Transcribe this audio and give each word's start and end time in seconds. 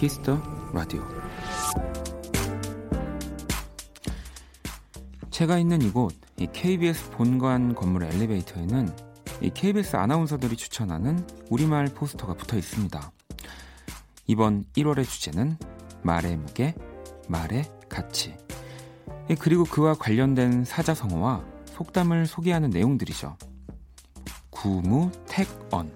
Kiss 0.00 0.23
the 0.23 0.40
Radio 0.72 1.06
제가 5.30 5.58
있는 5.58 5.82
이곳 5.82 6.14
이 6.38 6.46
KBS 6.50 7.10
본관 7.10 7.74
건물 7.74 8.04
엘리베이터에는 8.04 8.96
이 9.42 9.50
KBS 9.50 9.96
아나운서들이 9.96 10.56
추천하는 10.56 11.26
우리말 11.50 11.88
포스터가 11.88 12.32
붙어 12.32 12.56
있습니다. 12.56 13.12
이번 14.26 14.64
1월의 14.74 15.04
주제는 15.04 15.58
말의 16.02 16.38
무게, 16.38 16.74
말의 17.28 17.70
가치. 17.90 18.34
그리고 19.38 19.64
그와 19.64 19.92
관련된 19.92 20.64
사자성어와 20.64 21.44
속담을 21.74 22.24
소개하는 22.24 22.70
내용들이죠. 22.70 23.36
구무택언. 24.48 25.92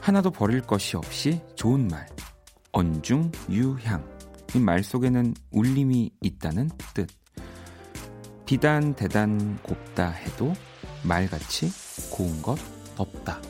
하나도 0.00 0.32
버릴 0.32 0.62
것이 0.62 0.96
없이 0.96 1.40
좋은 1.54 1.86
말. 1.86 2.08
언중, 2.72 3.30
유향. 3.50 4.08
이 4.54 4.58
말 4.58 4.82
속에는 4.82 5.34
울림이 5.52 6.10
있다는 6.22 6.70
뜻. 6.94 7.08
비단, 8.46 8.94
대단, 8.94 9.58
곱다 9.62 10.10
해도 10.10 10.52
말같이 11.04 11.70
고운 12.10 12.42
것 12.42 12.58
없다. 12.96 13.40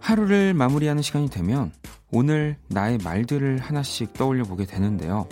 하루를 0.00 0.54
마무리하는 0.54 1.02
시간이 1.02 1.30
되면 1.30 1.72
오늘 2.10 2.56
나의 2.68 2.98
말들을 2.98 3.58
하나씩 3.58 4.12
떠올려 4.12 4.44
보게 4.44 4.64
되는데요. 4.66 5.26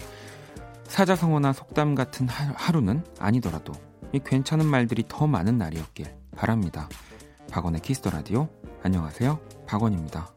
사자성어나 0.85 1.53
속담 1.53 1.95
같은 1.95 2.29
하루는 2.29 3.05
아니더라도 3.19 3.73
이 4.13 4.21
괜찮은 4.25 4.67
말들이 4.67 5.05
더 5.09 5.27
많은 5.27 5.57
날이었길 5.57 6.07
바랍니다. 6.37 6.89
박원의 7.51 7.81
Kiss 7.81 7.98
the 7.98 8.11
Radio. 8.11 8.49
안녕하세요. 8.83 9.39
박원입니다. 9.67 10.31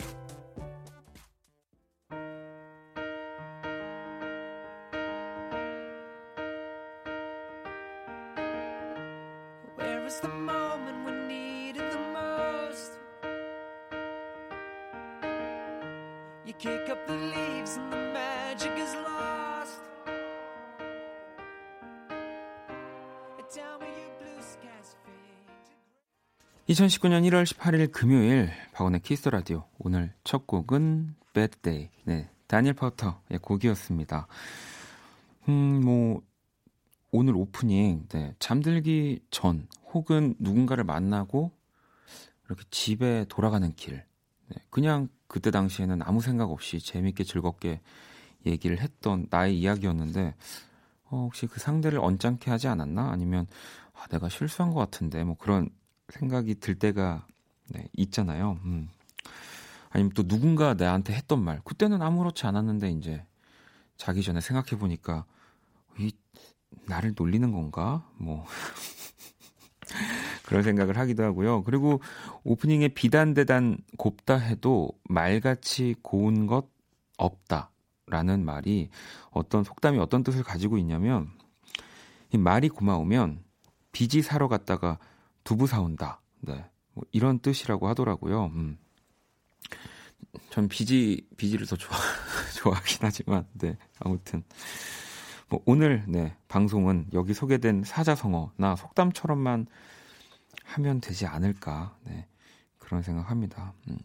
2019년 26.75 27.23
1월 27.29 27.45
18일 27.45 27.89
금요일 27.89 28.51
박원의 28.73 28.99
Kiss 28.99 29.29
the 29.29 29.42
Radio 29.42 29.63
오늘 29.79 30.11
첫 30.25 30.45
곡은 30.45 31.15
Bad 31.33 31.61
Day 31.61 31.89
네 32.03 32.29
다니엘 32.47 32.73
파우터의 32.73 33.39
곡이었습니다. 33.41 34.27
음 35.47 35.79
뭐 35.79 36.21
오늘 37.11 37.35
오프닝 37.37 38.07
네, 38.09 38.35
잠들기 38.39 39.21
전 39.31 39.69
혹은 39.93 40.35
누군가를 40.37 40.83
만나고 40.83 41.51
이렇게 42.47 42.63
집에 42.71 43.25
돌아가는 43.29 43.73
길 43.75 44.03
네, 44.49 44.57
그냥 44.69 45.07
그때 45.27 45.51
당시에는 45.51 46.01
아무 46.01 46.19
생각 46.19 46.51
없이 46.51 46.79
재밌게 46.79 47.23
즐겁게 47.23 47.79
얘기를 48.45 48.81
했던 48.81 49.27
나의 49.29 49.57
이야기였는데 49.61 50.35
어, 51.05 51.21
혹시 51.23 51.47
그 51.47 51.61
상대를 51.61 51.99
언짢게 51.99 52.51
하지 52.51 52.67
않았나? 52.67 53.11
아니면 53.11 53.47
아, 53.93 54.07
내가 54.07 54.27
실수한 54.27 54.73
것 54.73 54.79
같은데 54.79 55.23
뭐 55.23 55.37
그런 55.37 55.69
생각이 56.09 56.55
들 56.55 56.75
때가 56.75 57.25
네, 57.69 57.87
있잖아요. 57.93 58.59
음. 58.65 58.89
아니면 59.89 60.11
또 60.13 60.27
누군가 60.27 60.73
나한테 60.73 61.13
했던 61.13 61.43
말 61.43 61.61
그때는 61.63 62.01
아무렇지 62.01 62.45
않았는데 62.45 62.91
이제 62.91 63.25
자기 63.97 64.23
전에 64.23 64.41
생각해 64.41 64.79
보니까 64.79 65.25
이 65.97 66.11
나를 66.85 67.13
놀리는 67.17 67.51
건가? 67.51 68.07
뭐 68.17 68.45
그런 70.45 70.63
생각을 70.63 70.97
하기도 70.97 71.23
하고요. 71.23 71.63
그리고 71.63 72.01
오프닝에 72.43 72.89
비단대단 72.89 73.77
곱다 73.97 74.35
해도 74.35 74.91
말같이 75.03 75.95
고운 76.01 76.45
것 76.45 76.67
없다 77.17 77.71
라는 78.07 78.45
말이 78.45 78.89
어떤 79.31 79.63
속담이 79.63 79.97
어떤 79.99 80.23
뜻을 80.23 80.43
가지고 80.43 80.77
있냐면 80.77 81.29
이 82.31 82.37
말이 82.37 82.69
고마우면 82.69 83.43
비지 83.91 84.21
사러 84.21 84.47
갔다가 84.47 84.99
두부 85.45 85.67
사온다. 85.67 86.21
네. 86.41 86.65
뭐 86.93 87.05
이런 87.13 87.39
뜻이라고 87.39 87.87
하더라고요. 87.87 88.47
음. 88.47 88.77
전 90.49 90.67
비지 90.67 91.25
비지를 91.37 91.65
더 91.65 91.77
좋아 91.77 91.95
좋아하긴 92.61 92.97
하지만 93.01 93.47
네. 93.53 93.77
아무튼 93.99 94.43
뭐 95.47 95.61
오늘 95.65 96.03
네, 96.07 96.35
방송은 96.49 97.07
여기 97.13 97.33
소개된 97.33 97.83
사자성어나 97.83 98.75
속담처럼만 98.75 99.67
하면 100.65 100.99
되지 100.99 101.25
않을까 101.25 101.95
네, 102.03 102.27
그런 102.77 103.01
생각합니다. 103.01 103.73
음. 103.87 103.97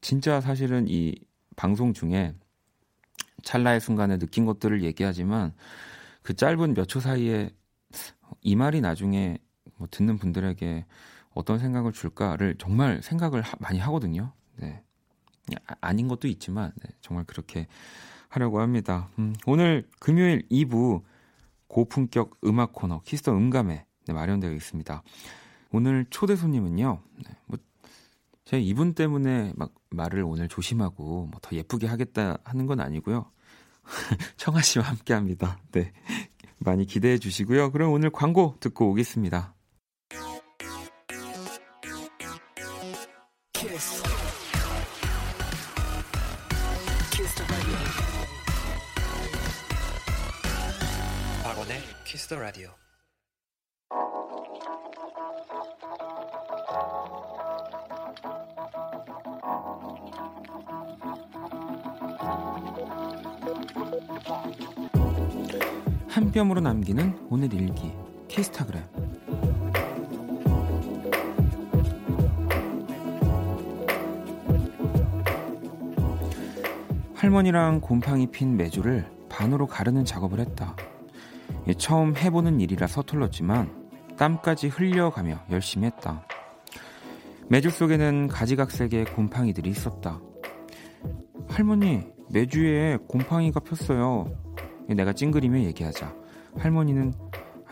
진짜 0.00 0.40
사실은 0.40 0.86
이 0.88 1.14
방송 1.56 1.94
중에 1.94 2.34
찰나의 3.42 3.80
순간에 3.80 4.18
느낀 4.18 4.44
것들을 4.44 4.82
얘기하지만 4.82 5.54
그 6.22 6.34
짧은 6.34 6.74
몇 6.74 6.86
초 6.88 7.00
사이에 7.00 7.50
이 8.40 8.56
말이 8.56 8.80
나중에 8.80 9.38
뭐 9.76 9.88
듣는 9.90 10.18
분들에게 10.18 10.84
어떤 11.34 11.58
생각을 11.58 11.92
줄까를 11.92 12.56
정말 12.58 13.02
생각을 13.02 13.42
하, 13.42 13.56
많이 13.58 13.78
하거든요. 13.80 14.32
네. 14.56 14.82
아, 15.80 15.92
닌 15.92 16.08
것도 16.08 16.26
있지만 16.28 16.72
네, 16.82 16.90
정말 17.00 17.24
그렇게 17.24 17.66
하려고 18.28 18.60
합니다. 18.60 19.08
음, 19.18 19.34
오늘 19.46 19.86
금요일 19.98 20.46
2부 20.50 21.02
고품격 21.68 22.38
음악 22.44 22.72
코너 22.72 23.00
Kiss 23.02 23.19
the 23.19 23.32
음감회 23.32 23.84
네, 24.06 24.12
마련되어 24.12 24.52
있습니다. 24.52 25.02
오늘 25.72 26.06
초대 26.10 26.36
손님은요. 26.36 27.00
네, 27.26 27.30
뭐 27.46 27.58
제가 28.44 28.60
이분 28.62 28.94
때문에 28.94 29.52
막 29.56 29.74
말을 29.90 30.22
오늘 30.22 30.48
조심하고 30.48 31.26
뭐 31.26 31.40
더 31.42 31.56
예쁘게 31.56 31.86
하겠다 31.86 32.38
하는 32.44 32.66
건 32.66 32.80
아니고요. 32.80 33.30
청아 34.36 34.62
씨와 34.62 34.84
함께 34.86 35.12
합니다. 35.14 35.58
네. 35.72 35.92
많이 36.58 36.86
기대해 36.86 37.18
주시고요. 37.18 37.70
그럼 37.72 37.92
오늘 37.92 38.10
광고 38.10 38.56
듣고 38.60 38.90
오겠습니다. 38.90 39.54
더 52.34 52.40
라디오. 52.40 52.68
한 66.08 66.32
뼘으로 66.32 66.60
남기는 66.60 67.28
오늘 67.30 67.52
일기 67.54 67.92
키스타그램 68.26 68.82
할머니랑 77.14 77.80
곰팡이 77.80 78.26
핀 78.26 78.56
메주를 78.56 79.06
반으로 79.28 79.66
가르는 79.66 80.04
작업을 80.04 80.40
했다. 80.40 80.74
처음 81.72 82.16
해보는 82.16 82.60
일이라 82.60 82.86
서툴렀지만 82.86 83.88
땀까지 84.18 84.68
흘려가며 84.68 85.40
열심히 85.50 85.86
했다. 85.86 86.26
메주 87.48 87.70
속에는 87.70 88.28
가지각색의 88.28 89.06
곰팡이들이 89.06 89.70
있었다. 89.70 90.20
할머니, 91.48 92.04
메주에 92.30 92.98
곰팡이가 93.08 93.60
폈어요. 93.60 94.26
내가 94.88 95.12
찡그리며 95.12 95.60
얘기하자 95.60 96.14
할머니는 96.58 97.14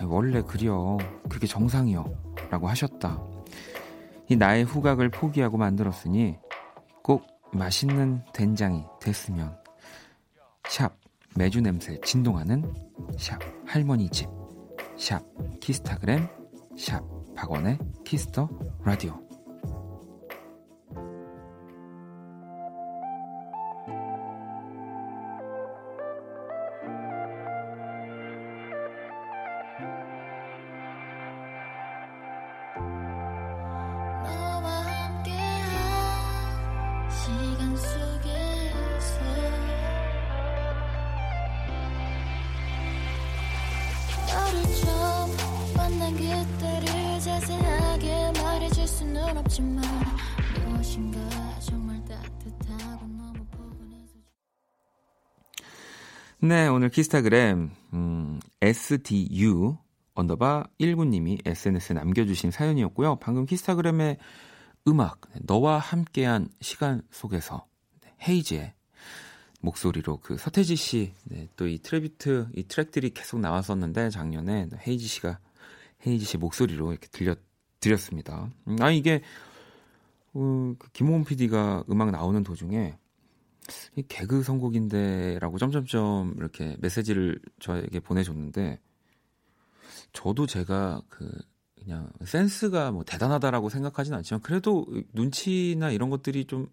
원래 0.04 0.42
그려 0.42 0.98
그게 1.28 1.46
정상이요 1.46 2.04
라고 2.50 2.68
하셨다 2.68 3.22
이 4.28 4.36
나의 4.36 4.64
후각을 4.64 5.10
포기하고 5.10 5.58
만들었으니 5.58 6.38
꼭 7.02 7.26
맛있는 7.52 8.24
된장이 8.32 8.84
됐으면 9.00 9.56
샵 10.68 10.96
매주 11.36 11.60
냄새 11.60 11.98
진동하는 12.04 12.62
샵 13.18 13.38
할머니 13.66 14.08
집 14.08 14.28
샵 14.96 15.22
키스타그램 15.60 16.28
샵 16.76 17.02
박원의 17.34 17.78
키스터 18.04 18.48
라디오 18.84 19.18
오늘 56.82 56.90
키스타그램 56.90 57.70
음, 57.92 58.40
SDU 58.60 59.76
underbar 60.14 60.64
19님이 60.80 61.40
SNS에 61.46 61.94
남겨주신 61.94 62.50
사연이었고요. 62.50 63.20
방금 63.20 63.46
키스타그램의 63.46 64.18
음악 64.88 65.20
너와 65.42 65.78
함께한 65.78 66.48
시간 66.60 67.02
속에서 67.12 67.68
네, 68.00 68.12
헤이즈의 68.26 68.74
목소리로 69.60 70.18
그 70.24 70.36
서태지 70.36 70.74
씨, 70.74 71.14
네, 71.22 71.46
또 71.54 71.78
이 71.78 71.87
tribute 71.87 72.48
이 72.56 72.64
트랙들이 72.64 73.10
계속 73.10 73.38
나왔었는데 73.38 74.10
작년에 74.10 74.66
헤이즈 74.84 75.06
씨가 75.06 75.38
헤이즈 76.04 76.24
씨 76.24 76.36
목소리로 76.36 76.90
이렇게 76.90 77.06
들려 77.12 77.36
드렸습니다. 77.78 78.50
음, 78.66 78.76
아 78.80 78.90
이게 78.90 79.22
어, 80.34 80.74
그 80.76 80.90
김호은 80.90 81.22
PD가 81.26 81.84
음악 81.88 82.10
나오는 82.10 82.42
도중에 82.42 82.96
이 82.98 83.01
개그 84.08 84.42
선곡인데라고 84.42 85.58
점점점 85.58 86.34
이렇게 86.36 86.76
메시지를 86.80 87.40
저에게 87.60 88.00
보내줬는데 88.00 88.80
저도 90.12 90.46
제가 90.46 91.02
그 91.08 91.30
그냥 91.78 92.10
센스가 92.24 92.92
뭐 92.92 93.04
대단하다라고 93.04 93.68
생각하진 93.68 94.14
않지만 94.14 94.40
그래도 94.40 94.86
눈치나 95.12 95.90
이런 95.90 96.10
것들이 96.10 96.44
좀 96.44 96.68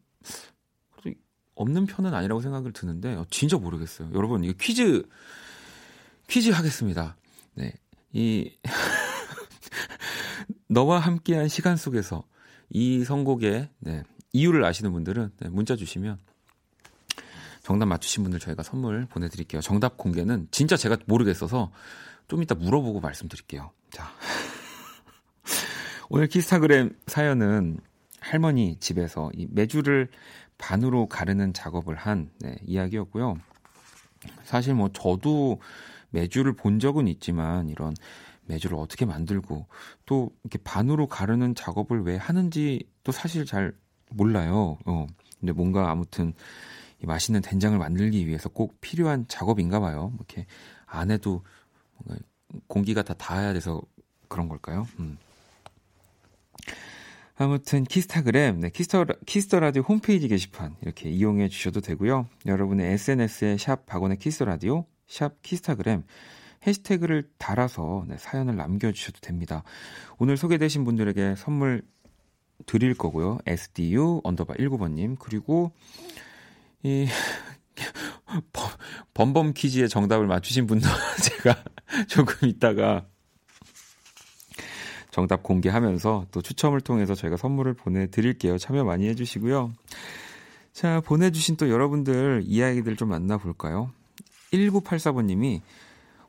없는 1.56 1.88
편은 1.88 2.13
아니라고 2.13 2.41
생각을 2.41 2.71
드는데 2.71 3.15
어, 3.15 3.25
진짜 3.30 3.57
모르겠어요. 3.57 4.12
여러분 4.13 4.44
이거 4.44 4.53
퀴즈 4.59 5.03
퀴즈 6.27 6.51
하겠습니다. 6.51 7.18
네. 7.56 7.74
이 8.13 8.51
너와 10.68 11.00
함께한 11.00 11.47
시간 11.47 11.75
속에서 11.75 12.24
이 12.69 13.03
선곡의 13.03 13.69
네, 13.80 14.03
이유를 14.31 14.63
아시는 14.63 14.94
분들은 14.94 15.31
네, 15.39 15.50
문자 15.50 15.75
주시면 15.75 16.19
정답 17.69 17.86
맞추신 17.86 18.24
분들 18.24 18.39
저희가 18.39 18.63
선물 18.63 19.06
보내드릴게요. 19.06 19.62
정답 19.62 19.95
공개는 19.95 20.48
진짜 20.50 20.75
제가 20.75 20.98
모르겠어서 21.06 21.71
좀 22.27 22.42
이따 22.42 22.56
물어보고 22.56 23.00
말씀드릴게요. 23.00 23.69
자. 23.92 24.12
오늘 26.10 26.25
키스타그램 26.25 26.95
사연은 27.06 27.80
할머니 28.19 28.77
집에서 28.80 29.30
이 29.36 29.45
메주를 29.51 30.07
반으로 30.57 31.06
가르는 31.06 31.54
작업을 31.54 31.94
한 31.94 32.31
네, 32.39 32.56
이야기였고요. 32.66 33.38
사실 34.45 34.74
뭐 34.74 34.89
저도 34.92 35.62
메주를 36.10 36.54
본 36.54 36.80
적은 36.80 37.07
있지만 37.07 37.69
이런 37.69 37.94
메주를 38.48 38.80
어떻게 38.80 39.06
만들고 39.06 39.68
또 40.07 40.31
이렇게 40.44 40.57
반으로 40.63 41.06
가르는 41.06 41.54
작업을 41.54 42.01
왜 42.01 42.18
하는지 42.18 42.89
또 43.04 43.12
사실 43.12 43.45
잘 43.45 43.74
몰라요. 44.10 44.80
어. 44.88 45.06
근데 45.39 45.54
뭔가 45.54 45.92
아무튼 45.92 46.33
이 47.01 47.06
맛있는 47.06 47.42
된장을 47.42 47.78
만들기 47.78 48.28
위해서 48.28 48.50
꼭 48.50 48.80
필요한 48.81 49.25
작업인가 49.28 49.80
봐요. 49.80 50.12
뭐 50.16 50.25
이렇게 50.28 50.46
안에도 50.86 51.44
뭔가 51.98 52.24
공기가 52.68 53.04
다 53.04 53.13
닿아야 53.13 53.54
돼서 53.54 53.81
그런 54.28 54.50
걸까요? 54.50 54.88
음. 55.00 55.18
아무튼 57.42 57.86
키스타그램, 57.86 58.60
네, 58.60 58.69
Kiss 58.69 58.88
the, 58.88 59.06
Kiss 59.25 59.46
the 59.46 59.62
Radio 59.62 59.81
홈페이지 59.84 60.28
게시판 60.28 60.75
이렇게 60.81 61.10
이용해 61.10 61.48
주셔도 61.48 61.80
되고요. 61.80 62.28
여러분의 62.46 62.92
SNS에 62.94 63.57
sharp 63.57 63.86
박원의 63.86 64.18
Kiss 64.18 64.44
the 64.44 64.57
Radio, 64.57 64.86
sharp 65.07 65.42
키스타그램 65.42 66.04
해시태그를 66.68 67.30
달아서 67.38 68.06
네, 68.10 68.18
사연을 68.18 68.57
남겨주셔도 68.57 69.22
됩니다. 69.22 69.63
오늘 70.18 70.36
소개되신 70.36 70.84
분들에게 70.84 71.36
선물 71.38 71.84
드릴 72.66 72.94
거고요. 72.94 73.38
SDU 73.46 74.19
underbar 74.25 74.56
19번님 74.56 75.18
그리고 75.18 75.72
이 76.84 77.08
범범 79.14 79.54
퀴즈의 79.54 79.90
정답을 79.90 80.28
맞추신 80.28 80.68
분도 80.68 80.88
제가 81.24 81.64
조금 82.08 82.48
있다가 82.48 83.06
정답 85.12 85.44
공개하면서 85.44 86.28
또 86.31 86.42
추첨을 86.42 86.81
통해서 86.81 87.16
저희가 87.16 87.36
선물을 87.38 87.74
보내드릴게요. 87.74 88.58
참여 88.58 88.84
많이 88.84 89.08
해주시고요. 89.10 89.74
자, 90.72 91.02
보내주신 91.02 91.58
또 91.58 91.70
여러분들 91.70 92.44
이야기들 92.46 92.96
좀 92.96 93.10
만나볼까요? 93.10 93.92
1984번님이 94.54 95.62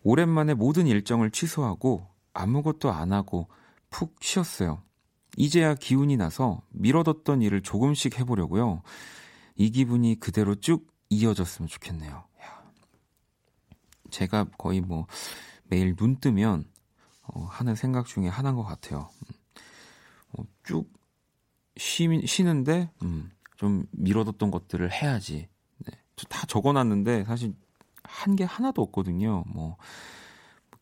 오랜만에 0.03 0.55
모든 0.55 0.87
일정을 0.87 1.31
취소하고 1.31 2.07
아무것도 2.33 2.91
안 2.91 3.13
하고 3.13 3.49
푹 3.91 4.17
쉬었어요. 4.21 4.83
이제야 5.37 5.75
기운이 5.75 6.17
나서 6.17 6.63
미뤄뒀던 6.71 7.43
일을 7.43 7.61
조금씩 7.63 8.19
해보려고요. 8.19 8.83
이 9.61 9.71
기분이 9.71 10.19
그대로 10.19 10.55
쭉 10.55 10.91
이어졌으면 11.11 11.69
좋겠네요. 11.69 12.25
제가 14.09 14.47
거의 14.57 14.81
뭐 14.81 15.07
매일 15.65 15.95
눈 15.97 16.17
뜨면 16.17 16.65
어, 17.25 17.45
하는 17.45 17.75
생각 17.75 18.07
중에 18.07 18.27
하나인 18.27 18.57
것 18.57 18.65
같아요. 18.65 19.11
음. 19.19 19.35
어, 20.33 20.45
쭉 20.65 20.91
쉬, 21.77 22.09
쉬는데 22.27 22.91
음, 23.03 23.31
좀 23.57 23.85
미뤄뒀던 23.91 24.51
것들을 24.51 24.91
해야지. 24.91 25.51
네. 25.77 25.93
다 26.31 26.47
적어놨는데 26.47 27.25
사실 27.25 27.55
한 28.03 28.37
게 28.37 28.45
하나도 28.45 28.81
없거든요. 28.81 29.45
뭐 29.47 29.77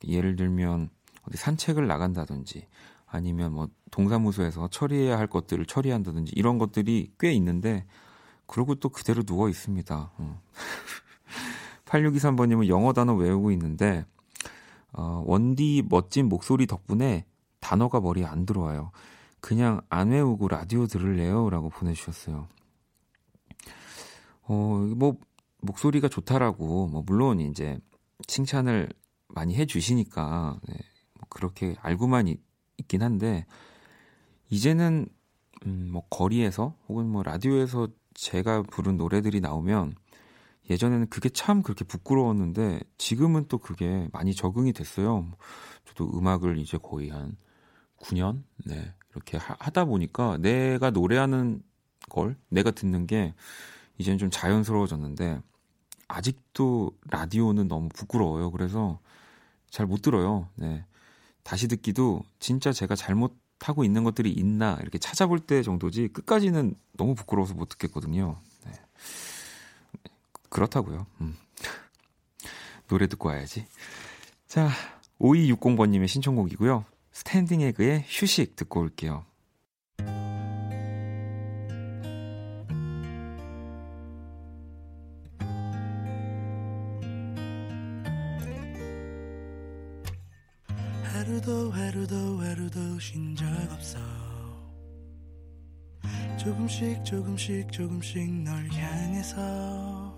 예를 0.06 0.36
들면 0.36 0.88
어디 1.22 1.36
산책을 1.36 1.88
나간다든지 1.88 2.68
아니면 3.06 3.52
뭐 3.54 3.68
동사무소에서 3.90 4.68
처리해야 4.68 5.18
할 5.18 5.26
것들을 5.26 5.66
처리한다든지 5.66 6.32
이런 6.36 6.58
것들이 6.58 7.12
꽤 7.18 7.32
있는데 7.32 7.84
그러고 8.48 8.74
또 8.74 8.88
그대로 8.88 9.22
누워 9.22 9.48
있습니다. 9.48 10.10
음. 10.18 10.38
8623번님은 11.84 12.66
영어 12.66 12.92
단어 12.92 13.14
외우고 13.14 13.52
있는데 13.52 14.04
어, 14.92 15.22
원디 15.24 15.84
멋진 15.88 16.28
목소리 16.28 16.66
덕분에 16.66 17.24
단어가 17.60 18.00
머리에 18.00 18.24
안 18.24 18.46
들어와요. 18.46 18.90
그냥 19.40 19.80
안 19.88 20.10
외우고 20.10 20.48
라디오 20.48 20.86
들을래요? 20.86 21.50
라고 21.50 21.68
보내주셨어요. 21.68 22.48
어, 24.42 24.54
뭐, 24.96 25.16
목소리가 25.60 26.08
좋다라고, 26.08 26.88
뭐, 26.88 27.02
물론 27.06 27.40
이제 27.40 27.78
칭찬을 28.26 28.88
많이 29.28 29.54
해주시니까, 29.54 30.58
네, 30.66 30.74
뭐 31.14 31.26
그렇게 31.28 31.76
알고만 31.80 32.28
있, 32.28 32.40
있긴 32.78 33.02
한데, 33.02 33.46
이제는, 34.50 35.06
음, 35.66 35.90
뭐, 35.92 36.02
거리에서 36.08 36.74
혹은 36.88 37.08
뭐, 37.08 37.22
라디오에서 37.22 37.88
제가 38.14 38.62
부른 38.62 38.96
노래들이 38.96 39.40
나오면, 39.40 39.94
예전에는 40.70 41.08
그게 41.08 41.28
참 41.30 41.62
그렇게 41.62 41.84
부끄러웠는데 41.84 42.80
지금은 42.98 43.46
또 43.48 43.58
그게 43.58 44.08
많이 44.12 44.34
적응이 44.34 44.72
됐어요. 44.72 45.30
저도 45.86 46.10
음악을 46.16 46.58
이제 46.58 46.78
거의 46.78 47.08
한 47.08 47.36
9년 47.98 48.44
네 48.66 48.94
이렇게 49.12 49.38
하, 49.38 49.54
다 49.70 49.84
보니까 49.84 50.36
내가 50.38 50.90
노래하는 50.90 51.62
걸 52.10 52.36
내가 52.48 52.70
듣는 52.70 53.06
게 53.06 53.34
이제는 53.98 54.18
좀 54.18 54.30
자연스러워졌는데 54.30 55.40
아직도 56.08 56.92
라디오는 57.10 57.68
너무 57.68 57.88
부끄러워요. 57.90 58.50
그래서 58.50 59.00
잘 59.70 59.86
못 59.86 60.02
들어요. 60.02 60.48
네. 60.56 60.84
다시 61.42 61.68
듣기도 61.68 62.22
진짜 62.40 62.72
제가 62.72 62.94
잘못 62.94 63.36
하고 63.60 63.84
있는 63.84 64.04
것들이 64.04 64.30
있나 64.30 64.78
이렇게 64.80 64.98
찾아볼 64.98 65.40
때 65.40 65.62
정도지 65.62 66.08
끝까지는 66.08 66.74
너무 66.96 67.14
부끄러워서 67.14 67.54
못 67.54 67.68
듣겠거든요. 67.70 68.36
네. 68.64 68.72
그렇다고요. 70.48 71.06
음. 71.20 71.36
노래 72.88 73.06
듣고 73.06 73.28
와야지. 73.28 73.66
자, 74.46 74.70
5260번님의 75.20 76.08
신청곡이고요. 76.08 76.84
스탠딩 77.12 77.60
에그의 77.60 78.04
휴식 78.06 78.56
듣고 78.56 78.80
올게요. 78.80 79.24
조금씩 97.78 98.28
널 98.42 98.68
향해서 98.72 100.12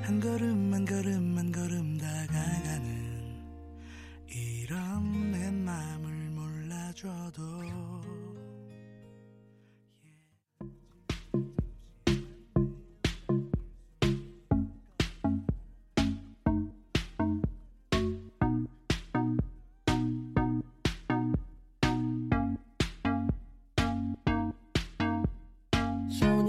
한 0.00 0.18
걸음 0.18 0.72
한 0.72 0.86
걸음 0.86 1.34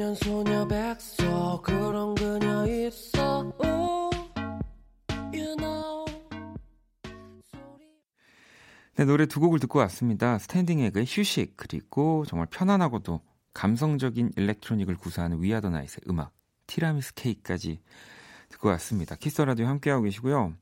그냥 0.10 0.16
소녀 0.16 0.68
백서 0.68 1.62
그런 1.62 2.16
그녀 2.16 2.66
있어 2.66 3.54
you 5.32 5.56
know. 5.58 6.06
네, 8.96 9.06
노래 9.06 9.28
두 9.28 9.40
곡을 9.40 9.60
듣고 9.60 9.78
왔습니다. 9.80 10.40
스탠딩 10.40 10.80
에그의 10.80 11.06
휴식 11.08 11.58
그리고 11.58 12.26
정말 12.28 12.48
편안하고도 12.50 13.22
감성적인 13.54 14.32
electronic을 14.36 14.98
구사하는 14.98 15.44
위아더나잇의 15.44 16.02
음악 16.10 16.32
티라미수 16.66 17.14
케이크까지 17.14 17.80
듣고 18.50 18.70
왔습니다. 18.70 19.16
키스 19.16 19.42
라디오 19.44 19.68
함께하고 19.68 20.04
계시고요. 20.04 20.54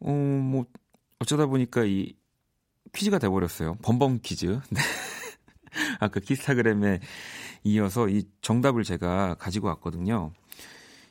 어, 0.00 0.10
뭐 0.10 0.66
어쩌다 1.18 1.46
보니까 1.46 1.84
이 1.84 2.14
퀴즈가 2.92 3.18
돼버렸어요. 3.18 3.76
범범 3.76 4.20
퀴즈. 4.22 4.60
네. 4.68 4.80
아까 5.98 6.20
키스타그램에 6.20 7.00
이어서 7.62 8.08
이 8.08 8.24
정답을 8.40 8.84
제가 8.84 9.34
가지고 9.34 9.68
왔거든요. 9.68 10.32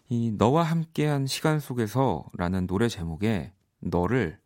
이 0.10 0.32
너와 0.32 0.64
함께한 0.64 1.28
시간 1.28 1.60
속에서라는 1.60 2.68
노래 2.68 2.88
제목에 2.88 3.54
너를 3.80 4.40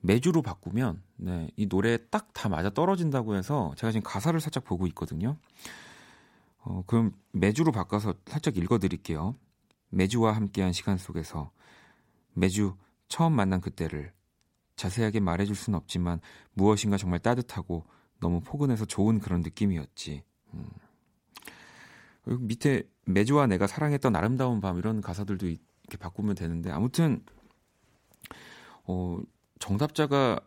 매주로 0.00 0.42
바꾸면 0.42 1.02
네, 1.16 1.50
이 1.56 1.66
노래에 1.66 1.98
딱 2.10 2.30
다 2.40 2.48
맞아 2.48 2.70
떨어진다고 2.70 3.36
해서 3.36 3.74
제가 3.76 3.92
지금 3.92 4.02
가사를 4.02 4.40
살짝 4.40 4.64
보고 4.64 4.86
있거든요. 4.86 5.36
어, 6.62 6.82
그럼 6.86 7.12
매주로 7.32 7.70
바꿔서 7.70 8.14
살짝 8.24 8.56
읽어드릴게요. 8.56 9.34
매주와 9.90 10.32
함께한 10.32 10.72
시간 10.72 10.96
속에서 10.96 11.50
매주 12.32 12.76
처음 13.08 13.34
만난 13.34 13.60
그때를 13.60 14.14
자세하게 14.76 15.20
말해줄 15.20 15.54
수는 15.54 15.76
없지만 15.76 16.20
무엇인가 16.54 16.96
정말 16.96 17.18
따뜻하고 17.18 17.84
너무 18.20 18.40
포근해서 18.40 18.86
좋은 18.86 19.18
그런 19.18 19.42
느낌이었지. 19.42 20.24
음. 20.54 20.64
밑에 22.26 22.82
매주와 23.06 23.46
내가 23.46 23.66
사랑했던 23.66 24.14
아름다운 24.14 24.60
밤 24.60 24.78
이런 24.78 25.00
가사들도 25.00 25.46
이렇게 25.46 25.96
바꾸면 25.98 26.34
되는데 26.34 26.70
아무튼 26.70 27.24
어, 28.84 29.18
정답자가 29.58 30.40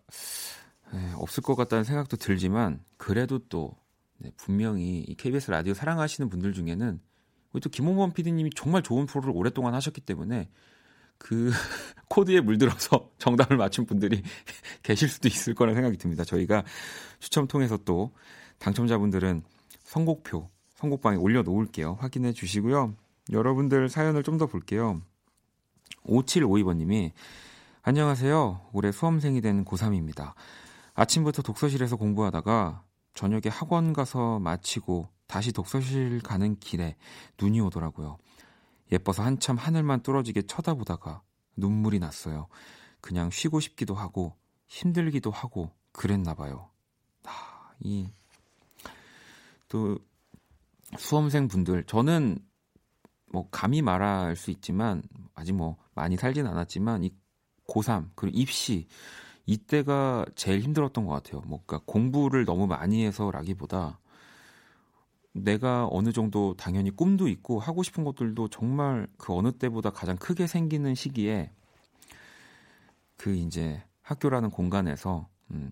에, 0.94 1.14
없을 1.16 1.44
것 1.44 1.56
같다는 1.56 1.84
생각도 1.84 2.18
들지만 2.18 2.84
그래도 2.98 3.40
또 3.50 3.76
네, 4.18 4.32
분명히 4.38 5.00
이 5.00 5.16
KBS 5.16 5.52
라디오 5.52 5.74
사랑하시는 5.74 6.30
분들 6.30 6.54
중에는 6.54 7.00
우리 7.52 7.62
또 7.62 7.70
김홍범 7.70 8.14
PD님이 8.14 8.52
정말 8.56 8.82
좋은 8.82 9.06
프로를 9.06 9.32
오랫동안 9.36 9.74
하셨기 9.76 10.02
때문에 10.02 10.50
그 11.18 11.52
코드에 12.10 12.42
물들어서 12.42 13.12
정답을 13.20 13.58
맞춘 13.58 13.86
분들이 13.86 14.22
계실 14.84 15.10
수도 15.10 15.28
있을 15.28 15.54
거라는 15.54 15.76
생각이 15.76 15.98
듭니다. 15.98 16.24
저희가 16.24 16.64
추첨 17.20 17.48
통해서 17.48 17.78
또 17.78 18.14
당첨자분들은 18.60 19.44
선곡표, 19.84 20.50
선곡방에 20.84 21.18
올려놓을게요. 21.18 21.98
확인해 22.00 22.34
주시고요. 22.34 22.94
여러분들 23.32 23.88
사연을 23.88 24.24
좀 24.24 24.38
더 24.38 24.48
볼게요. 24.48 25.02
5752번님이 26.06 27.12
안녕하세요. 27.84 28.70
올해 28.74 28.92
수험생이 28.92 29.40
된 29.40 29.64
고3입니다. 29.64 30.34
아침부터 30.94 31.42
독서실에서 31.42 31.96
공부하다가 31.96 32.84
저녁에 33.14 33.44
학원 33.50 33.94
가서 33.94 34.40
마치고 34.40 35.08
다시 35.28 35.54
독서실 35.54 36.22
가는 36.22 36.60
길에 36.60 36.98
눈이 37.40 37.62
오더라고요. 37.62 38.18
예뻐서 38.92 39.24
한참 39.24 39.56
하늘만 39.56 40.02
뚫어지게 40.02 40.44
쳐다보다가 40.44 41.22
눈물이 41.56 42.00
났어요. 42.00 42.48
그냥 43.00 43.30
쉬고 43.30 43.62
싶기도 43.62 43.96
하고 43.96 44.36
힘들기도 44.68 45.32
하고 45.32 45.72
그랬나 45.94 46.34
봐요. 46.34 46.70
아, 47.24 47.72
이또 47.80 50.00
수험생 50.98 51.48
분들 51.48 51.84
저는 51.86 52.38
뭐 53.32 53.48
감히 53.50 53.82
말할 53.82 54.36
수 54.36 54.52
있지만 54.52 55.02
아직 55.34 55.54
뭐 55.54 55.78
많이 55.96 56.18
살진 56.18 56.46
않았지만 56.46 57.04
이 57.04 57.12
고3 57.68 58.10
그리고 58.16 58.38
입시 58.38 58.88
이때가 59.46 60.26
제일 60.36 60.62
힘들었던 60.62 61.06
것 61.06 61.14
같아요. 61.14 61.42
뭐 61.42 61.62
그러니까 61.66 61.86
공부를 61.92 62.46
너무 62.46 62.68
많이 62.68 63.06
해서라기보다 63.06 64.00
내가 65.34 65.88
어느 65.90 66.12
정도 66.12 66.54
당연히 66.56 66.92
꿈도 66.92 67.28
있고 67.28 67.60
하고 67.60 67.82
싶은 67.82 68.04
것들도 68.04 68.50
정말 68.50 69.08
그 69.18 69.34
어느 69.34 69.52
때보다 69.52 69.90
가장 69.90 70.16
크게 70.18 70.48
생기는 70.48 70.94
시기에 70.94 71.52
그 73.18 73.34
이제 73.34 73.84
학교라는 74.02 74.52
공간에서 74.52 75.28
음 75.52 75.72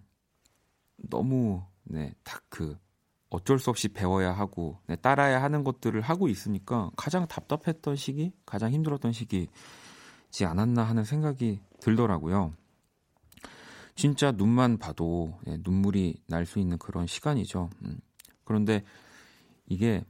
너무 0.98 1.64
네딱 1.84 2.44
그 2.50 2.78
어쩔 3.32 3.60
수 3.60 3.70
없이 3.70 3.88
배워야 3.88 4.34
하고 4.34 4.78
네, 4.88 4.96
따라야 4.98 5.42
하는 5.42 5.64
것들을 5.64 6.00
하고 6.02 6.28
있으니까 6.28 6.92
가장 6.98 7.28
답답했던 7.28 7.96
시기, 7.96 8.34
가장 8.46 8.72
힘들었던 8.72 9.14
시기지 9.14 10.46
않았나 10.46 10.84
하는 10.84 11.06
생각이 11.06 11.62
들더라고요. 11.80 12.54
진짜 13.96 14.32
눈만 14.32 14.78
봐도 14.78 15.40
예, 15.48 15.58
눈물이 15.64 16.24
날 16.28 16.46
수 16.46 16.60
있는 16.60 16.78
그런 16.78 17.08
시간이죠. 17.08 17.70
음. 17.86 18.00
그런데 18.44 18.84
이게 19.66 20.04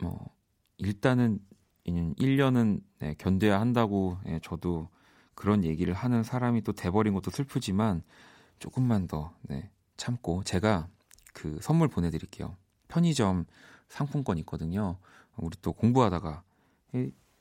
뭐 0.00 0.30
일단은 0.78 1.40
1년은 1.86 2.82
네, 3.00 3.14
견뎌야 3.18 3.60
한다고 3.60 4.16
예, 4.26 4.38
저도 4.44 4.88
그런 5.34 5.64
얘기를 5.64 5.92
하는 5.92 6.22
사람이 6.22 6.62
또 6.62 6.72
돼버린 6.72 7.14
것도 7.14 7.32
슬프지만 7.32 8.02
조금만 8.60 9.08
더 9.08 9.34
네, 9.42 9.70
참고 9.96 10.44
제가 10.44 10.86
그 11.32 11.58
선물 11.60 11.88
보내드릴게요. 11.88 12.56
편의점 12.88 13.46
상품권 13.88 14.38
있거든요. 14.38 14.98
우리 15.36 15.56
또 15.62 15.72
공부하다가 15.72 16.42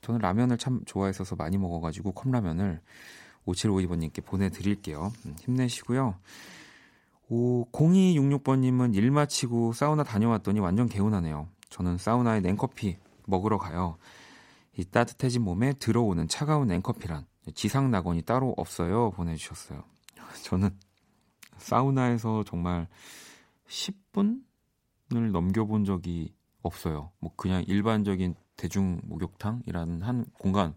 저는 0.02 0.22
라면을 0.22 0.58
참 0.58 0.82
좋아했어서 0.86 1.36
많이 1.36 1.58
먹어가지고 1.58 2.14
컵라면을 2.14 2.82
5752번님께 3.46 4.24
보내드릴게요. 4.24 5.12
음, 5.26 5.36
힘내시고요. 5.42 6.16
오, 7.30 7.66
0266번님은 7.72 8.96
일 8.96 9.12
마치고 9.12 9.74
사우나 9.74 10.04
다녀왔더니 10.04 10.60
완전 10.60 10.88
개운하네요. 10.88 11.48
저는 11.70 11.98
사우나에 11.98 12.42
냉커피 12.42 12.98
먹으러 13.26 13.58
가요. 13.58 13.98
이 14.78 14.84
따뜻해진 14.84 15.44
몸에 15.44 15.74
들어오는 15.74 16.28
차가운 16.28 16.68
냉커피란 16.68 17.26
지상 17.54 17.92
낙원이 17.92 18.24
따로 18.24 18.54
없어요. 18.58 19.12
보내주셨어요. 19.12 19.84
저는 20.44 20.70
사우나에서 21.58 22.44
정말 22.46 22.88
10분을 23.70 25.32
넘겨본 25.32 25.86
적이 25.86 26.34
없어요. 26.62 27.12
뭐 27.20 27.32
그냥 27.36 27.64
일반적인 27.68 28.36
대중 28.58 29.00
목욕탕이라는 29.06 30.02
한 30.02 30.26
공간. 30.34 30.76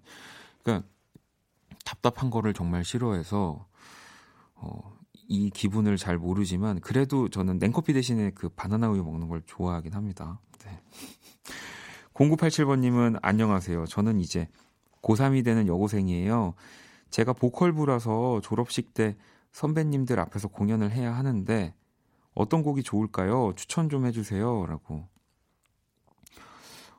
그러니까 0.62 0.87
답답한 1.84 2.30
거를 2.30 2.54
정말 2.54 2.84
싫어해서 2.84 3.66
어, 4.54 4.96
이 5.28 5.50
기분을 5.50 5.96
잘 5.96 6.18
모르지만 6.18 6.80
그래도 6.80 7.28
저는 7.28 7.58
냉커피 7.58 7.92
대신에 7.92 8.30
그 8.30 8.49
바나나 8.49 8.90
우유 8.90 9.02
먹는 9.02 9.28
걸 9.28 9.42
좋아하긴 9.46 9.94
합니다. 9.94 10.40
네. 10.64 10.80
0987번님은 12.14 13.18
안녕하세요. 13.22 13.87
저는 13.87 14.20
이제 14.20 14.49
고3이 15.02 15.44
되는 15.44 15.66
여고생이에요. 15.66 16.54
제가 17.11 17.32
보컬부라서 17.32 18.40
졸업식 18.42 18.94
때 18.94 19.16
선배님들 19.52 20.20
앞에서 20.20 20.49
공연을 20.49 20.92
해야 20.92 21.14
하는데 21.14 21.75
어떤 22.35 22.62
곡이 22.62 22.83
좋을까요? 22.83 23.53
추천 23.57 23.89
좀 23.89 24.07
해주세요. 24.07 24.67
라고. 24.67 25.07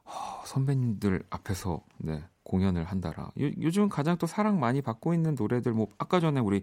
어, 0.06 0.44
선배님들 0.46 1.24
앞에서 1.30 1.84
네, 2.00 2.24
공연을 2.44 2.84
한다라. 2.86 3.32
요, 3.40 3.52
요즘 3.62 3.90
가장 3.90 4.18
또 4.18 4.28
사랑 4.28 4.60
많이 4.60 4.82
받고 4.82 5.14
있는 5.14 5.36
노래들 5.38 5.74
뭐 5.74 5.88
아까 5.98 6.20
전에 6.20 6.40
우리 6.40 6.62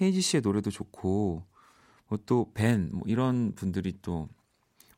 헤이지 0.00 0.20
씨의 0.20 0.42
노래도 0.42 0.70
좋고 0.70 1.42
뭐 2.08 2.18
또 2.26 2.52
벤 2.54 2.90
뭐 2.92 3.02
이런 3.06 3.54
분들이 3.54 3.98
또 4.02 4.28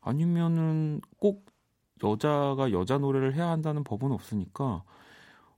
아니면은 0.01 1.01
꼭 1.19 1.45
여자가 2.03 2.71
여자 2.71 2.97
노래를 2.97 3.35
해야 3.35 3.47
한다는 3.49 3.83
법은 3.83 4.11
없으니까 4.11 4.83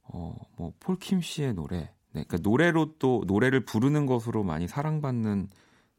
어 0.03 0.35
뭐 0.57 0.73
폴킴 0.79 1.21
씨의 1.21 1.53
노래 1.55 1.77
네, 2.11 2.23
그러니까 2.25 2.37
노래로 2.41 2.97
또 2.99 3.23
노래를 3.27 3.65
부르는 3.65 4.05
것으로 4.05 4.43
많이 4.43 4.67
사랑받는 4.67 5.47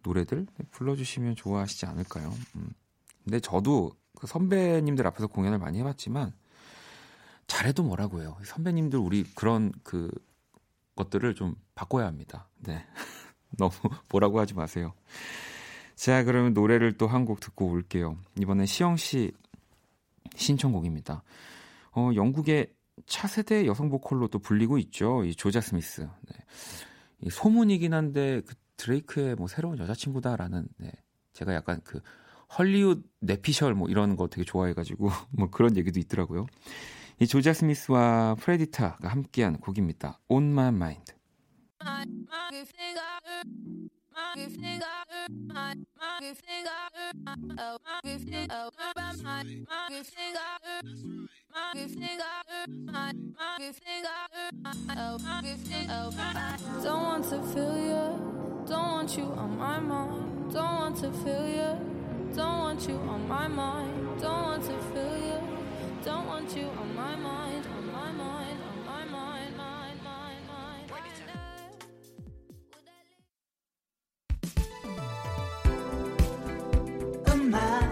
노래들 0.03 0.47
불러주시면 0.71 1.37
좋아하시지 1.37 1.87
않을까요? 1.87 2.33
음. 2.57 2.71
근데 3.25 3.41
저도 3.41 3.93
그 4.17 4.27
선배님들 4.27 5.07
앞에서 5.07 5.27
공연을 5.27 5.59
많이 5.59 5.79
해봤지만 5.79 6.33
잘해도 7.47 7.83
뭐라고 7.83 8.21
해요. 8.21 8.37
선배님들 8.45 8.99
우리 8.99 9.25
그런 9.35 9.73
그 9.83 10.11
것들을 10.97 11.35
좀 11.35 11.55
바꿔야 11.75 12.07
합니다. 12.07 12.49
네. 12.59 12.85
너무 13.59 13.73
뭐라고 14.09 14.39
하지 14.39 14.55
마세요. 14.55 14.93
자, 15.97 16.25
그러면 16.25 16.55
노래를 16.55 16.97
또 16.97 17.07
한 17.09 17.25
곡 17.25 17.41
듣고 17.41 17.67
올게요. 17.67 18.17
이번엔 18.41 18.67
시영 18.67 18.97
씨 18.97 19.33
신청곡입니다. 20.37 21.23
어, 21.93 22.11
영국의 22.15 22.73
차세대 23.07 23.67
여성 23.67 23.91
보컬로 23.91 24.29
또 24.29 24.39
불리고 24.39 24.79
있죠. 24.79 25.25
이 25.25 25.35
조자 25.35 25.61
스미스. 25.61 26.03
네. 26.03 26.37
이 27.23 27.31
소문이긴 27.31 27.93
한데 27.93 28.43
그 28.47 28.55
드레이크의 28.81 29.35
뭐 29.37 29.47
새로운 29.47 29.79
여자친구다라는 29.79 30.67
네. 30.79 30.91
제가 31.33 31.55
약간 31.55 31.81
그 31.85 32.01
헐리우드 32.59 33.03
내피셜 33.21 33.75
뭐 33.75 33.89
이런 33.89 34.17
거 34.17 34.27
되게 34.29 34.45
좋아해가지고 34.45 35.09
뭐 35.31 35.51
그런 35.51 35.77
얘기도 35.77 36.01
있더라고요. 36.01 36.47
이 37.21 37.27
조자 37.27 37.53
스미스와 37.53 38.37
프레디타가 38.37 39.09
함께한 39.09 39.59
곡입니다. 39.59 40.21
On 40.29 40.45
My 40.45 40.69
Mind. 40.69 41.13
Don't 56.83 57.03
want 57.03 57.29
to 57.29 57.43
feel 57.53 57.77
you, 57.77 58.40
don't 58.71 58.93
want 58.93 59.19
you 59.19 59.25
on 59.25 59.59
my 59.59 59.81
mind. 59.81 60.53
Don't 60.53 60.63
want 60.63 60.97
to 60.99 61.11
feel 61.11 61.49
you, 61.49 61.77
don't 62.37 62.59
want 62.61 62.89
you 62.89 62.95
on 62.95 63.27
my 63.27 63.49
mind. 63.49 64.21
Don't 64.21 64.43
want 64.43 64.63
to 64.63 64.79
feel 64.93 65.17
you, 65.19 65.41
don't 66.05 66.27
want 66.29 66.57
you 66.57 66.69
on 66.79 66.95
my 66.95 67.17
mind, 67.17 67.67
on 67.67 67.87
my 67.93 68.13
mind, 68.13 68.59
on 68.71 68.87
my 68.87 69.05
mind, 69.05 69.57
mind, 69.57 69.99
mind, 70.05 70.41
mind. 70.47 70.91
음악 77.29 77.90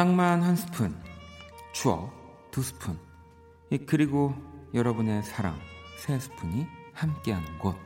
낭만 0.00 0.42
한 0.42 0.56
스푼, 0.56 0.98
추억 1.74 2.10
두 2.50 2.62
스푼, 2.62 2.98
그리고 3.86 4.34
여러분의 4.72 5.22
사랑 5.22 5.60
세 5.98 6.18
스푼이 6.18 6.66
함께하는 6.94 7.58
곳. 7.58 7.76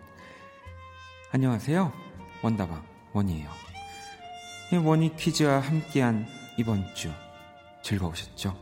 안녕하세요. 1.33 1.92
원다방 2.40 2.87
원이에요. 3.14 3.50
원이 4.85 5.16
퀴즈와 5.16 5.59
함께한 5.59 6.24
이번 6.57 6.87
주 6.94 7.11
즐거우셨죠? 7.83 8.57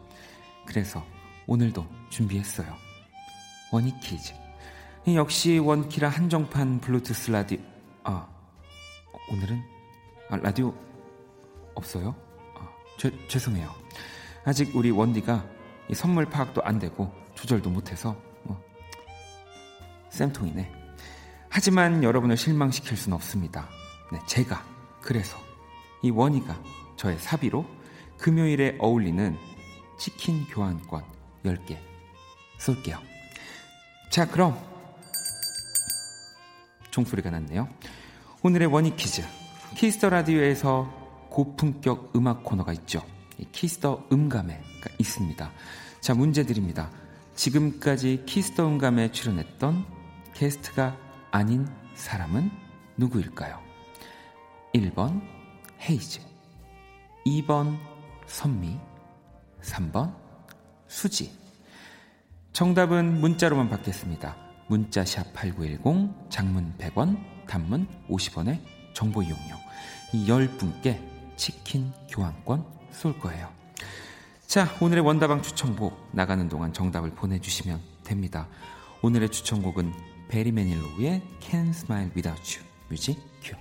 그래서 0.64 1.04
오늘도 1.46 1.86
준비했어요. 2.08 2.74
원이 3.70 4.00
퀴즈. 4.00 4.32
역시 5.08 5.58
원키라 5.58 6.08
한정판 6.08 6.80
블루투스 6.80 7.30
라디오. 7.30 7.58
아, 8.02 8.26
오늘은 9.30 9.62
아, 10.30 10.36
라디오 10.38 10.74
없어요? 11.74 12.31
죄, 13.02 13.10
죄송해요. 13.26 13.68
아직 14.44 14.76
우리 14.76 14.92
원디가 14.92 15.44
선물 15.92 16.24
파악도 16.24 16.62
안 16.62 16.78
되고 16.78 17.12
조절도 17.34 17.68
못해서 17.68 18.16
뭐 18.44 18.62
쌤통이네. 20.10 20.70
하지만 21.48 22.04
여러분을 22.04 22.36
실망시킬 22.36 22.96
수는 22.96 23.16
없습니다. 23.16 23.68
네, 24.12 24.20
제가 24.26 24.64
그래서 25.00 25.36
이 26.00 26.10
원이가 26.10 26.56
저의 26.96 27.18
사비로 27.18 27.66
금요일에 28.18 28.76
어울리는 28.78 29.36
치킨 29.98 30.46
교환권 30.46 31.02
10개 31.44 31.78
쏠게요. 32.58 32.98
자, 34.10 34.28
그럼 34.28 34.56
종소리가 36.92 37.30
났네요. 37.30 37.68
오늘의 38.44 38.68
원디 38.68 38.94
퀴즈. 38.94 39.22
키스 39.74 39.96
더 39.96 40.08
라디오에서 40.08 41.01
고품격 41.32 42.12
음악 42.14 42.44
코너가 42.44 42.74
있죠. 42.74 43.02
키스 43.52 43.86
더 43.86 44.06
음감회가 44.12 44.90
있습니다. 44.98 45.50
자, 46.00 46.14
문제 46.14 46.44
드립니다. 46.44 46.90
지금까지 47.34 48.24
키스 48.26 48.53
더 48.53 48.68
음감회에 48.68 49.12
출연했던 49.12 49.86
게스트가 50.34 50.94
아닌 51.30 51.66
사람은 51.94 52.50
누구일까요? 52.98 53.58
1번 54.74 55.22
헤이즈 55.80 56.20
2번 57.24 57.78
선미 58.26 58.78
3번 59.62 60.14
수지 60.86 61.32
정답은 62.52 63.20
문자로만 63.20 63.70
받겠습니다. 63.70 64.36
문자 64.68 65.04
샵 65.04 65.32
8910 65.32 66.30
장문 66.30 66.74
100원 66.76 67.18
단문 67.46 67.86
50원의 68.10 68.60
정보 68.92 69.22
이용료 69.22 69.56
이 70.12 70.26
10분께 70.26 71.11
치킨 71.42 71.92
교환권 72.08 72.64
쏠 72.92 73.18
거예요. 73.18 73.50
자, 74.46 74.68
오늘의 74.80 75.04
원다방 75.04 75.42
추천곡 75.42 76.10
나가는 76.12 76.48
동안 76.48 76.72
정답을 76.72 77.16
보내주시면 77.16 77.80
됩니다. 78.04 78.46
오늘의 79.02 79.28
추천곡은 79.28 79.92
베리 80.28 80.52
매닐로우의 80.52 81.20
Can't 81.40 81.70
Smile 81.70 82.12
Without 82.14 82.56
You 82.56 82.64
music 82.88 83.18
cue. 83.42 83.56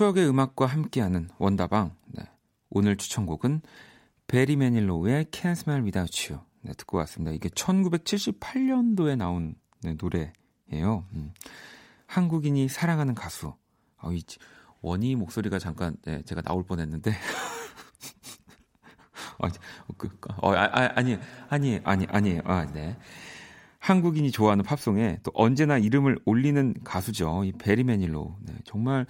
추억의 0.00 0.26
음악과 0.30 0.64
함께하는 0.64 1.28
원다방. 1.36 1.94
네. 2.06 2.22
오늘 2.70 2.96
추천곡은 2.96 3.60
베리 4.28 4.56
매닐로우의 4.56 5.26
Can't 5.26 5.50
Smile 5.50 5.82
Without 5.82 6.32
You 6.32 6.42
네, 6.62 6.72
듣고 6.72 6.96
왔습니다. 6.96 7.32
이게 7.32 7.50
1978년도에 7.50 9.18
나온 9.18 9.56
네, 9.82 9.94
노래예요. 10.00 11.04
음. 11.12 11.34
한국인이 12.06 12.66
사랑하는 12.68 13.14
가수. 13.14 13.52
아, 13.98 14.08
이 14.10 14.22
원희 14.80 15.16
목소리가 15.16 15.58
잠깐 15.58 15.98
네, 16.06 16.22
제가 16.22 16.40
나올 16.40 16.64
뻔했는데. 16.64 17.12
아, 19.38 19.50
그, 19.98 20.08
어, 20.38 20.54
아, 20.54 20.70
아, 20.72 20.92
아니, 20.94 21.18
아니, 21.50 21.78
아니, 21.84 22.06
아니에요. 22.08 22.40
아, 22.46 22.64
네. 22.72 22.96
한국인이 23.80 24.30
좋아하는 24.30 24.64
팝송에 24.64 25.18
또 25.24 25.30
언제나 25.34 25.76
이름을 25.76 26.20
올리는 26.24 26.74
가수죠. 26.84 27.44
이 27.44 27.52
베리 27.52 27.84
매닐로우. 27.84 28.36
네, 28.46 28.54
정말 28.64 29.04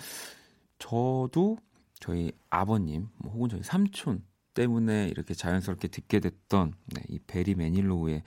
저도 0.80 1.58
저희 2.00 2.32
아버님 2.48 3.08
뭐 3.18 3.32
혹은 3.32 3.48
저희 3.48 3.62
삼촌 3.62 4.24
때문에 4.54 5.06
이렇게 5.06 5.34
자연스럽게 5.34 5.86
듣게 5.88 6.18
됐던 6.18 6.74
네, 6.86 7.02
이 7.08 7.20
베리 7.20 7.54
매닐로우의 7.54 8.22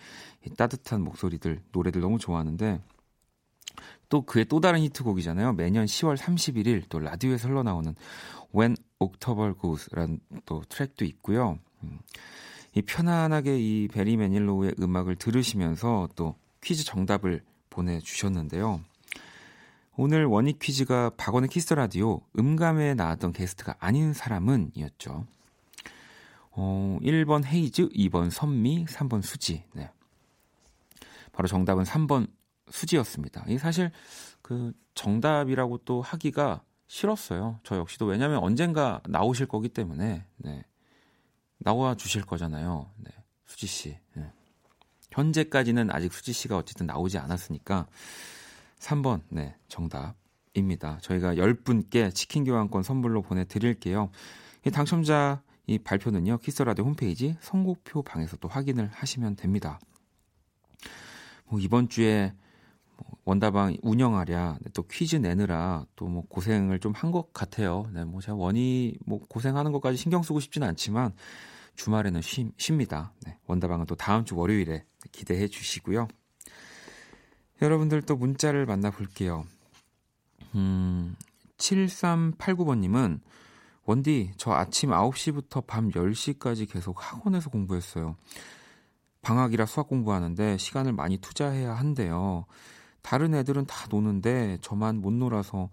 이 0.46 0.50
따뜻한 0.52 1.02
목소리들 1.02 1.62
노래들 1.74 2.00
너무 2.00 2.18
좋아하는데 2.18 2.82
또 4.08 4.22
그의 4.22 4.46
또 4.46 4.62
다른 4.62 4.80
히트곡이잖아요. 4.82 5.54
매년 5.54 5.86
10월 5.86 6.16
31일 6.16 6.84
또 6.88 7.00
라디오에서 7.00 7.50
흘러나오는 7.50 7.96
When 8.56 8.78
October 9.00 9.56
Goes라는 9.60 10.20
또 10.46 10.62
트랙도 10.70 11.04
있고요. 11.06 11.60
음, 11.84 12.00
이 12.76 12.82
편안하게 12.82 13.60
이 13.60 13.88
베리 13.88 14.16
매닐로우의 14.18 14.76
음악을 14.80 15.16
들으시면서 15.16 16.10
또 16.16 16.36
퀴즈 16.62 16.86
정답을 16.86 17.44
보내주셨는데요. 17.70 18.82
오늘 19.96 20.26
원디 20.26 20.58
퀴즈가 20.58 21.12
박원의 21.18 21.50
키스 21.50 21.74
라디오 21.76 22.22
음감회에 22.40 22.96
나왔던 22.96 23.32
게스트가 23.32 23.76
아닌 23.80 24.14
사람은 24.14 24.72
이었죠. 24.74 25.28
어, 26.50 26.98
1번 27.02 27.46
헤이즈, 27.46 27.90
2번 27.90 28.32
선미, 28.32 28.86
3번 28.86 29.22
수지. 29.22 29.64
네. 29.74 29.92
바로 31.32 31.48
정답은 31.48 31.84
3번 31.84 32.28
수지였습니다. 32.72 33.46
이 33.48 33.60
사실 33.60 33.92
그 34.42 34.74
정답이라고 34.96 35.80
또 35.80 36.02
하기가 36.02 36.64
싫었어요. 36.88 37.60
저 37.64 37.78
역시도 37.78 38.06
왜냐하면 38.08 38.40
언젠가 38.40 39.00
나오실 39.08 39.46
거기 39.46 39.70
때문에 39.70 40.26
네. 40.38 40.64
나와 41.60 41.94
주실 41.94 42.24
거잖아요. 42.24 42.90
네. 42.98 43.12
수지 43.46 43.68
씨. 43.68 43.98
네. 44.16 44.32
현재까지는 45.12 45.92
아직 45.92 46.14
수지 46.14 46.34
씨가 46.34 46.58
어쨌든 46.58 46.88
나오지 46.88 47.20
않았으니까 47.20 47.88
3번 48.84 49.22
네 49.30 49.56
정답입니다. 49.70 50.98
저희가 51.02 51.36
10분께 51.36 52.14
치킨 52.14 52.44
교환권 52.44 52.84
선물로 52.84 53.22
보내드릴게요. 53.22 54.10
이 54.66 54.72
당첨자 54.72 55.42
이 55.66 55.80
발표는요 55.80 56.40
키스라디오 56.40 56.84
홈페이지 56.86 57.38
선곡표 57.40 58.04
방에서 58.04 58.36
또 58.38 58.48
확인을 58.50 58.90
하시면 58.92 59.38
됩니다. 59.38 59.80
뭐 61.46 61.60
이번 61.60 61.88
주에 61.88 62.34
뭐 62.98 63.12
원다방 63.26 63.78
운영하랴 63.82 64.60
또 64.74 64.84
퀴즈 64.84 65.16
내느라 65.16 65.86
또 65.96 66.08
뭐 66.08 66.24
고생을 66.28 66.80
좀 66.80 66.94
한 66.94 67.12
것 67.12 67.32
같아요. 67.34 67.90
네, 67.94 68.04
뭐 68.04 68.22
제가 68.22 68.36
원이 68.36 68.98
뭐 69.06 69.20
고생하는 69.30 69.72
것까지 69.72 69.98
신경 69.98 70.22
쓰고 70.24 70.40
싶지는 70.42 70.68
않지만 70.70 71.14
주말에는 71.76 72.22
쉬, 72.22 72.52
쉽니다. 72.58 73.14
네, 73.26 73.38
원다방은 73.48 73.86
또 73.86 73.96
다음 73.96 74.26
주 74.26 74.36
월요일에 74.36 74.86
기대해 75.12 75.48
주시고요. 75.48 76.08
여러분들 77.64 78.02
또 78.02 78.16
문자를 78.18 78.66
만나볼게요. 78.66 79.46
음, 80.56 81.16
7389번님은 81.58 83.22
원디, 83.86 84.32
저 84.38 84.52
아침 84.52 84.90
9시부터 84.92 85.66
밤 85.66 85.90
10시까지 85.90 86.70
계속 86.70 86.98
학원에서 87.00 87.50
공부했어요. 87.50 88.18
방학이라 89.22 89.66
수학 89.66 89.88
공부하는데 89.88 90.58
시간을 90.58 90.92
많이 90.92 91.18
투자해야 91.18 91.74
한대요. 91.74 92.46
다른 93.02 93.34
애들은 93.34 93.66
다 93.66 93.88
노는데 93.90 94.58
저만 94.62 95.00
못 95.00 95.12
놀아서 95.14 95.70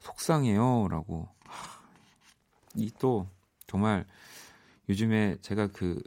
속상해요. 0.00 0.88
라고. 0.88 1.28
이 2.74 2.90
또 2.98 3.28
정말 3.66 4.06
요즘에 4.88 5.36
제가 5.42 5.68
그 5.68 6.02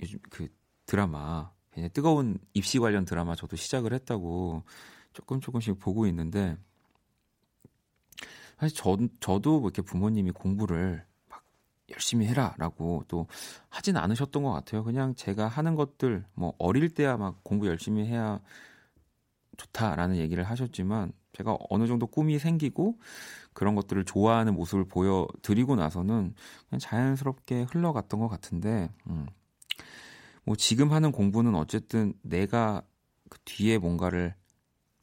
요즘 0.00 0.18
그 0.30 0.48
드라마 0.86 1.50
그냥 1.72 1.88
뜨거운 1.92 2.38
입시 2.54 2.78
관련 2.78 3.04
드라마 3.04 3.34
저도 3.34 3.56
시작을 3.56 3.92
했다고 3.92 4.62
조금 5.12 5.40
조금씩 5.40 5.78
보고 5.78 6.06
있는데 6.06 6.56
사실 8.58 8.76
저, 8.76 8.96
저도 9.20 9.60
뭐 9.60 9.68
이렇게 9.68 9.82
부모님이 9.82 10.30
공부를 10.32 11.04
막 11.28 11.42
열심히 11.90 12.26
해라라고 12.26 13.04
또 13.08 13.26
하진 13.68 13.96
않으셨던 13.96 14.42
것 14.42 14.52
같아요. 14.52 14.84
그냥 14.84 15.14
제가 15.14 15.48
하는 15.48 15.74
것들 15.74 16.24
뭐 16.34 16.54
어릴 16.58 16.90
때야 16.90 17.16
막 17.16 17.42
공부 17.42 17.66
열심히 17.66 18.06
해야 18.06 18.40
좋다라는 19.56 20.16
얘기를 20.16 20.44
하셨지만 20.44 21.12
제가 21.32 21.56
어느 21.70 21.86
정도 21.86 22.06
꿈이 22.06 22.38
생기고 22.38 22.98
그런 23.52 23.74
것들을 23.74 24.04
좋아하는 24.04 24.54
모습을 24.54 24.84
보여드리고 24.84 25.76
나서는 25.76 26.34
그냥 26.68 26.78
자연스럽게 26.78 27.62
흘러갔던 27.64 28.20
것 28.20 28.28
같은데, 28.28 28.90
음. 29.08 29.26
뭐 30.44 30.56
지금 30.56 30.92
하는 30.92 31.12
공부는 31.12 31.54
어쨌든 31.54 32.14
내가 32.22 32.82
그 33.28 33.38
뒤에 33.44 33.78
뭔가를 33.78 34.34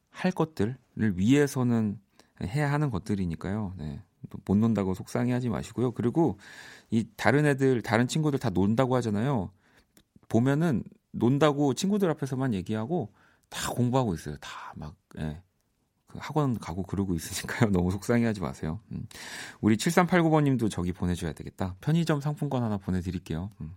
할 0.10 0.32
것들을 0.32 0.78
위해서는 0.95 1.99
해야 2.43 2.71
하는 2.71 2.89
것들이니까요. 2.89 3.73
네. 3.78 4.02
못 4.45 4.58
논다고 4.58 4.93
속상해하지 4.93 5.49
마시고요. 5.49 5.91
그리고 5.91 6.38
이 6.89 7.08
다른 7.15 7.45
애들, 7.45 7.82
다른 7.82 8.08
친구들 8.08 8.38
다 8.39 8.49
논다고 8.49 8.95
하잖아요. 8.97 9.52
보면은 10.28 10.84
논다고 11.12 11.73
친구들 11.73 12.10
앞에서만 12.12 12.54
얘기하고 12.54 13.12
다 13.49 13.71
공부하고 13.71 14.13
있어요. 14.13 14.38
다 14.38 14.73
막, 14.75 14.95
예. 15.17 15.41
그 16.08 16.17
학원 16.19 16.58
가고 16.58 16.84
그러고 16.84 17.13
있으니까요. 17.15 17.69
너무 17.71 17.91
속상해하지 17.91 18.41
마세요. 18.41 18.80
음. 18.91 19.08
우리 19.62 19.78
7389번님도 19.78 20.69
저기 20.69 20.91
보내줘야 20.91 21.34
되겠다. 21.34 21.75
편의점 21.82 22.19
상품권 22.19 22.63
하나 22.63 22.78
보내드릴게요. 22.78 23.52
음. 23.62 23.73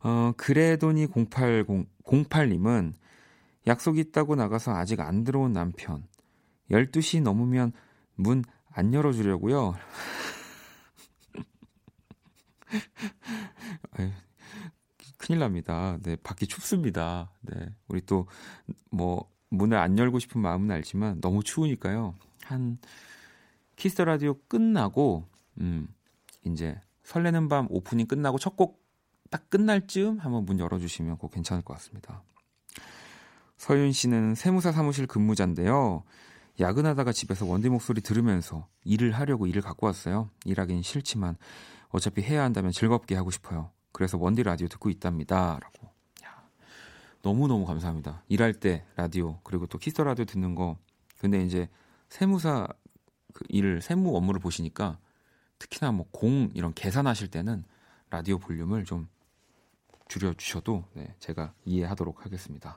어, 0.00 0.32
그래도니 0.36 1.06
080, 1.08 1.66
08님은 2.04 2.92
약속 3.66 3.98
있다고 3.98 4.36
나가서 4.36 4.72
아직 4.74 5.00
안 5.00 5.24
들어온 5.24 5.52
남편. 5.52 6.04
12시 6.70 7.22
넘으면 7.22 7.72
문 8.14 8.42
안 8.76 8.92
열어주려고요. 8.92 9.74
큰일 15.16 15.40
납니다. 15.40 15.98
네, 16.02 16.16
밖이 16.16 16.46
춥습니다. 16.46 17.32
네, 17.40 17.74
우리 17.88 18.02
또, 18.02 18.26
뭐, 18.90 19.32
문을 19.48 19.78
안 19.78 19.98
열고 19.98 20.18
싶은 20.18 20.42
마음은 20.42 20.70
알지만 20.70 21.22
너무 21.22 21.42
추우니까요. 21.42 22.14
한 22.42 22.76
키스 23.76 24.02
라디오 24.02 24.34
끝나고 24.46 25.26
음 25.58 25.88
이제 26.44 26.78
설레는 27.04 27.48
밤 27.48 27.66
오프닝 27.70 28.06
끝나고 28.06 28.38
첫곡 28.38 28.85
딱 29.36 29.50
끝날 29.50 29.86
즈음 29.86 30.18
한번 30.18 30.46
문 30.46 30.58
열어 30.58 30.78
주시면 30.78 31.18
꼭 31.18 31.30
괜찮을 31.30 31.62
것 31.62 31.74
같습니다. 31.74 32.22
서윤 33.58 33.92
씨는 33.92 34.34
세무사 34.34 34.72
사무실 34.72 35.06
근무자인데요. 35.06 36.04
야근하다가 36.58 37.12
집에서 37.12 37.44
원디 37.44 37.68
목소리 37.68 38.00
들으면서 38.00 38.66
일을 38.84 39.10
하려고 39.10 39.46
일을 39.46 39.60
갖고 39.60 39.84
왔어요. 39.84 40.30
일하긴 40.46 40.80
싫지만 40.80 41.36
어차피 41.90 42.22
해야 42.22 42.44
한다면 42.44 42.72
즐겁게 42.72 43.14
하고 43.14 43.30
싶어요. 43.30 43.72
그래서 43.92 44.16
원디 44.16 44.42
라디오 44.42 44.68
듣고 44.68 44.88
있답니다. 44.88 45.58
라고. 45.60 45.90
너무너무 47.20 47.66
감사합니다. 47.66 48.22
일할 48.28 48.54
때 48.54 48.86
라디오 48.96 49.40
그리고 49.42 49.66
또 49.66 49.76
키스 49.76 49.93
더 49.93 50.04
라디오 50.04 50.24
듣는 50.24 50.54
거. 50.54 50.78
근데 51.18 51.44
이제 51.44 51.68
세무사 52.08 52.68
그 53.34 53.44
일을 53.50 53.82
세무 53.82 54.16
업무를 54.16 54.40
보시니까 54.40 54.98
특히나 55.58 55.92
뭐 55.92 56.06
공 56.10 56.48
이런 56.54 56.72
계산하실 56.72 57.28
때는 57.28 57.64
라디오 58.08 58.38
볼륨을 58.38 58.86
좀 58.86 59.08
줄여 60.08 60.34
주셔도 60.34 60.84
네, 60.94 61.14
제가 61.18 61.52
이해하도록 61.64 62.24
하겠습니다. 62.24 62.76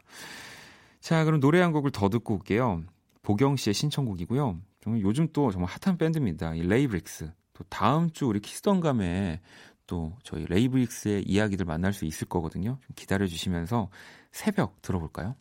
자, 0.99 1.23
그럼 1.23 1.39
노래 1.39 1.61
한 1.61 1.71
곡을 1.71 1.91
더 1.91 2.09
듣고 2.09 2.35
올게요. 2.35 2.83
보경 3.21 3.55
씨의 3.55 3.73
신청곡이고요. 3.73 4.59
정말 4.81 5.01
요즘 5.01 5.27
또 5.33 5.51
정말 5.51 5.71
핫한 5.81 5.97
밴드입니다. 5.97 6.55
이 6.55 6.61
레이브릭스. 6.61 7.31
또 7.53 7.63
다음 7.69 8.09
주 8.11 8.27
우리 8.27 8.39
키스 8.39 8.73
더 8.73 8.94
음감에 8.94 9.41
또 9.87 10.15
저희 10.23 10.45
레이브릭스의 10.45 11.23
이야기들 11.23 11.65
만날 11.65 11.93
수 11.93 12.05
있을 12.05 12.27
거거든요. 12.27 12.77
좀 12.81 12.93
기다려 12.95 13.27
주시면서 13.27 13.89
새벽 14.31 14.81
들어볼까요? 14.81 15.35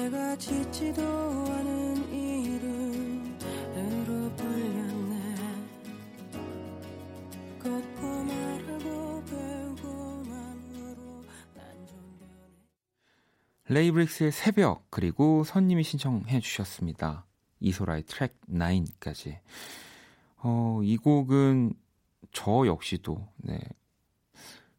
내가 0.00 0.34
짓지도 0.36 1.02
않은 1.02 2.10
이름으로 2.10 3.36
불렸네 4.34 5.34
걷고 7.58 8.24
말하고 8.24 9.24
배우고 9.26 10.22
만으로 10.24 11.22
난 11.54 11.86
정변해 11.86 12.34
레이브릭스의 13.68 14.32
새벽 14.32 14.86
그리고 14.88 15.44
선님이 15.44 15.82
신청해 15.82 16.40
주셨습니다 16.40 17.26
이소라의 17.60 18.04
트랙 18.04 18.40
9까지 18.48 19.38
어, 20.38 20.80
이 20.82 20.96
곡은 20.96 21.74
저 22.32 22.66
역시도 22.66 23.28
네. 23.36 23.58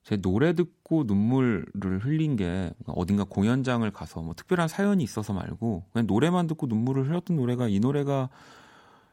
제 0.03 0.17
노래 0.17 0.53
듣고 0.53 1.03
눈물을 1.05 1.65
흘린 2.01 2.35
게 2.35 2.71
어딘가 2.87 3.23
공연장을 3.23 3.89
가서 3.91 4.21
뭐 4.21 4.33
특별한 4.33 4.67
사연이 4.67 5.03
있어서 5.03 5.33
말고 5.33 5.85
그냥 5.93 6.07
노래만 6.07 6.47
듣고 6.47 6.67
눈물을 6.67 7.07
흘렸던 7.07 7.37
노래가 7.37 7.67
이 7.67 7.79
노래가 7.79 8.29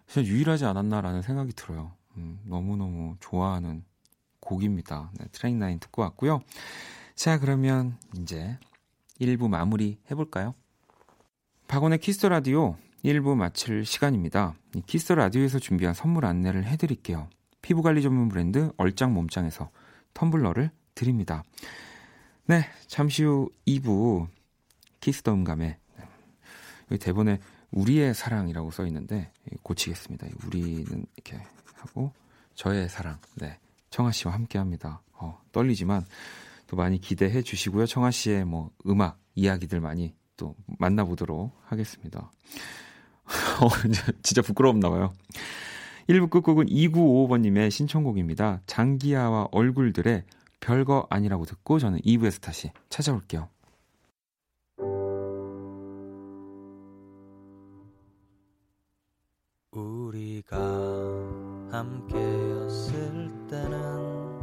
진짜 0.07 0.27
유일하지 0.27 0.65
않았나라는 0.65 1.23
생각이 1.23 1.53
들어요. 1.53 1.93
음, 2.17 2.41
너무너무 2.45 3.17
좋아하는 3.21 3.85
곡입니다. 4.41 5.11
네, 5.19 5.27
트레인 5.31 5.59
라인 5.59 5.79
듣고 5.79 6.03
왔고요. 6.03 6.41
자, 7.15 7.39
그러면 7.39 7.99
이제 8.19 8.59
1부 9.21 9.49
마무리 9.49 9.99
해볼까요? 10.11 10.55
박원의 11.67 11.99
키스 11.99 12.19
더 12.19 12.31
라디오 12.31 12.77
1부 13.05 13.37
마칠 13.37 13.85
시간입니다. 13.85 14.55
키스 14.87 15.13
라디오에서 15.13 15.59
준비한 15.59 15.93
선물 15.93 16.25
안내를 16.25 16.65
해드릴게요. 16.65 17.29
피부관리 17.61 18.01
전문 18.01 18.29
브랜드 18.29 18.73
얼짱 18.79 19.13
몸짱에서 19.13 19.71
텀블러를 20.19 20.71
드립니다. 20.95 21.45
네, 22.47 22.65
잠시 22.87 23.23
후 23.25 23.51
2부 23.67 24.27
키스 25.01 25.23
더 25.23 25.33
음감에 25.33 25.79
여기 26.91 26.99
대본에 26.99 27.39
우리의 27.71 28.15
사랑이라고 28.15 28.71
써 28.71 28.87
있는데 28.87 29.31
고치겠습니다. 29.63 30.27
우리는 30.47 31.07
이렇게 31.17 31.41
하고 31.75 32.13
저의 32.55 32.89
사랑. 32.89 33.19
네. 33.37 33.59
청아 33.91 34.13
씨와 34.13 34.35
함께 34.35 34.59
합니다. 34.59 35.03
어, 35.13 35.41
떨리지만 35.53 36.05
또 36.67 36.77
많이 36.77 37.01
기대해 37.01 37.43
주시고요. 37.43 37.87
청아 37.87 38.11
씨의 38.11 38.45
뭐 38.45 38.71
음악 38.87 39.19
이야기들 39.35 39.81
많이 39.81 40.15
또 40.37 40.55
만나보도록 40.79 41.57
하겠습니다. 41.65 42.31
어, 43.61 43.69
진짜 44.23 44.43
부끄럽나 44.43 44.89
봐요. 44.89 45.13
1부 46.09 46.31
끝곡은 46.31 46.67
2955번님의 46.67 47.71
신청곡입니다. 47.71 48.63
장기하와 48.67 49.49
얼굴들의 49.53 50.25
별거 50.61 51.07
아니라고 51.11 51.45
듣고 51.45 51.79
저는 51.79 52.01
2부에서 52.01 52.41
다시 52.41 52.73
찾아올게요. 52.89 53.49
우리가 59.73 60.57
함께였을 61.71 63.29
때는 63.49 64.39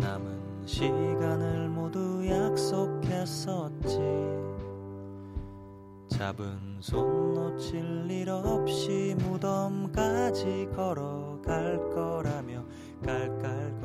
남은 0.00 0.66
시간을 0.66 1.68
모두 1.68 2.26
약속했었지 2.26 4.35
잡은 6.16 6.78
손 6.80 7.34
놓칠 7.34 8.10
일 8.10 8.30
없이 8.30 9.14
무덤까지 9.18 10.66
걸어갈 10.74 11.78
거라며 11.90 12.64
깔깔 13.04 13.78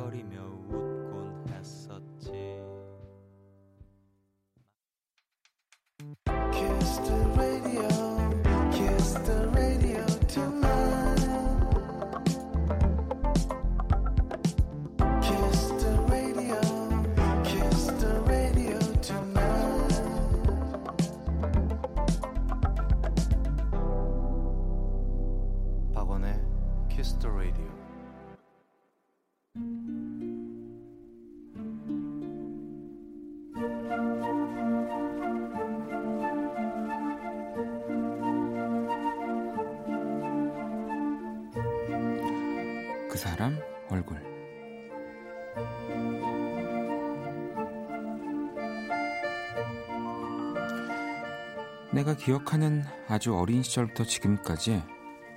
내가 51.93 52.15
기억하는 52.15 52.83
아주 53.07 53.35
어린 53.35 53.63
시절부터 53.63 54.05
지금까지 54.05 54.81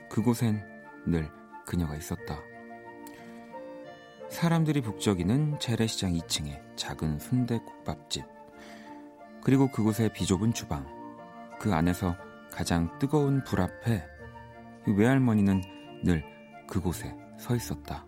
그곳엔 0.08 0.64
늘 1.04 1.28
그녀가 1.66 1.96
있었다. 1.96 2.38
사람들이 4.30 4.80
북적이는 4.80 5.58
재래시장 5.58 6.12
2층의 6.12 6.76
작은 6.76 7.18
순대국밥집 7.18 8.24
그리고 9.42 9.70
그곳의 9.70 10.12
비좁은 10.12 10.54
주방 10.54 10.86
그 11.58 11.74
안에서 11.74 12.16
가장 12.52 12.98
뜨거운 12.98 13.42
불 13.42 13.60
앞에 13.60 14.04
그 14.84 14.94
외할머니는 14.94 15.62
늘 16.04 16.24
그곳에 16.68 17.16
서 17.36 17.56
있었다. 17.56 18.06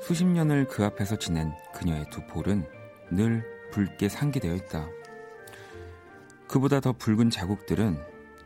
수십 0.00 0.24
년을 0.24 0.66
그 0.66 0.84
앞에서 0.84 1.16
지낸 1.16 1.52
그녀의 1.72 2.06
두 2.10 2.26
볼은 2.26 2.66
늘 3.12 3.44
붉게 3.70 4.08
상기되어 4.08 4.54
있다. 4.54 4.88
그보다 6.52 6.80
더 6.80 6.92
붉은 6.92 7.30
자국들은 7.30 7.98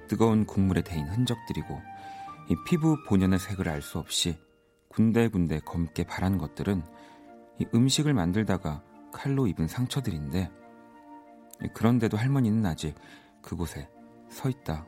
뜨거운 0.06 0.46
국물에 0.46 0.82
데인 0.82 1.08
흔적들이고 1.08 1.82
이 2.48 2.54
피부 2.64 3.02
본연의 3.02 3.40
색을 3.40 3.68
알 3.68 3.82
수 3.82 3.98
없이 3.98 4.38
군데군데 4.90 5.58
검게 5.66 6.04
바란 6.04 6.38
것들은 6.38 6.84
이 7.58 7.66
음식을 7.74 8.14
만들다가 8.14 8.84
칼로 9.12 9.48
입은 9.48 9.66
상처들인데 9.66 10.52
그런데도 11.74 12.16
할머니는 12.16 12.64
아직 12.64 12.94
그곳에 13.42 13.88
서 14.30 14.48
있다. 14.48 14.86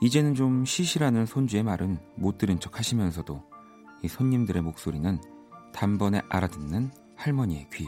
이제는 0.00 0.34
좀 0.34 0.64
쉬시라는 0.64 1.26
손주의 1.26 1.62
말은 1.62 1.98
못 2.14 2.38
들은 2.38 2.58
척 2.58 2.78
하시면서도 2.78 3.44
이 4.02 4.08
손님들의 4.08 4.62
목소리는 4.62 5.20
단번에 5.74 6.22
알아듣는 6.30 6.90
할머니의 7.16 7.68
귀. 7.74 7.86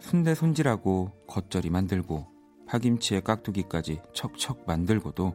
순대 0.00 0.34
손질하고 0.34 1.12
겉절이 1.26 1.70
만들고 1.70 2.26
파김치에 2.66 3.20
깍두기까지 3.20 4.00
척척 4.12 4.64
만들고도 4.66 5.34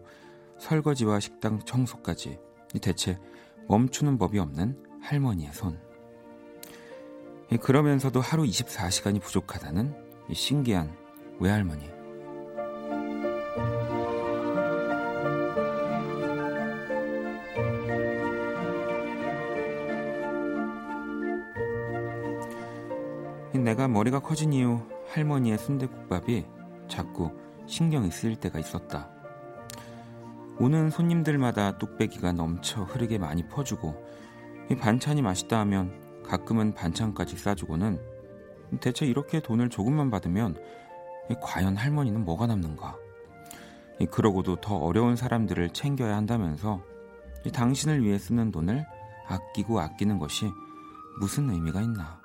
설거지와 0.60 1.20
식당 1.20 1.60
청소까지 1.60 2.40
대체 2.82 3.20
멈추는 3.68 4.18
법이 4.18 4.40
없는 4.40 5.02
할머니의 5.02 5.52
손. 5.54 5.80
그러면서도 7.62 8.20
하루 8.22 8.44
24시간이 8.44 9.22
부족하다는 9.22 9.96
신기한 10.32 10.96
외할머니. 11.40 11.93
내가 23.64 23.88
머리가 23.88 24.20
커진 24.20 24.52
이후 24.52 24.82
할머니의 25.14 25.58
순대국밥이 25.58 26.46
자꾸 26.90 27.32
신경이 27.66 28.12
쓰일 28.12 28.36
때가 28.36 28.60
있었다. 28.60 29.10
오는 30.60 30.90
손님들마다 30.90 31.78
뚝배기가 31.78 32.34
넘쳐 32.34 32.84
흐르게 32.84 33.18
많이 33.18 33.48
퍼주고 33.48 33.96
반찬이 34.80 35.22
맛있다 35.22 35.60
하면 35.62 35.94
가끔은 36.24 36.74
반찬까지 36.74 37.38
싸주고는 37.38 38.00
대체 38.82 39.06
이렇게 39.06 39.40
돈을 39.40 39.70
조금만 39.70 40.12
받으면 40.12 40.58
과연 41.42 41.78
할머니는 41.78 42.26
뭐가 42.26 42.48
남는가? 42.48 42.98
그러고도 44.12 44.58
더 44.58 44.76
어려운 44.76 45.16
사람들을 45.16 45.70
챙겨야 45.70 46.16
한다면서 46.18 46.82
당신을 47.54 48.04
위해 48.04 48.18
쓰는 48.18 48.52
돈을 48.52 48.86
아끼고 49.28 49.80
아끼는 49.80 50.20
것이 50.20 50.52
무슨 51.20 51.50
의미가 51.50 51.82
있나? 51.82 52.23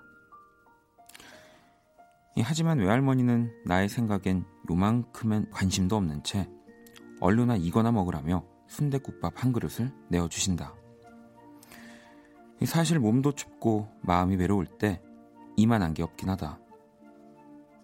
하지만 2.42 2.78
외할머니는 2.78 3.52
나의 3.64 3.88
생각엔 3.88 4.44
요만큼은 4.70 5.50
관심도 5.50 5.96
없는 5.96 6.22
채 6.22 6.48
얼루나 7.20 7.56
이거나 7.56 7.90
먹으라며 7.90 8.44
순대국밥 8.68 9.42
한 9.42 9.52
그릇을 9.52 9.92
내어주신다. 10.08 10.74
사실 12.64 12.98
몸도 12.98 13.32
춥고 13.32 13.88
마음이 14.02 14.36
외로울 14.36 14.66
때 14.66 15.00
이만한 15.56 15.94
게 15.94 16.02
없긴 16.02 16.28
하다. 16.30 16.58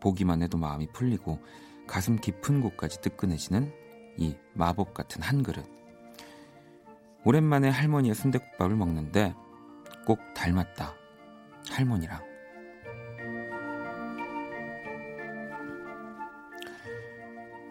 보기만 0.01 0.43
해도 0.43 0.59
마음이 0.59 0.89
풀리고 0.93 1.41
가슴 1.87 2.17
깊은 2.17 2.61
곳까지 2.61 3.01
뜨끈해지는 3.01 3.73
이 4.19 4.37
마법 4.53 4.95
같은 4.95 5.23
한 5.23 5.43
그릇. 5.43 5.65
오랜만에 7.25 7.71
할머니의 7.71 8.15
순대국밥을 8.15 8.77
먹는데 8.77 9.35
꼭 10.07 10.19
닮았다. 10.35 10.95
할머니랑. 11.71 12.34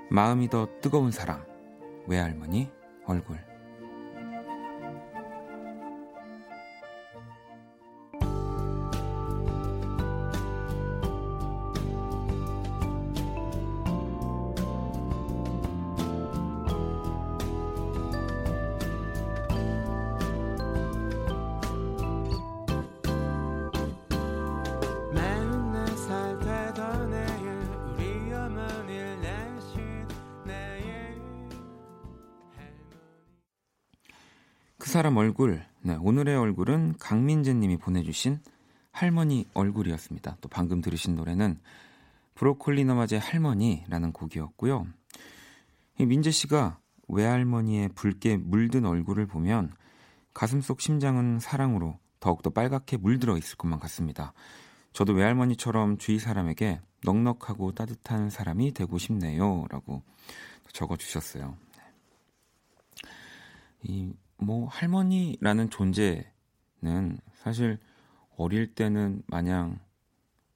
마음이 0.10 0.50
더 0.50 0.68
뜨거운 0.82 1.12
사람 1.12 1.44
외할머니 2.08 2.70
얼굴 3.06 3.53
사람 35.14 35.18
얼굴. 35.18 35.64
네, 35.82 35.96
오늘의 36.02 36.36
얼굴은 36.36 36.96
강민재 36.98 37.54
님이 37.54 37.78
보내주신 37.78 38.40
할머니 38.92 39.46
얼굴이었습니다. 39.54 40.38
또 40.42 40.50
방금 40.50 40.82
들으신 40.82 41.16
노래는 41.16 41.60
브로콜리 42.34 42.84
너마제 42.84 43.18
할머니라는 43.18 44.12
곡이었고요. 44.12 44.88
이 46.00 46.06
민재 46.08 46.32
씨가 46.32 46.80
외할머니의 47.10 47.90
붉게 47.90 48.38
물든 48.38 48.86
얼굴을 48.86 49.28
보면 49.28 49.74
가슴 50.34 50.62
속 50.62 50.82
심장은 50.82 51.40
사랑으로 51.40 52.00
더욱더 52.20 52.50
빨갛게 52.50 52.98
물들어 52.98 53.38
있을 53.38 53.56
것만 53.58 53.80
같습니다. 53.82 54.34
저도 54.94 55.14
외할머니처럼 55.14 56.00
주위 56.00 56.18
사람에게 56.18 56.82
넉넉하고 57.04 57.74
따뜻한 57.74 58.32
사람이 58.32 58.74
되고 58.74 58.98
싶네요. 58.98 59.66
라고 59.70 60.02
적어주셨어요. 60.72 61.56
이, 63.84 64.14
뭐, 64.46 64.68
할머니라는 64.68 65.70
존재는 65.70 67.18
사실 67.36 67.80
어릴 68.38 68.74
때는 68.74 69.24
마냥 69.28 69.80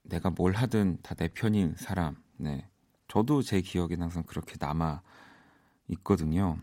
내가 0.04 0.30
뭘 0.30 0.54
하든 0.54 1.00
다 1.04 1.16
내 1.16 1.28
편인 1.28 1.76
사람, 1.78 2.16
네. 2.38 2.70
저도 3.08 3.42
제 3.42 3.62
기억엔 3.62 4.02
항상 4.02 4.24
그렇게 4.24 4.56
남아 4.60 5.02
있거든요. 5.90 6.58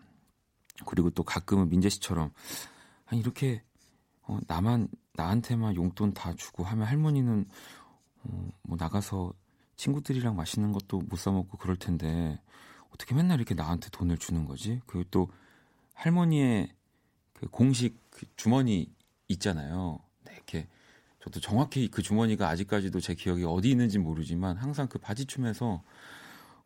그리고 0.85 1.09
또 1.09 1.23
가끔은 1.23 1.69
민재 1.69 1.89
씨처럼 1.89 2.31
아니 3.05 3.21
이렇게 3.21 3.63
어, 4.23 4.39
나만 4.47 4.87
나한테만 5.13 5.75
용돈 5.75 6.13
다 6.13 6.33
주고 6.35 6.63
하면 6.63 6.85
할머니는 6.87 7.45
어, 8.23 8.49
뭐 8.63 8.77
나가서 8.79 9.33
친구들이랑 9.77 10.35
맛있는 10.35 10.71
것도 10.71 10.99
못 11.01 11.17
사 11.17 11.31
먹고 11.31 11.57
그럴 11.57 11.75
텐데 11.77 12.39
어떻게 12.93 13.15
맨날 13.15 13.37
이렇게 13.39 13.55
나한테 13.55 13.89
돈을 13.89 14.17
주는 14.17 14.45
거지? 14.45 14.81
그리고 14.85 15.07
또 15.11 15.29
할머니의 15.93 16.69
그 17.35 17.47
공식 17.47 17.99
그 18.09 18.25
주머니 18.35 18.91
있잖아요. 19.27 19.99
네, 20.23 20.33
이렇게 20.33 20.67
저도 21.21 21.39
정확히 21.39 21.89
그 21.89 22.01
주머니가 22.01 22.49
아직까지도 22.49 22.99
제 22.99 23.13
기억이 23.13 23.43
어디 23.43 23.69
있는지 23.69 23.99
모르지만 23.99 24.57
항상 24.57 24.87
그 24.87 24.99
바지춤에서 24.99 25.83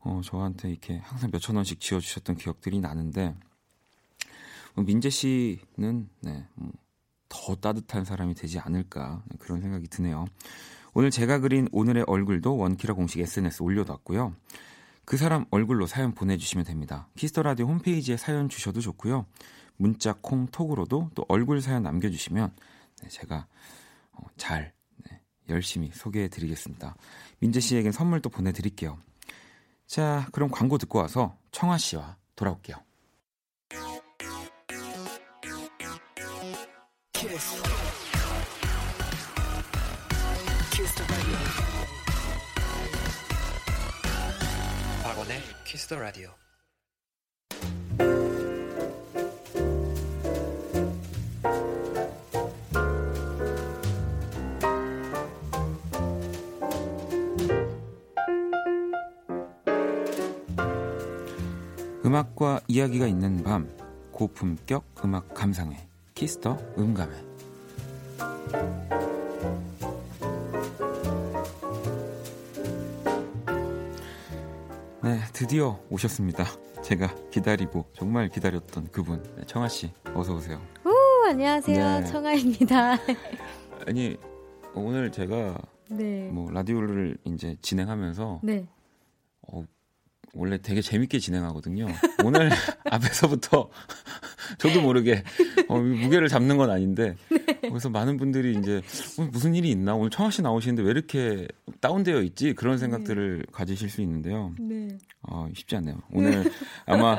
어, 0.02 0.22
저한테 0.24 0.70
이렇게 0.70 0.98
항상 0.98 1.30
몇천 1.32 1.56
원씩 1.56 1.80
지어주셨던 1.80 2.38
기억들이 2.38 2.80
나는데 2.80 3.36
뭐 4.76 4.86
민재 4.86 5.10
씨는 5.10 6.10
네, 6.22 6.46
뭐, 6.56 6.72
더 7.28 7.56
따뜻한 7.56 8.06
사람이 8.06 8.34
되지 8.36 8.60
않을까 8.60 9.24
그런 9.40 9.62
생각이 9.62 9.88
드네요. 9.88 10.26
오늘 10.94 11.12
제가 11.12 11.40
그린 11.40 11.68
오늘의 11.72 12.06
얼굴도 12.08 12.58
원키라 12.58 12.94
공식 12.94 13.20
SNS 13.20 13.64
올려놨고요. 13.64 14.36
그 15.06 15.18
사람 15.18 15.46
얼굴로 15.52 15.88
사연 15.88 16.14
보내주시면 16.14 16.66
됩니다. 16.66 17.08
키스 17.16 17.33
더 17.33 17.44
라디오 17.44 17.68
홈페이지에 17.68 18.18
사연 18.18 18.50
주셔도 18.50 18.82
좋고요. 18.82 19.26
문자 19.80 20.14
콩 20.22 20.46
톡으로도 20.48 21.12
또 21.16 21.26
얼굴 21.30 21.62
사연 21.62 21.84
남겨주시면 21.84 22.54
네, 23.02 23.10
제가 23.10 23.48
어, 24.12 24.24
잘 24.36 24.74
네, 25.10 25.22
열심히 25.48 25.90
소개해드리겠습니다. 25.94 26.96
민재 27.40 27.62
씨에겐 27.62 27.94
선물 27.94 28.22
또 28.22 28.30
보내드릴게요. 28.30 29.00
자, 29.88 30.28
그럼 30.34 30.52
광고 30.52 30.78
듣고 30.78 31.00
와서 31.00 31.38
청하 31.52 31.78
씨와 31.78 32.18
돌아올게요. 32.36 32.76
키스. 37.14 37.64
키스 40.72 41.04
박원의 45.04 45.42
키스 45.66 45.88
더 45.88 45.96
라디오. 45.98 46.49
음악과 62.10 62.62
이야기가 62.68 63.06
있는 63.06 63.44
밤 63.44 63.70
고품격 64.12 64.84
음악 65.06 65.32
감상회 65.36 65.78
키스 66.16 66.42
더 66.42 66.58
음감회 66.76 67.14
네 75.04 75.20
드디어 75.34 75.80
오셨습니다 75.92 76.46
제가 76.82 77.14
기다리고 77.30 77.86
정말 77.94 78.30
기다렸던 78.30 78.88
그분 78.92 79.22
네, 79.36 79.44
청하 79.46 79.68
씨 79.68 79.92
어서 80.16 80.34
오세요 80.34 80.60
오 80.84 81.28
안녕하세요 81.28 82.00
네. 82.00 82.06
청하입니다 82.06 82.98
아니 83.86 84.18
오늘 84.74 85.12
제가 85.12 85.60
네. 85.92 86.28
뭐 86.32 86.50
라디오를 86.50 87.20
이제 87.26 87.56
진행하면서 87.62 88.40
네. 88.42 88.68
어, 89.44 89.64
원래 90.34 90.58
되게 90.62 90.82
재밌게 90.82 91.20
진행하거든요. 91.20 91.88
오늘 92.24 92.50
앞에서부터 92.90 93.70
저도 94.58 94.82
모르게 94.82 95.24
어, 95.68 95.80
무게를 95.80 96.28
잡는 96.28 96.58
건 96.58 96.70
아닌데 96.70 97.16
네. 97.30 97.56
그래서 97.62 97.90
많은 97.90 98.18
분들이 98.18 98.58
이제 98.58 98.82
오늘 99.18 99.32
무슨 99.32 99.56
일이 99.56 99.70
있나 99.72 99.96
오늘 99.96 100.10
청아 100.10 100.32
씨 100.32 100.42
나오시는데 100.42 100.84
왜 100.84 100.92
이렇게 100.92 101.48
다운되어 101.82 102.22
있지 102.22 102.54
그런 102.54 102.76
네. 102.76 102.80
생각들을 102.80 103.40
네. 103.40 103.46
가지실 103.52 103.90
수 103.90 104.02
있는데요. 104.02 104.54
네. 104.60 104.98
어, 105.24 105.48
쉽지 105.54 105.76
않네요. 105.78 105.98
오늘 106.12 106.52
아마 106.86 107.18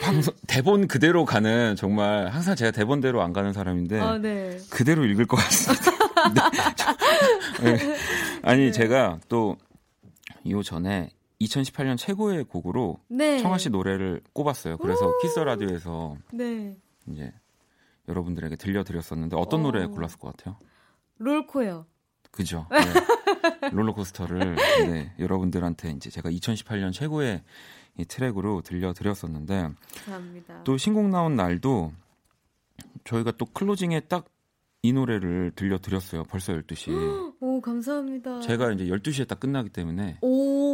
방송 0.00 0.34
대본 0.46 0.88
그대로 0.88 1.24
가는 1.24 1.76
정말 1.76 2.28
항상 2.28 2.56
제가 2.56 2.70
대본대로 2.72 3.22
안 3.22 3.32
가는 3.32 3.52
사람인데 3.52 4.00
아, 4.00 4.18
네. 4.18 4.58
그대로 4.70 5.04
읽을 5.04 5.26
것 5.26 5.36
같습니다. 5.36 5.92
네. 7.62 7.76
네. 7.76 7.96
아니 8.42 8.72
제가 8.72 9.20
또 9.28 9.56
요 10.48 10.62
전에 10.62 11.10
2018년 11.40 11.96
최고의 11.96 12.44
곡으로 12.44 13.00
네. 13.08 13.38
청하 13.38 13.58
씨 13.58 13.70
노래를 13.70 14.22
꼽았어요. 14.32 14.78
그래서 14.78 15.12
키스 15.20 15.38
라디오에서 15.38 16.16
네. 16.32 16.76
이제 17.08 17.32
여러분들에게 18.08 18.56
들려드렸었는데 18.56 19.36
어떤 19.36 19.60
어. 19.60 19.62
노래 19.64 19.86
골랐을 19.86 20.18
것 20.18 20.36
같아요? 20.36 20.56
롤코요. 21.18 21.86
그죠. 22.30 22.66
네. 23.62 23.70
롤러코스터를 23.70 24.56
네, 24.88 25.14
여러분들한테 25.18 25.90
이제 25.90 26.10
제가 26.10 26.30
2018년 26.30 26.92
최고의 26.92 27.42
이 27.96 28.04
트랙으로 28.04 28.62
들려드렸었는데 28.62 29.70
감사합니다. 29.94 30.64
또 30.64 30.76
신곡 30.76 31.08
나온 31.08 31.36
날도 31.36 31.92
저희가 33.04 33.32
또 33.32 33.46
closing에 33.46 34.00
딱 34.00 34.34
이 34.84 34.92
노래를 34.92 35.50
들려드렸어요. 35.56 36.24
벌써 36.24 36.52
12시. 36.52 36.92
오, 37.40 37.60
감사합니다. 37.62 38.40
제가 38.40 38.70
이제 38.72 38.84
12시에 38.84 39.26
딱 39.26 39.40
끝나기 39.40 39.70
때문에. 39.70 40.18
오, 40.20 40.73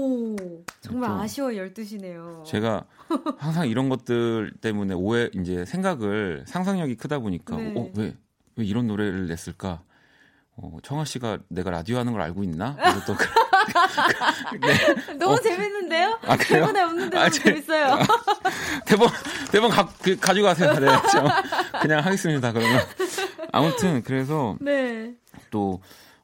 정말 0.80 1.10
아쉬워 1.10 1.48
12시네요. 1.50 2.44
제가 2.44 2.84
항상 3.38 3.68
이런 3.68 3.88
것들 3.88 4.52
때문에 4.60 4.94
오해, 4.94 5.28
이제 5.34 5.64
생각을 5.64 6.44
상상력이 6.46 6.96
크다 6.96 7.18
보니까, 7.18 7.56
네. 7.56 7.74
어, 7.76 7.90
왜, 7.94 8.16
왜 8.56 8.64
이런 8.64 8.86
노래를 8.86 9.26
냈을까? 9.26 9.82
어, 10.56 10.78
청아 10.82 11.04
씨가 11.04 11.38
내가 11.48 11.70
라디오 11.70 11.98
하는 11.98 12.12
걸 12.12 12.22
알고 12.22 12.42
있나? 12.44 12.76
그래서 12.76 13.04
또. 13.06 13.14
네. 14.60 15.16
너무 15.16 15.34
어. 15.34 15.40
재밌는데요? 15.40 16.18
아, 16.22 16.36
그래요? 16.36 16.66
대본에 16.66 16.80
없는데 16.82 17.18
아, 17.18 17.20
너무 17.22 17.30
제, 17.30 17.42
재밌어요. 17.44 17.84
아, 17.86 17.98
대본, 18.86 19.08
대본 19.52 19.70
가, 19.70 19.88
그, 20.02 20.16
가지고 20.16 20.46
가세요. 20.46 20.72
네. 20.74 20.86
그냥 21.80 22.04
하겠습니다, 22.04 22.52
그러면. 22.52 22.80
아무튼, 23.52 24.02
그래서. 24.02 24.56
네. 24.60 25.14
또, 25.50 25.80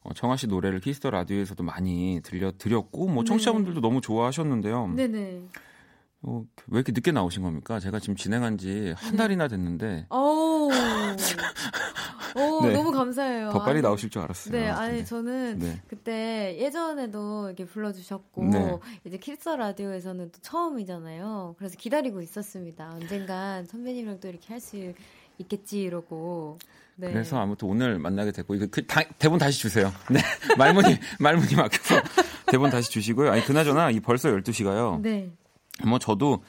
어, 0.06 0.12
청하 0.14 0.36
씨 0.36 0.46
노래를 0.46 0.80
키스 0.80 0.99
더 0.99 1.10
라디오에서도 1.10 1.62
많이 1.64 2.20
들려드렸고 2.22 3.08
뭐 3.08 3.24
청취자분들도 3.24 3.80
네. 3.80 3.82
너무 3.86 4.00
좋아하셨는데요. 4.00 4.88
네네. 4.94 5.42
어, 6.22 6.44
왜 6.68 6.78
이렇게 6.78 6.92
늦게 6.92 7.10
나오신 7.12 7.42
겁니까? 7.42 7.80
제가 7.80 7.98
지금 7.98 8.14
진행한 8.14 8.56
지 8.56 8.72
한 8.72 8.96
네. 9.12 9.16
달이나 9.16 9.48
됐는데. 9.48 10.06
오, 10.10 10.68
오 10.68 10.70
네. 12.66 12.72
너무 12.72 12.92
감사해요. 12.92 13.50
더 13.50 13.58
빨리 13.60 13.78
아니, 13.78 13.82
나오실 13.82 14.10
줄 14.10 14.22
알았어요. 14.22 14.52
네, 14.52 14.68
아니, 14.68 15.04
저는 15.04 15.58
네. 15.58 15.82
그때 15.88 16.56
예전에도 16.58 17.46
이렇게 17.48 17.64
불러주셨고, 17.64 18.44
네. 18.44 18.78
이제 19.04 19.18
키스 19.18 19.48
라디오에서는 19.48 20.30
또 20.32 20.38
처음이잖아요. 20.40 21.56
그래서 21.58 21.76
기다리고 21.76 22.22
있었습니다. 22.22 22.92
언젠간 22.94 23.66
선배님이랑 23.66 24.20
또 24.20 24.28
이렇게 24.28 24.52
할 24.52 24.60
수 24.60 24.76
있겠지, 25.38 25.82
이러고. 25.82 26.58
네. 26.98 27.12
그래서 27.12 27.38
아무튼 27.38 27.68
오늘 27.68 27.98
만나게 27.98 28.32
됐고 28.32 28.54
이거 28.54 28.66
그 28.70 28.86
다, 28.86 29.02
대본 29.18 29.38
다시 29.38 29.60
주세요. 29.60 29.92
네. 30.10 30.20
말문이 30.56 30.96
말문이 31.20 31.54
막혀서 31.54 32.00
대본 32.46 32.70
다시 32.70 32.90
주시고요. 32.90 33.30
아니 33.30 33.44
그나저나 33.44 33.90
이 33.90 34.00
벌써 34.00 34.30
12시가요. 34.30 35.00
네. 35.02 35.30
뭐 35.86 35.98
저도 35.98 36.42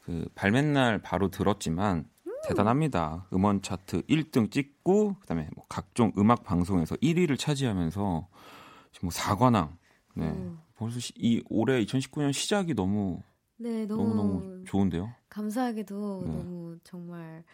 그 0.00 0.26
발매 0.34 0.62
날 0.62 0.98
바로 0.98 1.30
들었지만 1.30 2.06
음. 2.26 2.32
대단합니다. 2.48 3.26
음원 3.34 3.60
차트 3.60 4.02
1등 4.02 4.50
찍고 4.50 5.16
그다음에 5.20 5.48
뭐 5.54 5.64
각종 5.68 6.12
음악 6.16 6.42
방송에서 6.42 6.96
1위를 6.96 7.38
차지하면서 7.38 8.28
지금 8.92 9.06
뭐 9.06 9.10
4관왕. 9.12 9.76
네. 10.14 10.26
음. 10.26 10.58
벌써 10.76 10.98
시, 11.00 11.12
이 11.16 11.42
올해 11.50 11.84
2019년 11.84 12.32
시작이 12.32 12.74
너무 12.74 13.22
네, 13.58 13.86
너무 13.86 14.14
너무 14.14 14.64
좋은데요. 14.64 15.12
감사하게도 15.28 16.22
네. 16.26 16.32
너무 16.32 16.78
정말 16.82 17.20
뭐 17.30 17.44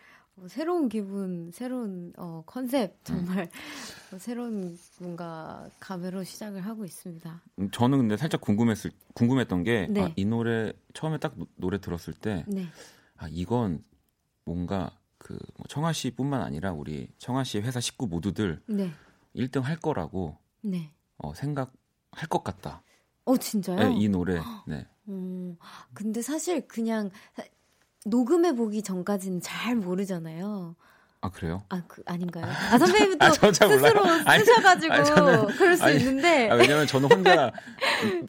새로운 0.46 0.88
기분, 0.88 1.50
새로운 1.52 2.12
어, 2.16 2.42
컨셉 2.46 3.04
정말 3.04 3.44
음. 3.44 3.48
뭐 4.10 4.18
새로운 4.18 4.78
뭔가 5.00 5.68
감회로 5.80 6.24
시작을 6.24 6.64
하고 6.64 6.84
있습니다. 6.84 7.42
음, 7.58 7.70
저는 7.70 7.98
근데 7.98 8.16
살짝 8.16 8.40
궁금했을 8.40 8.90
궁금했던 9.14 9.64
게이 9.64 9.88
네. 9.88 10.02
아, 10.02 10.14
노래 10.28 10.72
처음에 10.94 11.18
딱 11.18 11.34
노래 11.56 11.80
들었을 11.80 12.14
때 12.14 12.44
네. 12.46 12.66
아, 13.16 13.28
이건 13.30 13.82
뭔가 14.44 14.98
그뭐 15.18 15.66
청아 15.68 15.92
씨뿐만 15.92 16.42
아니라 16.42 16.72
우리 16.72 17.08
청아 17.18 17.44
씨 17.44 17.58
회사 17.58 17.80
식구 17.80 18.06
모두들 18.06 18.62
네. 18.66 18.92
1등 19.34 19.62
할 19.62 19.76
거라고 19.76 20.38
네. 20.60 20.92
어, 21.18 21.34
생각할 21.34 22.28
것 22.28 22.44
같다. 22.44 22.82
어 23.24 23.36
진짜요? 23.36 23.76
네, 23.76 23.94
이 23.94 24.08
노래. 24.08 24.40
네. 24.66 24.86
음, 25.08 25.56
근데 25.92 26.22
사실 26.22 26.66
그냥 26.66 27.10
녹음해 28.10 28.54
보기 28.54 28.82
전까지는 28.82 29.40
잘 29.40 29.76
모르잖아요. 29.76 30.76
아 31.20 31.30
그래요? 31.30 31.64
아 31.68 31.82
그, 31.88 32.02
아닌가요? 32.06 32.44
아 32.46 32.78
선배님도 32.78 33.18
아, 33.24 33.30
스스로 33.30 33.52
쓰셔가지고 34.38 34.94
아니, 34.94 35.04
저는, 35.04 35.46
그럴 35.56 35.76
수 35.76 35.84
아니, 35.84 35.98
있는데. 35.98 36.48
아, 36.48 36.54
왜냐면 36.54 36.86
저는 36.86 37.10
혼자 37.10 37.50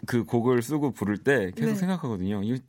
그 0.08 0.26
곡을 0.26 0.62
쓰고 0.62 0.92
부를 0.92 1.18
때 1.18 1.52
계속 1.56 1.72
네. 1.72 1.76
생각하거든요. 1.76 2.42
이, 2.44 2.60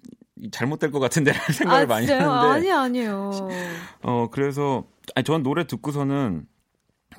잘못될 0.53 0.91
것 0.91 1.01
같은데라는 1.01 1.53
생각을 1.53 1.83
아, 1.85 1.87
많이 1.87 2.07
하는데. 2.07 2.25
아니 2.25 2.71
아니에요. 2.71 3.49
어 4.03 4.29
그래서 4.31 4.85
아니 5.15 5.25
저는 5.25 5.43
노래 5.43 5.67
듣고서는 5.67 6.47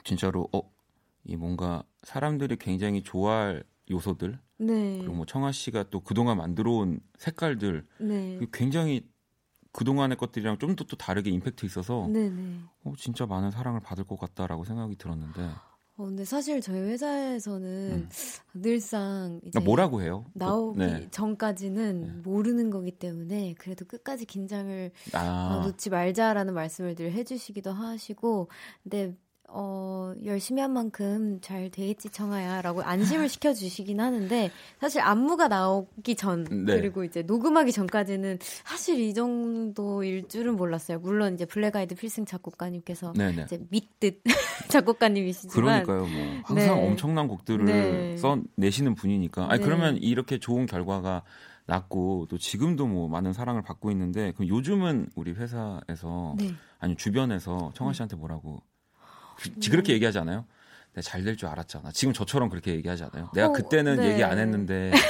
진짜로 0.03 0.47
어이 0.51 1.35
뭔가 1.37 1.83
사람들이 2.03 2.57
굉장히 2.57 3.03
좋아할 3.03 3.63
요소들. 3.89 4.39
네. 4.57 4.97
그리고 4.99 5.13
뭐 5.13 5.25
청아 5.25 5.51
씨가 5.51 5.85
또 5.89 6.01
그동안 6.01 6.37
만들어온 6.37 6.99
색깔들. 7.17 7.85
네. 7.99 8.39
굉장히 8.53 9.07
그동안의 9.73 10.17
것들이랑 10.17 10.57
좀 10.57 10.75
더 10.75 10.85
또 10.85 10.97
다르게 10.97 11.29
임팩트 11.29 11.65
있어서 11.65 12.07
네네. 12.11 12.59
어, 12.83 12.93
진짜 12.97 13.25
많은 13.25 13.51
사랑을 13.51 13.79
받을 13.79 14.03
것 14.03 14.19
같다라고 14.19 14.63
생각이 14.65 14.95
들었는데. 14.97 15.41
어, 15.97 16.05
근데 16.05 16.25
사실 16.25 16.61
저희 16.61 16.79
회사에서는 16.79 17.91
음. 17.91 18.09
늘상 18.53 19.39
이제 19.45 19.59
뭐라고 19.59 20.01
해요? 20.01 20.25
나오기 20.33 20.79
네. 20.79 21.07
전까지는 21.11 22.01
네. 22.01 22.11
모르는 22.23 22.69
거기 22.71 22.91
때문에 22.91 23.53
그래도 23.57 23.85
끝까지 23.85 24.25
긴장을 24.25 24.91
아. 25.13 25.57
어, 25.59 25.65
놓지 25.67 25.89
말자라는 25.89 26.53
말씀을 26.53 26.95
늘 26.95 27.11
해주시기도 27.11 27.71
하시고, 27.71 28.49
근데 28.83 29.15
어, 29.53 30.13
열심히 30.25 30.61
한 30.61 30.71
만큼 30.71 31.39
잘 31.41 31.69
되겠지, 31.69 32.09
청하야. 32.09 32.61
라고 32.61 32.81
안심을 32.81 33.27
시켜주시긴 33.29 33.99
하는데, 33.99 34.49
사실 34.79 35.01
안무가 35.01 35.47
나오기 35.49 36.15
전, 36.15 36.45
네. 36.45 36.79
그리고 36.79 37.03
이제 37.03 37.21
녹음하기 37.21 37.71
전까지는 37.73 38.39
사실 38.63 38.99
이 38.99 39.13
정도일 39.13 40.29
줄은 40.29 40.55
몰랐어요. 40.55 40.99
물론 40.99 41.33
이제 41.33 41.45
블랙아이드 41.45 41.95
필승 41.95 42.25
작곡가님께서 42.25 43.13
네네. 43.13 43.35
네. 43.35 43.43
이제 43.43 43.59
믿듣 43.69 44.21
작곡가님이시지만. 44.69 45.83
그러니까요, 45.83 45.99
뭐. 45.99 46.41
항상 46.45 46.77
네. 46.77 46.87
엄청난 46.87 47.27
곡들을 47.27 47.65
네. 47.65 48.17
써내시는 48.17 48.95
분이니까. 48.95 49.51
아니, 49.51 49.59
네. 49.59 49.65
그러면 49.65 49.97
이렇게 49.97 50.39
좋은 50.39 50.65
결과가 50.65 51.23
났고, 51.65 52.25
또 52.29 52.37
지금도 52.37 52.87
뭐 52.87 53.09
많은 53.09 53.33
사랑을 53.33 53.61
받고 53.61 53.91
있는데, 53.91 54.31
그럼 54.31 54.47
요즘은 54.47 55.09
우리 55.15 55.33
회사에서, 55.33 56.35
네. 56.37 56.53
아니, 56.79 56.95
주변에서 56.95 57.71
청아 57.75 57.93
씨한테 57.93 58.15
뭐라고 58.15 58.61
그, 59.41 59.69
그렇게 59.69 59.93
얘기하지 59.93 60.19
않아요? 60.19 60.45
내가 60.93 61.01
잘 61.01 61.23
될 61.23 61.35
줄 61.37 61.47
알았잖아. 61.47 61.91
지금 61.91 62.13
저처럼 62.13 62.49
그렇게 62.49 62.71
얘기하지 62.75 63.03
않아요? 63.05 63.29
내가 63.33 63.47
어, 63.47 63.51
그때는 63.53 63.97
네. 63.97 64.11
얘기 64.11 64.23
안 64.23 64.37
했는데. 64.37 64.91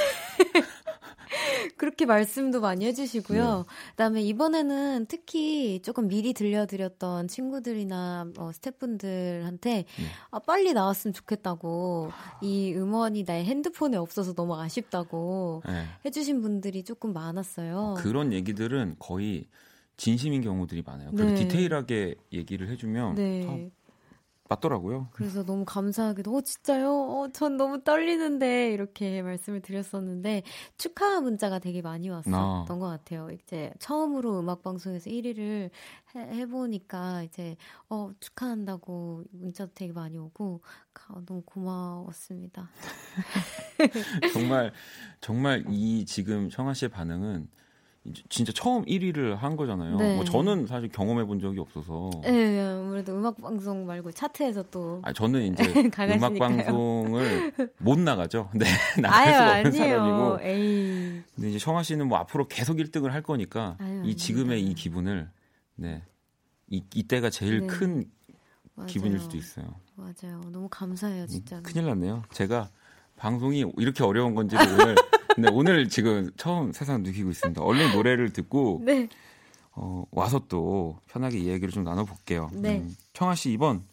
그렇게 1.76 2.06
말씀도 2.06 2.60
많이 2.60 2.84
해주시고요. 2.86 3.56
네. 3.58 3.64
그다음에 3.90 4.22
이번에는 4.22 5.06
특히 5.08 5.80
조금 5.82 6.06
미리 6.06 6.32
들려드렸던 6.32 7.26
친구들이나 7.26 8.26
뭐 8.36 8.52
스태프분들한테 8.52 9.70
네. 9.72 10.04
아, 10.30 10.38
빨리 10.38 10.72
나왔으면 10.74 11.12
좋겠다고 11.12 12.12
이 12.40 12.72
음원이 12.74 13.24
나의 13.26 13.44
핸드폰에 13.46 13.96
없어서 13.96 14.32
너무 14.34 14.54
아쉽다고 14.56 15.62
네. 15.66 15.86
해주신 16.04 16.40
분들이 16.40 16.84
조금 16.84 17.12
많았어요. 17.12 17.94
그런 17.98 18.32
얘기들은 18.32 18.96
거의 19.00 19.46
진심인 19.96 20.40
경우들이 20.42 20.82
많아요. 20.86 21.10
그리고 21.10 21.30
네. 21.30 21.34
디테일하게 21.34 22.14
얘기를 22.32 22.68
해주면 22.68 23.14
네. 23.16 23.70
맞더라고요. 24.48 25.08
그래서 25.12 25.44
너무 25.44 25.64
감사하게도, 25.64 26.36
어, 26.36 26.40
진짜요? 26.40 26.90
어, 26.90 27.28
전 27.32 27.56
너무 27.56 27.82
떨리는데, 27.82 28.72
이렇게 28.72 29.22
말씀을 29.22 29.60
드렸었는데, 29.60 30.42
축하 30.76 31.20
문자가 31.20 31.58
되게 31.58 31.80
많이 31.80 32.10
왔었던 32.10 32.34
아. 32.34 32.64
것 32.66 32.78
같아요. 32.80 33.30
이제 33.30 33.72
처음으로 33.78 34.40
음악 34.40 34.62
방송에서 34.62 35.08
1위를 35.10 35.70
해, 36.16 36.46
보니까 36.46 37.22
이제, 37.22 37.56
어, 37.88 38.10
축하한다고 38.20 39.24
문자도 39.30 39.72
되게 39.74 39.92
많이 39.92 40.18
오고, 40.18 40.60
가, 40.92 41.14
너무 41.24 41.42
고마웠습니다. 41.42 42.68
정말, 44.34 44.72
정말 45.20 45.64
이 45.70 46.04
지금 46.04 46.50
청아 46.50 46.74
씨의 46.74 46.90
반응은 46.90 47.48
진짜 48.28 48.52
처음 48.52 48.84
1위를 48.84 49.36
한 49.36 49.56
거잖아요. 49.56 49.96
네. 49.96 50.16
뭐 50.16 50.24
저는 50.24 50.66
사실 50.66 50.88
경험해 50.88 51.24
본 51.24 51.38
적이 51.38 51.60
없어서. 51.60 52.10
네, 52.22 52.60
아무래도 52.60 53.16
음악 53.16 53.40
방송 53.40 53.86
말고 53.86 54.10
차트에서 54.10 54.64
또. 54.72 55.00
아, 55.04 55.12
저는 55.12 55.52
이제 55.52 55.62
음악 56.16 56.34
방송을 56.36 57.52
못 57.78 57.98
나가죠. 58.00 58.50
네, 58.56 58.66
나갈 59.00 59.32
수가 59.32 59.58
없는 59.58 59.66
아니에요. 59.82 59.96
사람이고. 59.98 60.38
에이. 60.42 61.22
근데 61.34 61.50
이제 61.50 61.58
청아 61.60 61.84
씨는 61.84 62.08
뭐 62.08 62.18
앞으로 62.18 62.48
계속 62.48 62.78
1등을 62.78 63.10
할 63.10 63.22
거니까 63.22 63.76
아유, 63.78 64.02
이 64.04 64.16
지금의. 64.16 64.62
이 64.64 64.74
기분을 64.74 65.30
네. 65.76 66.02
이 66.68 66.82
이때가 66.94 67.30
제일 67.30 67.60
네. 67.60 67.66
큰 67.68 68.04
맞아요. 68.74 68.86
기분일 68.88 69.20
수도 69.20 69.36
있어요. 69.36 69.66
맞아요. 69.94 70.40
너무 70.50 70.66
감사해요, 70.68 71.26
진짜. 71.28 71.60
큰일 71.62 71.86
났네요. 71.86 72.22
제가 72.32 72.68
방송이 73.16 73.64
이렇게 73.76 74.04
어려운 74.04 74.34
건지를 74.34 74.64
오늘 74.72 74.94
근데 75.34 75.48
오늘 75.50 75.88
지금 75.88 76.30
처음 76.36 76.72
세상 76.72 77.02
느끼고 77.02 77.30
있습니다. 77.30 77.62
얼른 77.62 77.92
노래를 77.92 78.32
듣고 78.32 78.82
네. 78.84 79.08
어, 79.72 80.04
와서 80.10 80.42
또 80.48 80.98
편하게 81.06 81.38
이야기를 81.38 81.70
좀 81.70 81.84
나눠볼게요. 81.84 82.50
네. 82.52 82.78
음, 82.78 82.94
청아 83.12 83.34
씨 83.34 83.52
이번 83.52 83.84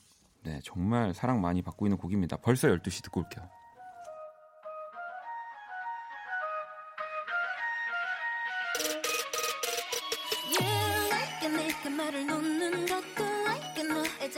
네, 0.43 0.59
정말 0.63 1.13
사랑 1.13 1.41
많이 1.41 1.61
받고 1.61 1.85
있는 1.85 1.97
곡입니다. 1.97 2.37
벌써 2.37 2.67
12시 2.67 3.03
듣고 3.03 3.21
올게요. 3.21 3.47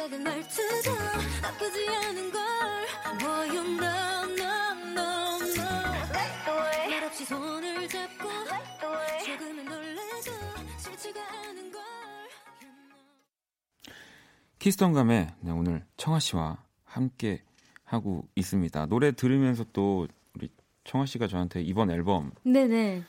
작은 0.02 0.24
말투도 0.24 0.96
나쁘지 1.42 1.88
않은 1.90 2.32
걸 2.32 2.97
너 2.97 3.46
키스 14.62 14.82
더 14.82 14.94
음감에 14.94 15.34
네, 15.40 15.52
오늘 15.52 15.84
청하 15.98 16.20
씨와 16.20 16.60
함께 16.86 17.42
하고 17.84 18.28
있습니다. 18.36 18.86
노래 18.86 19.12
들으면서 19.12 19.66
또 19.74 20.08
우리 20.36 20.50
청하 20.84 21.08
씨가 21.08 21.26
저한테 21.26 21.64
이번 21.64 21.90
앨범 21.90 22.30
네네 22.44 23.02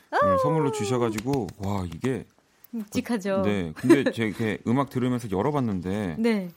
선물로 0.42 0.72
주셔가지고 0.72 1.48
와 1.58 1.84
이게 1.94 2.24
묵직하죠. 2.70 3.42
네, 3.42 3.72
근데 3.76 4.10
제가 4.10 4.28
이렇게 4.28 4.62
음악 4.66 4.88
들으면서 4.88 5.30
열어봤는데 5.30 6.16
네. 6.18 6.48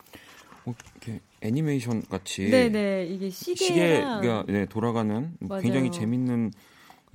어, 0.66 0.74
이렇게 0.94 1.20
애니메이션 1.42 2.02
같이 2.04 2.50
네네 2.50 3.08
이게 3.08 3.30
시계가 3.30 4.22
시계가 4.22 4.46
네, 4.48 4.66
돌아가는 4.66 5.36
맞아요. 5.42 5.62
굉장히 5.62 5.92
재밌는 5.92 6.54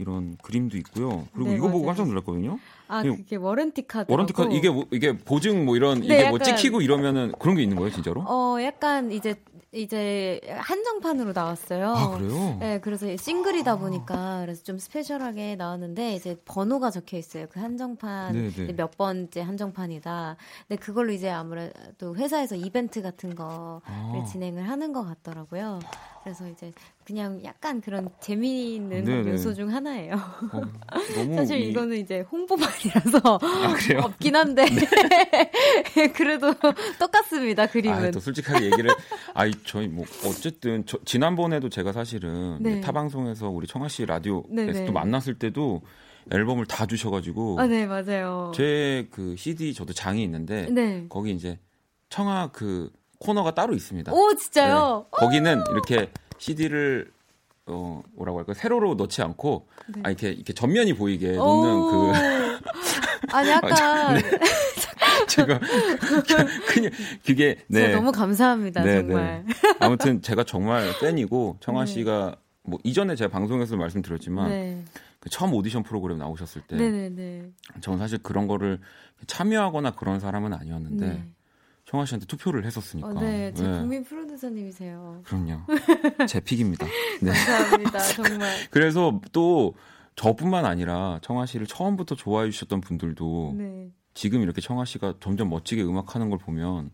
이런 0.01 0.37
그림도 0.43 0.77
있고요. 0.79 1.27
그리고 1.35 1.51
네, 1.51 1.57
이거 1.57 1.67
맞아요. 1.67 1.73
보고 1.73 1.87
깜짝 1.87 2.09
놀랐거든요. 2.09 2.59
아, 2.89 3.03
그게 3.03 3.37
warranty 3.37 3.87
카드. 3.87 4.11
warranty 4.11 4.33
카드 4.33 4.53
이게 4.53 4.71
뭐, 4.71 4.87
이게 4.91 5.17
보증 5.17 5.65
뭐 5.65 5.77
이런 5.77 6.01
네, 6.01 6.07
이게 6.07 6.15
뭐 6.15 6.25
약간, 6.25 6.31
뭐 6.31 6.39
찍히고 6.41 6.81
이러면은 6.81 7.33
그런 7.39 7.55
게 7.55 7.63
있는 7.63 7.77
거예요, 7.77 7.93
진짜로? 7.93 8.23
어, 8.27 8.57
약간 8.63 9.13
이제 9.13 9.35
이제 9.73 10.41
한정판으로 10.49 11.33
나왔어요. 11.33 11.91
아, 11.91 12.19
그래요? 12.19 12.57
네, 12.59 12.81
그래서 12.81 13.17
싱글이다 13.17 13.79
보니까 13.79 14.41
그래서 14.41 14.65
좀 14.65 14.79
스페셜하게 14.79 15.55
나왔는데 15.55 16.15
이제 16.15 16.37
번호가 16.45 16.91
적혀 16.91 17.17
있어요. 17.17 17.47
그 17.49 17.61
한정판 17.61 18.33
네, 18.33 18.51
네. 18.51 18.73
몇 18.73 18.97
번째 18.97 19.43
한정판이다. 19.43 20.37
근데 20.67 20.81
그걸로 20.81 21.13
이제 21.13 21.31
아무래도 21.31 22.17
회사에서 22.17 22.57
이벤트 22.57 23.01
같은 23.01 23.37
거를 23.37 23.81
아. 23.85 24.25
진행을 24.29 24.69
하는 24.69 24.93
것 24.93 25.05
같더라고요. 25.05 25.79
그래서 26.23 26.47
이제 26.49 26.71
그냥 27.05 27.43
약간 27.45 27.81
그런 27.81 28.09
재미있는 28.21 29.05
네네. 29.05 29.33
요소 29.33 29.55
중 29.55 29.73
하나예요. 29.73 30.15
어, 30.15 30.63
사실 31.35 31.61
이... 31.61 31.71
이거는 31.71 31.97
이제 31.97 32.21
홍보만이라서 32.31 33.21
아, 33.25 34.05
없긴 34.05 34.37
한데 34.37 34.65
네. 34.67 36.09
그래도 36.13 36.53
똑같습니다 36.99 37.67
그림은. 37.67 38.09
아, 38.09 38.11
또 38.11 38.21
솔직하게 38.21 38.67
얘기를 38.67 38.91
아이 39.35 39.51
저희 39.65 39.89
뭐 39.89 40.05
어쨌든 40.27 40.85
저, 40.87 40.99
지난번에도 41.05 41.69
제가 41.69 41.93
사실은 41.93 42.59
네. 42.61 42.81
타 42.81 42.93
방송에서 42.93 43.49
우리 43.49 43.67
청아 43.67 43.89
씨 43.89 44.05
라디오에서. 44.05 44.85
또 44.87 44.93
만났을 44.93 45.35
때도 45.39 45.83
앨범을 46.31 46.67
다 46.67 46.87
주셔가지고. 46.87 47.59
아, 47.59 47.67
네, 47.67 47.87
맞아요. 47.87 48.53
제 48.55 49.09
그 49.11 49.35
CD 49.37 49.73
저도 49.75 49.93
장이 49.93 50.23
있는데. 50.23 50.67
네. 50.71 51.07
거기 51.09 51.33
이제 51.33 51.59
청아 52.11 52.51
그 52.53 52.91
코너가 53.21 53.55
따로 53.55 53.75
있습니다. 53.75 54.13
오 54.13 54.35
진짜요? 54.35 55.05
네. 55.05 55.09
거기는 55.13 55.63
이렇게 55.71 56.11
CD를 56.39 57.13
어 57.67 58.03
뭐라고 58.17 58.39
할까 58.39 58.55
세로로 58.55 58.95
넣지 58.95 59.23
않고 59.23 59.69
네. 59.95 60.01
아 60.05 60.09
이렇게 60.09 60.31
이렇게 60.31 60.53
전면이 60.53 60.95
보이게 60.95 61.33
놓는 61.33 61.91
그 61.91 62.13
아니 63.33 63.51
약간 63.51 64.15
네. 64.17 64.23
제가 65.29 65.61
그냥 66.67 66.91
그게 67.25 67.59
네 67.69 67.95
너무 67.95 68.11
감사합니다 68.11 68.83
네, 68.83 69.03
네. 69.03 69.09
정말 69.09 69.45
아무튼 69.79 70.23
제가 70.23 70.43
정말 70.45 70.91
팬이고 71.01 71.59
청아 71.61 71.85
네. 71.85 71.93
씨가 71.93 72.37
뭐 72.63 72.79
이전에 72.83 73.15
제가 73.15 73.31
방송에서 73.31 73.77
말씀드렸지만 73.77 74.49
네. 74.49 74.85
그 75.21 75.29
처음 75.29 75.53
오디션 75.53 75.83
프로그램 75.83 76.19
나오셨을 76.19 76.63
때 76.63 76.77
네네네. 76.77 77.51
저는 77.83 77.99
사실 77.99 78.19
그런 78.23 78.49
거를 78.49 78.81
참여하거나 79.27 79.93
그런 79.93 80.19
사람은 80.19 80.55
아니었는데 80.55 81.07
네. 81.07 81.25
청아 81.91 82.07
씨한테 82.07 82.27
투표를 82.27 82.65
했었으니까. 82.65 83.09
어, 83.09 83.13
네, 83.15 83.53
제 83.53 83.67
네. 83.67 83.79
국민 83.79 84.05
프로듀서님이세요. 84.05 85.23
그럼요. 85.25 85.63
제 86.29 86.39
픽입니다. 86.39 86.87
네. 87.21 87.33
감사합니다, 87.33 87.99
정말. 88.15 88.57
그래서 88.71 89.21
또 89.33 89.75
저뿐만 90.15 90.67
아니라 90.67 91.19
청아 91.23 91.47
씨를 91.47 91.67
처음부터 91.67 92.15
좋아해 92.15 92.49
주셨던 92.51 92.81
분들도 92.81 93.55
네. 93.57 93.91
지금 94.15 94.43
이렇게 94.43 94.61
청아 94.61 94.85
씨가 94.85 95.15
점점 95.19 95.51
멋지게 95.51 95.83
음악하는 95.83 96.31
걸 96.31 96.39
보면 96.39 96.93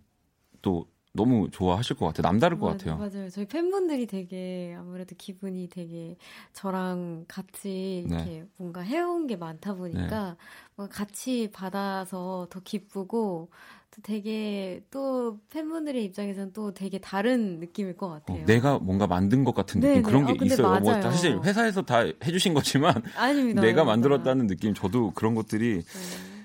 또 0.63 0.87
너무 1.13 1.51
좋아하실 1.51 1.97
것 1.97 2.07
같아요. 2.07 2.23
남다를 2.23 2.59
것 2.59 2.67
같아요. 2.67 2.97
맞아요. 2.97 3.29
저희 3.29 3.47
팬분들이 3.47 4.07
되게 4.07 4.75
아무래도 4.79 5.15
기분이 5.17 5.69
되게 5.69 6.17
저랑 6.55 7.27
같이 7.29 8.07
네. 8.09 8.15
이렇게 8.15 8.47
뭔가 8.57 8.81
해온 8.81 9.27
게 9.27 9.37
많다 9.37 9.75
보니까 9.75 10.37
네. 10.79 10.87
같이 10.91 11.51
받아서 11.53 12.47
더 12.49 12.61
기쁘고 12.61 13.51
또 13.91 14.03
되게 14.03 14.85
또 14.91 15.39
팬분들의 15.51 16.05
입장에서는 16.05 16.53
또 16.53 16.73
되게 16.75 16.99
다른 16.99 17.61
느낌일 17.61 17.97
것 17.97 18.09
같아요. 18.09 18.43
어, 18.43 18.45
내가 18.47 18.79
뭔가 18.79 19.07
만든 19.07 19.45
것 19.45 19.55
같은 19.55 19.81
느낌 19.81 19.95
네, 19.95 20.03
그런 20.03 20.27
게 20.27 20.33
어, 20.33 20.45
있어요. 20.45 20.69
뭐 20.69 20.81
맞아요. 20.81 21.03
뭐 21.03 21.11
사실 21.11 21.41
회사에서 21.43 21.83
다 21.83 22.01
해주신 22.25 22.55
거지만 22.55 23.03
아닙니다, 23.17 23.63
내가 23.63 23.85
만들었다는 23.85 24.47
느낌 24.47 24.75
저도 24.75 25.13
그런 25.13 25.35
것들이 25.35 25.83
네. 25.83 26.37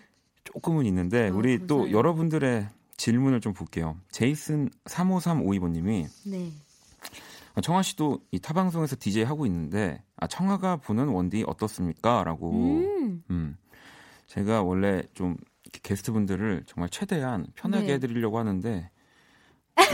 조금은 0.46 0.86
있는데 0.86 1.30
어, 1.30 1.36
우리 1.36 1.58
감사해요. 1.60 1.68
또 1.68 1.92
여러분들의 1.92 2.68
질문을 2.98 3.42
좀 3.42 3.54
볼게요. 3.54 3.98
제이슨 4.12 4.70
35352번님이 4.86 6.08
네. 6.28 6.52
청아 7.62 7.82
씨도 7.82 8.20
이 8.32 8.40
타방송에서 8.40 8.96
DJ 8.98 9.24
하고 9.24 9.46
있는데 9.46 10.02
아 10.16 10.28
청아가 10.28 10.78
보는 10.78 11.10
원디 11.10 11.44
어떻습니까?라고. 11.46 12.52
음. 12.52 13.24
음. 13.30 13.58
제가 14.32 14.62
원래 14.64 15.04
좀 15.14 15.36
게스트분들을 15.80 16.64
정말 16.68 16.90
최대한 16.90 17.48
편하게 17.56 17.88
네. 17.88 17.94
해드리려고 17.94 18.38
하는데 18.40 18.90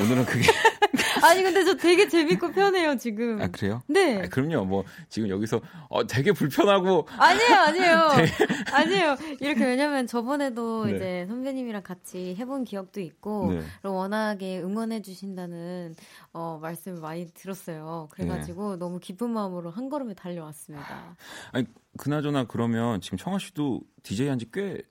오늘은 0.02 0.26
그게 0.26 0.48
아니 1.24 1.44
근데 1.44 1.64
저 1.64 1.76
되게 1.76 2.08
재밌고 2.08 2.52
편해요 2.52 2.96
지금. 2.98 3.42
아 3.42 3.48
그래요? 3.48 3.82
네. 3.88 4.22
아, 4.22 4.28
그럼요. 4.28 4.66
뭐 4.66 4.84
지금 5.10 5.30
여기서 5.30 5.62
어 5.90 6.06
되게 6.06 6.32
불편하고 6.32 7.08
아니에요, 7.10 7.56
아니에요, 7.56 8.10
되게... 8.16 8.54
아니에요. 8.72 9.18
이렇게 9.40 9.66
왜냐면 9.66 10.08
저번에도 10.08 10.86
네. 10.86 10.96
이제 10.96 11.26
선배님이랑 11.28 11.84
같이 11.84 12.36
해본 12.38 12.64
기억도 12.66 13.02
있고 13.02 13.54
네. 13.54 13.62
워낙에 13.84 14.62
응원해 14.62 15.02
주신다는 15.02 15.96
어 16.34 16.60
말씀을 16.62 17.02
많이 17.02 17.28
들었어요. 17.34 18.08
그래가지고 18.12 18.72
네. 18.72 18.78
너무 18.78 19.00
기쁜 19.00 19.32
마음으로 19.32 19.72
한 19.72 19.90
걸음에 19.90 20.14
달려왔습니다. 20.14 21.18
아니 21.52 21.66
그나저나 21.98 22.46
그러면 22.46 23.02
지금 23.02 23.18
청아 23.18 23.40
씨도 23.40 23.82
DJ 24.04 24.28
한지 24.28 24.48
꽤 24.54 24.82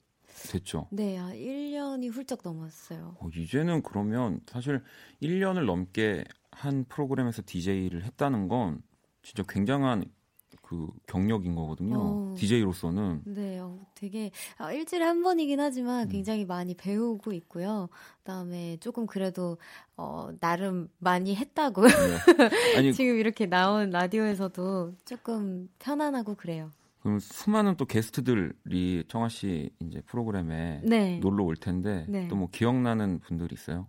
됐죠. 0.51 0.87
네, 0.91 1.17
한 1.17 1.33
1년이 1.33 2.11
훌쩍 2.11 2.41
넘었어요. 2.43 3.17
어, 3.19 3.29
이제는 3.35 3.81
그러면 3.83 4.41
사실 4.47 4.83
1년을 5.21 5.65
넘게 5.65 6.23
한 6.51 6.85
프로그램에서 6.85 7.41
DJ를 7.45 8.03
했다는 8.03 8.47
건 8.47 8.81
진짜 9.21 9.43
굉장한 9.47 10.05
그 10.61 10.87
경력인 11.07 11.55
거거든요. 11.55 11.97
어, 11.97 12.35
DJ로서는. 12.37 13.21
네, 13.25 13.59
어, 13.59 13.79
되게 13.95 14.31
아, 14.57 14.73
일주일에 14.73 15.05
한 15.05 15.23
번이긴 15.23 15.59
하지만 15.61 16.07
음. 16.07 16.09
굉장히 16.09 16.43
음. 16.43 16.47
많이 16.47 16.73
배우고 16.75 17.31
있고요. 17.33 17.87
그다음에 18.19 18.77
조금 18.81 19.05
그래도 19.05 19.57
어, 19.95 20.29
나름 20.41 20.89
많이 20.97 21.35
했다고. 21.35 21.87
네. 21.87 21.93
아니, 22.77 22.93
지금 22.93 23.17
이렇게 23.17 23.45
나온 23.45 23.91
라디오에서도 23.91 24.93
조금 25.05 25.69
편안하고 25.79 26.35
그래요. 26.35 26.71
그럼 27.07 27.19
수많은 27.21 27.77
또 27.77 27.85
게스트들이 27.85 29.05
청아 29.07 29.29
씨 29.29 29.69
이제 29.79 30.01
프로그램에 30.01 30.81
네. 30.83 31.19
놀러 31.19 31.45
올 31.45 31.55
텐데 31.55 32.05
네. 32.09 32.27
또뭐 32.27 32.49
기억나는 32.51 33.21
분들이 33.21 33.53
있어요? 33.53 33.87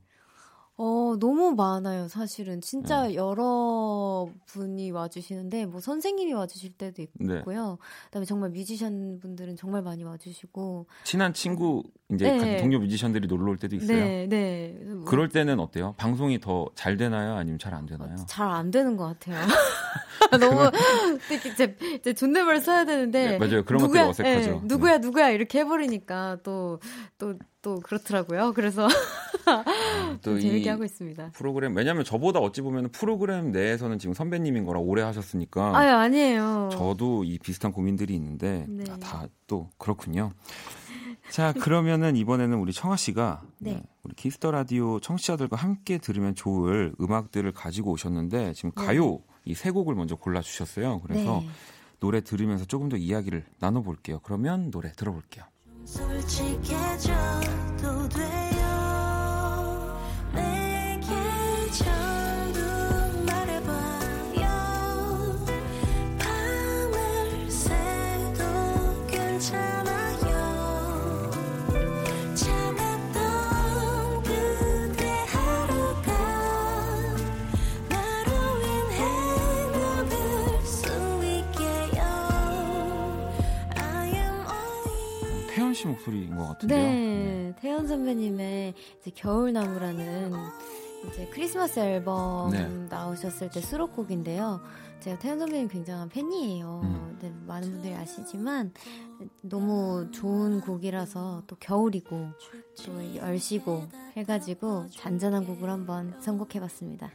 어, 0.80 1.16
너무 1.18 1.56
많아요, 1.56 2.06
사실은. 2.06 2.60
진짜 2.60 3.08
네. 3.08 3.16
여러 3.16 4.28
분이 4.46 4.92
와주시는데, 4.92 5.66
뭐, 5.66 5.80
선생님이 5.80 6.32
와주실 6.34 6.74
때도 6.74 7.04
네. 7.18 7.34
있고요. 7.38 7.70
네. 7.70 7.76
그 8.04 8.10
다음에 8.12 8.24
정말 8.24 8.50
뮤지션 8.50 9.18
분들은 9.18 9.56
정말 9.56 9.82
많이 9.82 10.04
와주시고. 10.04 10.86
친한 11.02 11.34
친구, 11.34 11.82
이제 12.12 12.30
네. 12.30 12.56
동료 12.58 12.78
뮤지션들이 12.78 13.26
놀러 13.26 13.50
올 13.50 13.56
때도 13.58 13.74
있어요? 13.74 13.96
네, 13.98 14.26
네. 14.28 14.78
뭐 14.84 15.04
그럴 15.04 15.28
때는 15.28 15.58
어때요? 15.58 15.94
방송이 15.96 16.38
더 16.40 16.68
잘 16.76 16.96
되나요? 16.96 17.34
아니면 17.34 17.58
잘 17.58 17.74
안 17.74 17.84
되나요? 17.86 18.14
잘 18.28 18.48
안 18.48 18.70
되는 18.70 18.96
것 18.96 19.04
같아요. 19.18 19.36
너무, 20.38 20.70
이제, 21.54 21.76
이제 21.98 22.12
존댓말 22.14 22.60
써야 22.60 22.84
되는데. 22.84 23.30
네, 23.32 23.38
맞아요. 23.38 23.64
그런 23.64 23.82
누구야, 23.82 24.06
것들이 24.06 24.28
어색하죠. 24.28 24.50
네, 24.52 24.60
누구야, 24.64 24.98
누구야, 24.98 25.30
이렇게 25.30 25.60
해버리니까 25.60 26.38
또, 26.42 26.78
또, 27.18 27.34
또 27.62 27.80
그렇더라고요. 27.80 28.52
그래서 28.54 28.84
음, 28.86 28.90
또 30.22 30.40
재밌게 30.40 30.70
하고 30.70 30.84
있습니다. 30.84 31.30
프로그램 31.32 31.76
왜냐하면 31.76 32.04
저보다 32.04 32.40
어찌 32.40 32.62
보면 32.62 32.88
프로그램 32.90 33.52
내에서는 33.52 33.98
지금 33.98 34.14
선배님인 34.14 34.64
거라 34.64 34.80
오래 34.80 35.02
하셨으니까. 35.02 35.76
아유 35.76 35.90
아니에요. 35.94 36.70
저도 36.72 37.24
이 37.24 37.38
비슷한 37.38 37.72
고민들이 37.72 38.14
있는데 38.14 38.64
네. 38.68 38.84
아, 38.90 38.96
다 38.98 39.27
또 39.27 39.70
그렇군요. 39.78 40.30
자 41.30 41.52
그러면은 41.52 42.16
이번에는 42.16 42.56
우리 42.58 42.72
청하 42.72 42.96
씨가 42.96 43.42
네. 43.58 43.74
네, 43.74 43.82
우리 44.02 44.14
키스 44.14 44.37
더 44.37 44.50
라디오 44.50 44.98
청취자들과 45.00 45.56
함께 45.56 45.98
들으면 45.98 46.34
좋을 46.34 46.94
음악들을 47.00 47.50
가지고 47.52 47.92
오셨는데 47.92 48.54
지금 48.54 48.70
네. 48.76 48.86
가요 48.86 49.20
이 49.44 49.54
세 49.54 49.70
곡을 49.70 49.94
먼저 49.94 50.14
골라 50.14 50.42
주셨어요. 50.42 51.00
그래서 51.00 51.40
네. 51.42 51.48
노래 52.00 52.20
들으면서 52.20 52.64
조금 52.66 52.88
더 52.88 52.96
이야기를 52.96 53.44
나눠볼게요. 53.58 54.20
그러면 54.22 54.70
노래 54.70 54.92
들어볼게요. 54.92 55.44
솔직해져도 55.84 58.08
돼 58.10 58.37
씨 85.78 85.86
목소리인 85.86 86.36
것 86.36 86.48
같은데요. 86.48 86.78
네, 86.78 86.92
네. 86.92 87.54
태연 87.60 87.86
선배님의 87.86 88.74
이제 89.00 89.10
겨울나무라는 89.14 90.32
이제 91.08 91.28
크리스마스 91.32 91.78
앨범 91.78 92.50
네. 92.50 92.68
나오셨을 92.90 93.50
때 93.50 93.60
수록곡인데요. 93.60 94.60
제가 94.98 95.20
태연 95.20 95.38
선배님 95.38 95.68
굉장한 95.68 96.08
팬이에요. 96.08 96.80
음. 96.82 97.18
네, 97.22 97.32
많은 97.46 97.70
분들이 97.70 97.94
아시지만 97.94 98.72
너무 99.42 100.10
좋은 100.10 100.60
곡이라서 100.60 101.44
또 101.46 101.56
겨울이고 101.60 102.28
또 102.84 103.16
열시고 103.16 103.86
해가지고 104.16 104.88
잔잔한 104.90 105.46
곡을 105.46 105.70
한번 105.70 106.20
선곡해봤습니다. 106.20 107.10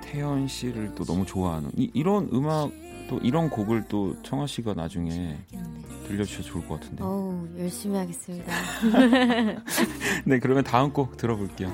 태연 0.00 0.48
씨를 0.48 0.94
또 0.94 1.04
너무 1.04 1.26
좋아하는 1.26 1.70
이, 1.76 1.90
이런 1.92 2.30
음악 2.32 2.72
또 3.12 3.18
이런 3.22 3.50
곡을 3.50 3.84
또 3.88 4.16
청아 4.22 4.46
씨가 4.46 4.72
나중에 4.72 5.36
들려주셔도 6.06 6.44
좋을 6.48 6.66
것 6.66 6.80
같은데. 6.80 7.04
어우, 7.04 7.46
열심히 7.58 7.98
하겠습니다. 7.98 8.50
네, 10.24 10.38
그러면 10.38 10.64
다음 10.64 10.90
곡 10.94 11.18
들어볼게요. 11.18 11.70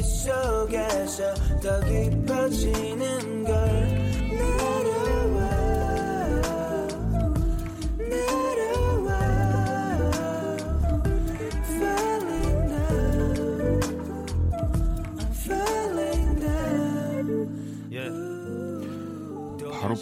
속에서 0.00 1.34
더 1.62 1.80
깊어지는 1.80 3.19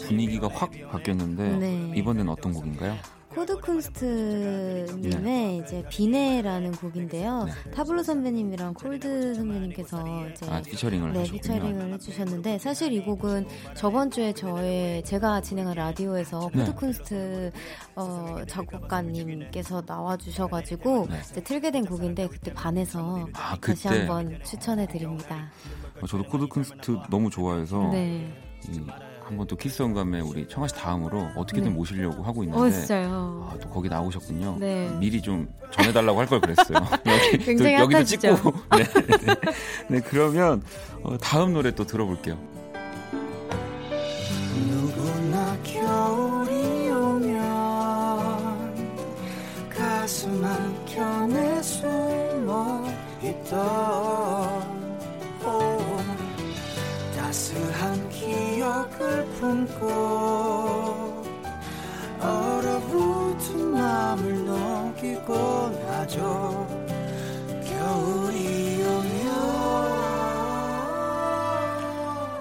분위기가 0.09 0.47
확 0.47 0.71
바뀌었는데 0.91 1.57
네. 1.57 1.93
이번에는 1.95 2.29
어떤 2.29 2.53
곡인가요? 2.53 2.95
코드쿤스트님의 3.29 5.21
네. 5.21 5.57
이제 5.57 5.83
비네라는 5.89 6.71
곡인데요. 6.71 7.43
네. 7.43 7.51
타블로 7.71 8.01
선배님이랑 8.01 8.73
콜드 8.73 9.35
선배님께서 9.35 10.29
이제 10.31 10.47
아, 10.49 10.61
피처링을 10.61 11.13
네, 11.13 11.23
피처링을 11.23 11.93
해주셨는데 11.93 12.57
사실 12.57 12.91
이 12.91 13.01
곡은 13.01 13.47
저번 13.75 14.09
주에 14.09 14.33
저의 14.33 15.03
제가 15.03 15.41
진행한 15.41 15.75
라디오에서 15.75 16.49
네. 16.53 16.65
코드쿤스트 16.65 17.51
어, 17.95 18.37
작곡가님께서 18.47 19.83
나와주셔가지고 19.85 21.07
네. 21.09 21.19
이제 21.31 21.41
틀게 21.41 21.69
된 21.71 21.85
곡인데 21.85 22.27
그때 22.27 22.51
반해서 22.51 23.27
아, 23.33 23.55
다시 23.61 23.87
한번 23.87 24.39
추천해 24.43 24.87
드립니다. 24.87 25.51
어, 26.01 26.07
저도 26.07 26.23
코드쿤스트 26.23 27.09
너무 27.09 27.29
좋아해서 27.29 27.89
네. 27.91 28.33
이, 28.67 28.81
한번 29.29 29.45
또 29.45 29.55
키스 29.55 29.77
더 29.77 29.90
음감에 29.90 30.21
우리 30.21 30.47
청하 30.47 30.67
씨 30.67 30.73
다음으로 30.73 31.29
어떻게든 31.35 31.69
네. 31.69 31.75
모시려고 31.75 32.23
하고 32.23 32.43
있는데 32.43 32.59
어, 32.63 32.71
진짜요? 32.71 33.47
아, 33.47 33.55
또 33.61 33.69
거기 33.69 33.87
나오셨군요. 33.87 34.57
네. 34.59 34.89
미리 34.99 35.21
좀 35.21 35.47
전해달라고 35.69 36.19
할 36.19 36.25
걸 36.29 36.41
그랬어요. 36.41 36.77
여기, 37.05 37.55
또, 37.57 37.71
여기도 37.71 38.03
찍고. 38.03 38.51
네, 38.75 38.83
네, 39.27 39.35
네, 39.87 40.01
그러면 40.01 40.63
어, 41.03 41.15
다음 41.19 41.53
노래 41.53 41.69
또 41.71 41.85
들어볼게요. 41.85 42.39
누구나 44.67 45.55
겨울이 45.63 46.89
오면 46.89 47.39
가슴 49.69 50.43
한켠에 50.43 51.61
숨어 51.61 52.83
있던 53.21 54.68
따스한 57.29 58.09
기억을 58.09 59.23
품고 59.35 59.87
얼어붙은 62.19 63.71
마음을 63.71 64.45
녹이고 64.45 65.35
나죠 65.85 66.67
겨울이 67.63 68.81
오면 68.81 69.09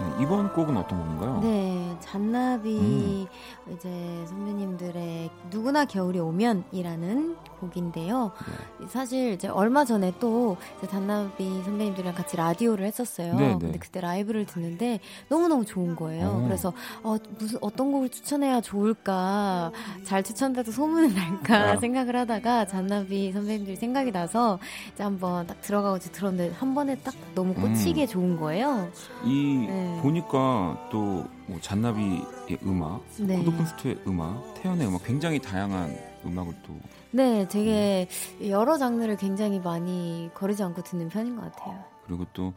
네, 0.01 0.23
이번 0.23 0.51
곡은 0.55 0.75
어떤 0.79 0.99
곡인가요? 1.01 1.41
네, 1.43 1.95
잔나비 2.01 2.79
음. 2.79 3.27
이제 3.71 4.25
선배님들의 4.27 5.31
누구나 5.51 5.85
겨울이 5.85 6.19
오면이라는 6.19 7.37
곡인데요. 7.59 8.33
네. 8.81 8.87
사실 8.89 9.33
이제 9.33 9.49
얼마 9.49 9.85
전에 9.85 10.13
또 10.21 10.57
단나비 10.91 11.63
선배님들이랑 11.65 12.15
같이 12.15 12.37
라디오를 12.37 12.85
했었어요. 12.87 13.35
네, 13.35 13.49
네. 13.49 13.59
근데 13.59 13.79
그때 13.79 14.01
라이브를 14.01 14.47
듣는데 14.47 15.01
너무너무 15.29 15.65
좋은 15.65 15.97
거예요. 15.97 16.41
오. 16.41 16.45
그래서 16.47 16.73
어, 17.03 17.17
무슨 17.39 17.59
어떤 17.61 17.93
곡을 17.93 18.09
추천해야 18.09 18.61
좋을까 18.61 19.73
잘 20.05 20.23
추천돼도 20.23 20.73
소문은 20.73 21.15
날까 21.15 21.73
아. 21.73 21.77
생각을 21.77 22.17
하다가 22.17 22.67
잔나비 22.67 23.33
선배님들이 23.33 23.77
생각이 23.77 24.13
나서 24.13 24.59
이제 24.93 25.03
한번 25.03 25.47
딱 25.47 25.61
들어가고 25.61 25.99
들었는데 25.99 26.55
한 26.59 26.75
번에 26.75 26.97
딱 26.97 27.15
너무 27.35 27.55
꽂히게 27.55 28.03
음. 28.03 28.07
좋은 28.07 28.37
거예요. 28.37 28.89
이 29.25 29.67
네. 29.69 29.99
보니까 30.03 30.89
또 30.91 31.39
뭐 31.49 31.59
잔나비의 31.61 32.59
음악, 32.63 33.03
네. 33.19 33.39
코드콘스트의 33.39 33.99
음악, 34.07 34.55
태연의 34.55 34.87
음악 34.87 35.03
굉장히 35.05 35.39
다양한 35.39 35.97
음악을 36.25 36.55
또 36.67 36.75
네, 37.11 37.47
되게 37.49 38.09
음. 38.41 38.49
여러 38.51 38.77
장르를 38.79 39.17
굉장히 39.17 39.59
많이 39.61 40.31
거르지 40.35 40.63
않고 40.63 40.83
듣는 40.83 41.09
편인 41.09 41.37
것 41.37 41.43
같아요. 41.53 41.85
그리고 42.07 42.25
또 42.33 42.53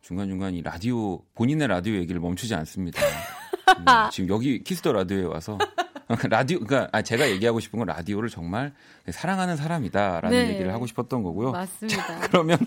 중간 0.00 0.28
중간 0.28 0.54
이 0.54 0.62
라디오 0.62 1.20
본인의 1.34 1.68
라디오 1.68 1.94
얘기를 1.94 2.20
멈추지 2.20 2.54
않습니다. 2.54 3.00
음, 3.78 3.84
지금 4.10 4.28
여기 4.28 4.62
키스 4.62 4.81
더 4.81 4.92
라디오에 4.92 5.24
와서 5.24 5.56
라디오 6.28 6.58
그러니까 6.60 6.88
아, 6.92 7.00
제가 7.00 7.30
얘기하고 7.30 7.60
싶은 7.60 7.78
건 7.78 7.86
라디오를 7.88 8.28
정말 8.28 8.74
사랑하는 9.10 9.56
사람이다라는 9.56 10.30
네. 10.36 10.50
얘기를 10.50 10.72
하고 10.74 10.86
싶었던 10.86 11.22
거고요. 11.22 11.52
맞습니다. 11.52 12.06
자, 12.20 12.20
그러면 12.28 12.58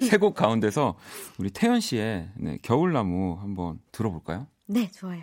세 0.00 0.16
곡 0.18 0.34
가운데서 0.34 0.94
우리 1.38 1.50
태연 1.50 1.80
씨의 1.80 2.28
네, 2.36 2.58
겨울나무 2.62 3.36
한번 3.40 3.80
들어볼까요? 3.92 4.46
네, 4.66 4.90
좋아요. 4.92 5.22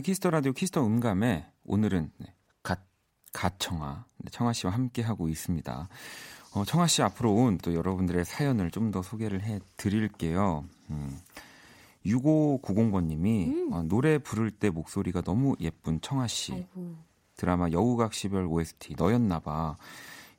박원의 0.00 0.02
키스 0.02 0.20
더 0.20 0.30
라디오 0.30 0.52
키스 0.52 0.72
더 0.72 0.84
음감에 0.84 1.46
오늘은 1.64 2.10
네, 2.18 2.34
갓, 2.62 2.80
갓청하, 3.32 4.06
네, 4.18 4.30
청하 4.30 4.52
씨와 4.52 4.72
함께 4.72 5.02
하고 5.02 5.28
있습니다. 5.28 5.88
어, 6.54 6.64
청하 6.64 6.86
씨 6.86 7.02
앞으로 7.02 7.34
온 7.34 7.58
또 7.58 7.74
여러분들의 7.74 8.24
사연을 8.24 8.70
좀 8.70 8.90
더 8.90 9.02
소개를 9.02 9.42
해 9.42 9.60
드릴게요. 9.76 10.64
음. 10.90 11.18
6590번님이 12.06 13.46
음. 13.48 13.72
어, 13.72 13.82
노래 13.82 14.18
부를 14.18 14.50
때 14.50 14.70
목소리가 14.70 15.20
너무 15.20 15.54
예쁜 15.60 16.00
청하 16.00 16.26
씨. 16.26 16.54
아이고. 16.54 16.96
드라마 17.36 17.70
여우각시별 17.70 18.46
OST 18.46 18.94
너였나봐. 18.96 19.76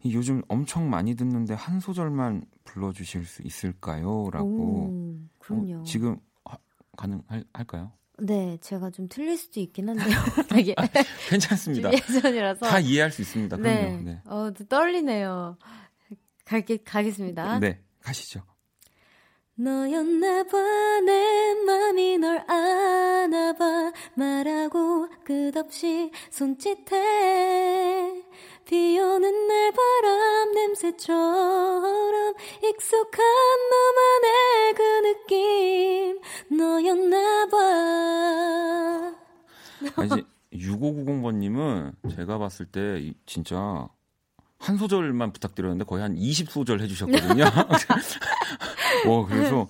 요즘 0.05 0.41
엄청 0.47 0.89
많이 0.89 1.15
듣는데 1.15 1.53
한 1.53 1.79
소절만 1.79 2.45
불러주실 2.63 3.25
수 3.25 3.41
있을까요? 3.43 4.29
라고. 4.31 4.47
오, 4.47 5.19
그럼요. 5.39 5.81
어, 5.81 5.83
지금 5.83 6.17
하, 6.45 6.57
가능할까요? 6.97 7.91
네, 8.23 8.57
제가 8.61 8.91
좀 8.91 9.07
틀릴 9.07 9.37
수도 9.37 9.59
있긴 9.59 9.89
한데요. 9.89 10.05
되게 10.49 10.75
아, 10.77 10.87
괜찮습니다. 11.29 11.91
예전이라서 11.93 12.67
다 12.67 12.79
이해할 12.79 13.11
수 13.11 13.21
있습니다. 13.21 13.57
네, 13.57 13.97
네. 13.97 14.21
어, 14.25 14.51
떨리네요. 14.69 15.57
갈게 16.45 16.77
가겠습니다. 16.83 17.59
네, 17.59 17.79
가시죠. 18.01 18.43
너였나 19.61 20.43
봐. 20.45 20.57
내 21.05 21.53
맘이 21.53 22.17
널 22.17 22.43
아나 22.49 23.53
봐. 23.53 23.93
말하고 24.15 25.07
끝없이 25.23 26.09
손짓해. 26.31 28.23
비 28.65 28.97
오는 28.97 29.47
날 29.47 29.71
바람 29.71 30.51
냄새처럼 30.53 32.33
익숙한 32.63 33.23
너만의 33.69 34.73
그 34.73 34.81
느낌. 35.07 36.19
너였나 36.57 37.45
봐. 37.45 39.13
아니, 39.97 40.25
6590번님은 40.53 41.93
제가 42.15 42.39
봤을 42.39 42.65
때 42.65 43.13
진짜 43.27 43.87
한 44.61 44.77
소절만 44.77 45.33
부탁드렸는데 45.33 45.85
거의 45.85 46.03
한 46.03 46.15
20소절 46.15 46.79
해주셨거든요. 46.81 47.45
어, 49.07 49.25
그래서, 49.25 49.67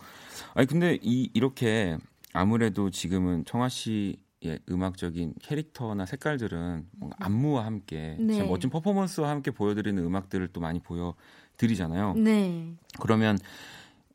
아니, 0.53 0.67
근데 0.67 0.99
이, 1.01 1.29
이렇게 1.33 1.97
아무래도 2.33 2.89
지금은 2.89 3.45
청아 3.45 3.69
씨 3.69 4.17
예, 4.43 4.59
음악적인 4.69 5.35
캐릭터나 5.39 6.05
색깔들은 6.05 6.87
뭔가 6.97 7.15
안무와 7.19 7.65
함께 7.65 8.17
네. 8.19 8.43
멋진 8.43 8.69
퍼포먼스와 8.71 9.29
함께 9.29 9.51
보여드리는 9.51 10.03
음악들을 10.03 10.47
또 10.47 10.59
많이 10.59 10.79
보여드리잖아요. 10.79 12.15
네. 12.15 12.75
그러면 12.99 13.37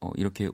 어, 0.00 0.10
이렇게 0.16 0.50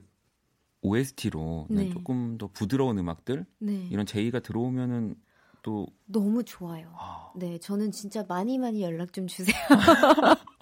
OST로 0.81 1.67
네. 1.69 1.89
조금 1.89 2.37
더 2.37 2.47
부드러운 2.53 2.99
음악들 2.99 3.45
네. 3.59 3.87
이런 3.89 4.05
제의가 4.05 4.41
들어오면은 4.41 5.15
또 5.63 5.87
너무 6.05 6.43
좋아요. 6.43 6.93
아. 6.95 7.31
네, 7.35 7.57
저는 7.57 7.91
진짜 7.91 8.23
많이 8.27 8.59
많이 8.59 8.83
연락 8.83 9.11
좀 9.11 9.25
주세요. 9.25 9.55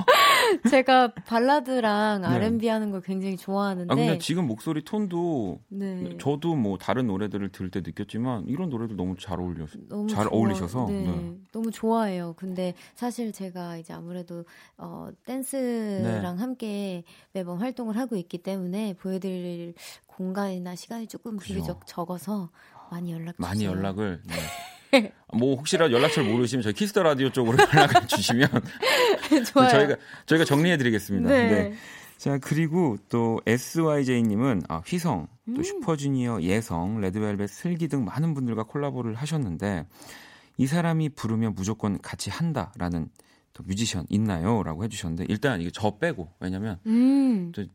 제가 0.70 1.14
발라드랑 1.14 2.24
R&B 2.24 2.68
하는 2.68 2.92
걸 2.92 3.02
굉장히 3.02 3.36
좋아하는데. 3.36 3.92
아, 3.92 3.96
근데 3.96 4.18
지금 4.20 4.48
목소리 4.48 4.84
톤도 4.84 5.60
네. 5.70 6.18
저도 6.20 6.56
뭐 6.56 6.78
다른 6.78 7.08
노래들을 7.08 7.50
들을 7.52 7.72
때 7.72 7.82
느꼈지만 7.82 8.46
이런 8.48 8.70
노래도 8.70 8.96
너무 8.96 9.16
잘 9.18 9.40
어울려 9.40 9.66
너무 9.90 10.08
잘 10.08 10.26
좋아, 10.26 10.34
어울리셔서 10.34 10.86
네, 10.88 11.02
네. 11.04 11.38
너무 11.52 11.72
좋아해요. 11.72 12.34
근데 12.38 12.74
사실 12.96 13.32
제가 13.32 13.78
이제 13.78 13.94
아무래도 13.94 14.46
어 14.78 15.10
댄스랑 15.26 16.36
네. 16.36 16.42
함께 16.42 17.04
매번 17.34 17.60
활동을 17.60 17.98
하고 17.98 18.16
있기 18.16 18.38
때문에 18.40 18.94
보여드릴 18.94 19.74
공간이나 20.08 20.76
시간이 20.76 21.08
조금 21.08 21.38
비교적 21.38 21.86
적어서 21.88 22.50
많이 22.92 23.12
연락. 23.12 23.36
많이 23.38 23.66
연락을 23.66 24.22
네. 24.26 24.34
뭐 25.34 25.56
혹시라도 25.56 25.94
연락처를 25.94 26.30
모르시면 26.32 26.64
저희 26.64 26.74
키스 26.74 26.93
더 26.93 27.04
라디오 27.04 27.30
쪽으로 27.30 27.58
연락을 27.74 28.08
주시면 28.08 28.50
좋아요. 29.52 29.70
저희가 29.70 29.96
저희가 30.26 30.46
정리해 30.46 30.78
드리겠습니다. 30.78 31.30
네. 31.30 31.50
네. 31.50 31.74
자, 32.18 32.38
그리고 32.38 32.98
또 33.10 33.42
SYJ님은 33.48 34.64
아, 34.70 34.84
휘성, 34.86 35.28
또 35.48 35.54
음. 35.54 35.64
슈퍼주니어, 35.64 36.42
예성, 36.42 37.02
레드벨벳, 37.02 37.50
슬기 37.50 37.88
등 37.88 38.06
많은 38.06 38.36
분들과 38.36 38.64
콜라보를 38.64 39.16
하셨는데 39.16 39.88
이 40.58 40.68
사람이 40.68 41.10
부르면 41.10 41.56
무조건 41.56 42.00
같이 42.00 42.30
한다라는 42.30 43.10
또 43.54 43.64
뮤지션 43.64 44.06
있나요? 44.10 44.62
라고 44.62 44.84
해주셨는데 44.84 45.26
일단 45.30 45.62
이게 45.62 45.72
저 45.74 45.98
빼고 45.98 46.32
왜냐면 46.40 46.80
음. 46.86 47.52
저, 47.56 47.66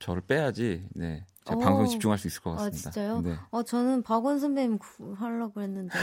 저를 0.00 0.22
빼야지 0.22 0.86
네 0.94 1.24
제가 1.44 1.58
방송에 1.58 1.88
집중할 1.88 2.18
수 2.18 2.28
있을 2.28 2.40
것 2.40 2.52
아, 2.52 2.56
같습니다. 2.64 2.88
아, 2.88 2.92
진짜요? 2.92 3.20
네. 3.22 3.34
어, 3.50 3.62
저는 3.62 4.02
박원 4.02 4.38
선배님 4.38 4.78
하려고 5.16 5.60
했는데 5.60 5.98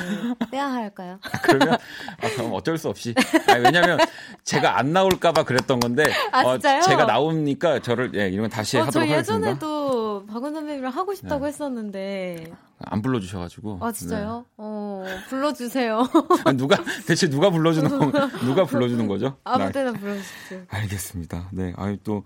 빼야 0.52 0.70
할까요? 0.70 1.20
그러면 1.44 1.76
아, 1.76 2.30
그럼 2.36 2.54
어쩔 2.54 2.78
수 2.78 2.90
없이. 2.90 3.14
아니, 3.48 3.64
왜냐면 3.64 3.98
제가 4.44 4.78
안 4.78 4.92
나올까 4.92 5.32
봐 5.32 5.44
그랬던 5.44 5.80
건데 5.80 6.12
아, 6.32 6.42
어, 6.42 6.58
제가 6.58 7.06
나오니까 7.06 7.80
저를 7.82 8.12
예, 8.16 8.28
이런 8.28 8.44
건 8.44 8.50
다시 8.50 8.78
어, 8.78 8.84
하도록 8.84 9.08
하겠습니다. 9.10 9.24
저 9.24 9.40
예전에도 9.40 10.26
박원 10.26 10.54
선배님이랑 10.54 10.92
하고 10.92 11.14
싶다고 11.14 11.46
네. 11.46 11.48
했었는데 11.50 12.52
안 12.80 13.02
불러주셔가지고. 13.02 13.80
아 13.82 13.92
진짜요? 13.92 14.46
네. 14.46 14.54
어 14.58 15.06
불러주세요. 15.30 16.08
누가 16.58 16.78
대체 17.08 17.30
누가 17.30 17.50
불러주는 17.50 17.90
건 17.90 18.12
누가 18.44 18.66
불러주는 18.66 19.08
거죠? 19.08 19.38
아무 19.46 19.72
때나 19.72 19.94
불러주세요. 19.94 20.64
알겠습니다. 20.68 21.50
네, 21.52 21.74
아유 21.78 21.98
또. 22.04 22.24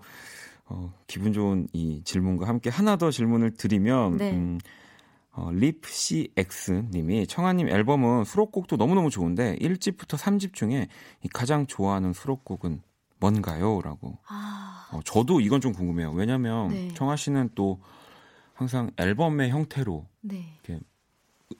어, 0.66 0.92
기분 1.06 1.32
좋은 1.32 1.68
이 1.72 2.02
질문과 2.04 2.48
함께 2.48 2.70
하나 2.70 2.96
더 2.96 3.10
질문을 3.10 3.52
드리면 3.52 4.16
네. 4.16 4.32
음, 4.32 4.58
어, 5.32 5.50
립CX 5.52 6.86
님이 6.90 7.26
청아님 7.26 7.68
앨범은 7.68 8.24
수록곡도 8.24 8.76
너무너무 8.76 9.10
좋은데 9.10 9.56
1집부터 9.56 10.16
3집 10.16 10.54
중에 10.54 10.88
가장 11.32 11.66
좋아하는 11.66 12.12
수록곡은 12.12 12.82
뭔가요? 13.20 13.80
라고. 13.82 14.18
아... 14.28 14.88
어, 14.92 15.00
저도 15.04 15.40
이건 15.40 15.60
좀 15.60 15.72
궁금해요. 15.72 16.12
왜냐면 16.12 16.68
네. 16.68 16.88
청아 16.94 17.16
씨는 17.16 17.50
또 17.54 17.80
항상 18.52 18.90
앨범의 18.96 19.50
형태로 19.50 20.06
네. 20.20 20.58
이렇게 20.64 20.82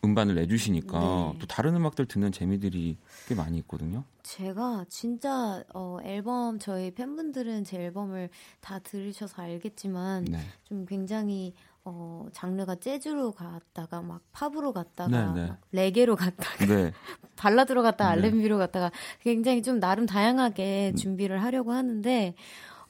음반을 0.04 0.34
내주시니까 0.34 0.98
네. 0.98 1.38
또 1.38 1.46
다른 1.46 1.74
음악들 1.76 2.06
듣는 2.06 2.32
재미들이 2.32 2.96
꽤 3.28 3.34
많이 3.34 3.58
있거든요. 3.58 4.04
제가 4.22 4.86
진짜 4.88 5.62
어, 5.74 5.98
앨범 6.02 6.58
저희 6.58 6.90
팬분들은 6.90 7.64
제 7.64 7.78
앨범을 7.78 8.30
다 8.60 8.78
들으셔서 8.78 9.42
알겠지만 9.42 10.24
네. 10.24 10.38
좀 10.64 10.86
굉장히 10.86 11.54
어, 11.84 12.26
장르가 12.32 12.76
재즈로 12.76 13.32
갔다가 13.32 14.00
막 14.00 14.22
팝으로 14.32 14.72
갔다가 14.72 15.32
네, 15.32 15.42
네. 15.42 15.48
막 15.48 15.60
레게로 15.72 16.16
갔다가 16.16 16.66
네. 16.66 16.92
발라드로 17.36 17.82
갔다가 17.82 18.16
네. 18.16 18.28
R&B로 18.28 18.56
갔다가 18.56 18.90
굉장히 19.20 19.62
좀 19.62 19.80
나름 19.80 20.06
다양하게 20.06 20.92
음. 20.94 20.96
준비를 20.96 21.42
하려고 21.42 21.72
하는데 21.72 22.34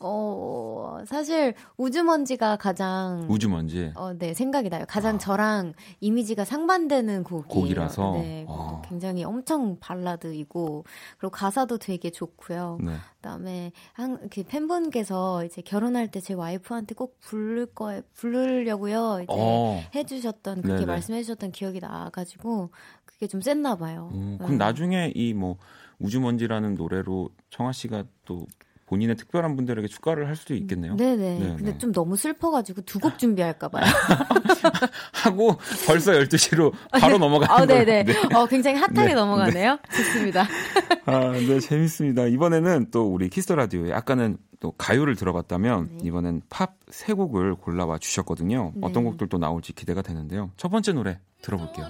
어, 0.06 0.98
사실 1.06 1.54
우주먼지가 1.78 2.56
가장 2.56 3.26
우주먼지. 3.28 3.92
어, 3.96 4.12
네, 4.12 4.34
생각이 4.34 4.68
나요. 4.68 4.84
가장 4.86 5.14
아. 5.14 5.18
저랑 5.18 5.72
이미지가 6.00 6.44
상반되는 6.44 7.24
곡이에요. 7.24 7.48
곡이라서 7.48 8.12
네, 8.14 8.46
아. 8.48 8.82
굉장히 8.84 9.24
엄청 9.24 9.78
발라드이고 9.80 10.84
그리고 11.18 11.30
가사도 11.30 11.78
되게 11.78 12.10
좋고요. 12.10 12.78
네. 12.82 12.92
그다음에 13.16 13.72
한 13.94 14.18
그 14.30 14.42
팬분께서 14.42 15.44
이제 15.44 15.62
결혼할 15.62 16.08
때 16.10 16.20
제 16.20 16.34
와이프한테 16.34 16.94
꼭 16.94 17.18
부를 17.20 17.66
거에 17.66 18.02
부르려고요. 18.14 19.20
이제 19.24 19.26
어. 19.30 19.82
해 19.94 20.04
주셨던 20.04 20.62
그렇게 20.62 20.86
말씀해 20.86 21.22
주셨던 21.22 21.52
기억이 21.52 21.80
나 21.80 22.08
가지고 22.10 22.70
그게 23.04 23.26
좀 23.26 23.40
셌나 23.40 23.76
봐요. 23.76 24.10
음, 24.14 24.36
그럼 24.38 24.52
네. 24.52 24.56
나중에 24.58 25.12
이 25.14 25.32
뭐 25.34 25.56
우주먼지라는 25.98 26.74
노래로 26.74 27.30
청하 27.50 27.72
씨가 27.72 28.04
또 28.24 28.46
본인의 28.94 29.16
특별한 29.16 29.56
분들에게 29.56 29.88
축가를 29.88 30.28
할 30.28 30.36
수도 30.36 30.54
있겠네요. 30.54 30.94
네네. 30.96 31.38
네네. 31.38 31.56
근데 31.56 31.78
좀 31.78 31.90
너무 31.92 32.16
슬퍼가지고 32.16 32.82
두 32.82 33.00
곡 33.00 33.18
준비할까 33.18 33.68
봐요. 33.68 33.84
하고 35.12 35.58
벌써 35.86 36.12
12시로 36.12 36.72
바로 36.92 37.18
넘어가는 37.18 37.52
아, 37.54 37.66
네네. 37.66 38.04
네. 38.04 38.14
어, 38.34 38.46
굉장히 38.46 38.78
핫하게 38.78 39.08
네. 39.08 39.14
넘어가네요. 39.14 39.78
네. 39.90 39.96
좋습니다. 39.96 40.46
아, 41.06 41.32
네, 41.32 41.58
재밌습니다. 41.60 42.26
이번에는 42.26 42.86
또 42.92 43.12
우리 43.12 43.28
키스 43.28 43.46
더 43.46 43.56
라디오에 43.56 43.92
아까는 43.92 44.38
또 44.60 44.70
가요를 44.72 45.16
들어봤다면 45.16 45.88
네. 45.98 46.06
이번엔 46.08 46.42
팝 46.48 46.76
세 46.90 47.12
곡을 47.12 47.56
골라와 47.56 47.98
주셨거든요. 47.98 48.70
네. 48.76 48.80
어떤 48.86 49.02
곡들도 49.02 49.38
나올지 49.38 49.72
기대가 49.72 50.00
되는데요. 50.00 50.52
첫 50.56 50.68
번째 50.68 50.92
노래 50.92 51.18
들어볼게요. 51.42 51.88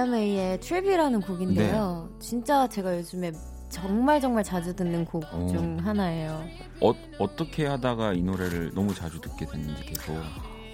엘라메이의 0.00 0.58
트랩이라는 0.58 1.26
곡인데요. 1.26 2.08
네. 2.10 2.18
진짜 2.18 2.66
제가 2.66 2.96
요즘에 2.96 3.32
정말 3.68 4.20
정말 4.20 4.42
자주 4.42 4.74
듣는 4.74 5.04
곡중 5.04 5.78
어. 5.78 5.82
하나예요. 5.82 6.42
어, 6.80 6.92
어떻게 7.18 7.66
하다가 7.66 8.14
이 8.14 8.22
노래를 8.22 8.72
너무 8.74 8.94
자주 8.94 9.20
듣게 9.20 9.46
됐는지 9.46 9.82
계속. 9.84 10.14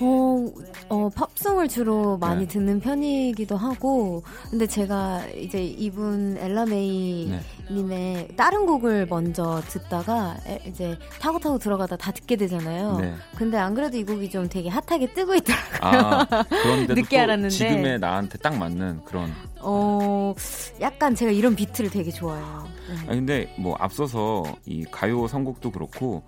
어, 0.00 0.46
어, 0.88 1.08
팝송을 1.08 1.68
주로 1.68 2.18
많이 2.18 2.46
네. 2.46 2.48
듣는 2.48 2.80
편이기도 2.80 3.56
하고, 3.56 4.22
근데 4.50 4.66
제가 4.66 5.26
이제 5.28 5.64
이분 5.64 6.36
엘라메이 6.38 7.28
네. 7.30 7.40
님의 7.74 8.28
다른 8.36 8.66
곡을 8.66 9.06
먼저 9.06 9.60
듣다가 9.68 10.36
이제 10.66 10.98
타고 11.18 11.38
타고 11.38 11.58
들어가다 11.58 11.96
다 11.96 12.12
듣게 12.12 12.36
되잖아요. 12.36 12.98
네. 13.00 13.14
근데 13.36 13.56
안 13.56 13.74
그래도 13.74 13.96
이 13.96 14.04
곡이 14.04 14.30
좀 14.30 14.48
되게 14.48 14.68
핫하게 14.68 15.12
뜨고 15.14 15.34
있더라고요. 15.36 15.80
아, 15.80 16.26
그런데 16.48 16.94
늦게 17.00 17.18
알았는데. 17.18 17.48
지금의 17.48 17.98
나한테 17.98 18.38
딱 18.38 18.56
맞는 18.56 19.04
그런. 19.04 19.32
어, 19.60 20.34
약간 20.80 21.14
제가 21.14 21.32
이런 21.32 21.56
비트를 21.56 21.90
되게 21.90 22.10
좋아해요. 22.10 22.68
네. 22.88 22.96
아 23.08 23.14
근데 23.14 23.54
뭐 23.58 23.74
앞서서 23.80 24.44
이 24.66 24.84
가요 24.84 25.26
선곡도 25.26 25.72
그렇고 25.72 26.22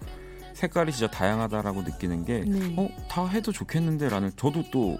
색깔이 0.58 0.90
진짜 0.90 1.08
다양하다라고 1.08 1.82
느끼는 1.82 2.24
게, 2.24 2.40
네. 2.40 2.74
어, 2.76 2.88
다 3.08 3.24
해도 3.28 3.52
좋겠는데라는, 3.52 4.32
저도 4.36 4.64
또 4.72 4.98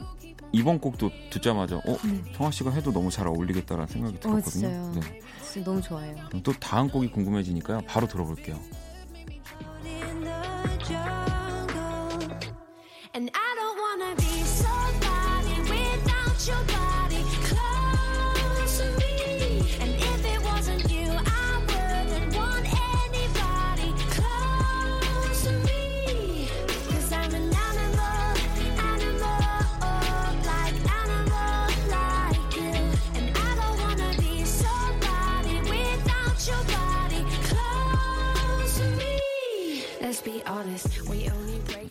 이번 0.52 0.78
곡도 0.78 1.10
듣자마자, 1.30 1.78
어, 1.78 1.96
네. 2.04 2.22
성아 2.36 2.52
씨가 2.52 2.70
해도 2.70 2.92
너무 2.92 3.10
잘 3.10 3.26
어울리겠다라는 3.26 3.88
생각이 3.88 4.18
어, 4.18 4.20
들었거든요. 4.20 4.68
어, 4.68 4.92
네. 4.94 5.20
진짜 5.42 5.68
너무 5.68 5.82
좋아요. 5.82 6.14
또 6.44 6.52
다음 6.52 6.88
곡이 6.88 7.10
궁금해지니까요. 7.10 7.80
바로 7.88 8.06
들어볼게요. 8.06 8.56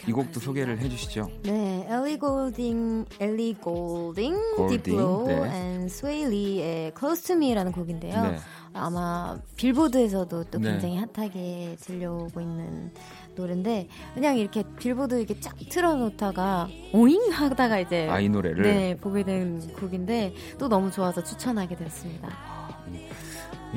이 0.07 0.11
곡도 0.11 0.39
소개를 0.39 0.80
해주시죠. 0.80 1.30
네, 1.43 1.88
엘리 1.89 2.18
골딩, 2.18 3.05
엘리 3.20 3.55
골딩, 3.55 4.36
디플로 4.70 5.45
and 5.45 5.89
스웨이 5.89 6.52
리의 6.52 6.93
Close 6.97 7.24
to 7.24 7.36
Me라는 7.36 7.72
곡인데요. 7.72 8.22
네. 8.22 8.38
아마 8.74 9.38
빌보드에서도 9.55 10.43
또 10.45 10.59
네. 10.59 10.72
굉장히 10.72 10.97
핫하게 10.97 11.78
들려오고 11.80 12.41
있는 12.41 12.91
노래인데 13.36 13.88
그냥 14.13 14.38
이렇게 14.38 14.63
빌보드 14.78 15.15
이렇게 15.15 15.39
쫙 15.39 15.55
틀어놓다가 15.70 16.68
오잉 16.93 17.32
하다가 17.32 17.80
이제 17.80 18.07
아 18.09 18.20
이 18.20 18.30
노래를 18.30 18.63
네 18.63 18.95
보게 18.97 19.24
된 19.24 19.59
곡인데 19.74 20.34
또 20.57 20.68
너무 20.68 20.91
좋아서 20.91 21.24
추천하게 21.24 21.76
됐습니다. 21.76 22.30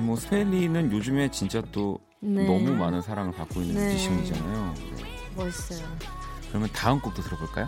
뭐 0.00 0.16
스웨이 0.16 0.54
리는 0.54 0.92
요즘에 0.92 1.30
진짜 1.30 1.62
또 1.72 1.98
네. 2.20 2.44
너무 2.44 2.74
많은 2.74 3.00
사랑을 3.02 3.32
받고 3.32 3.60
있는 3.62 3.74
네. 3.74 3.92
뮤지션이잖아요. 3.92 4.74
멋있어요. 5.36 5.86
그러면 6.48 6.68
다음 6.72 7.00
곡도 7.00 7.22
들어볼까요? 7.22 7.66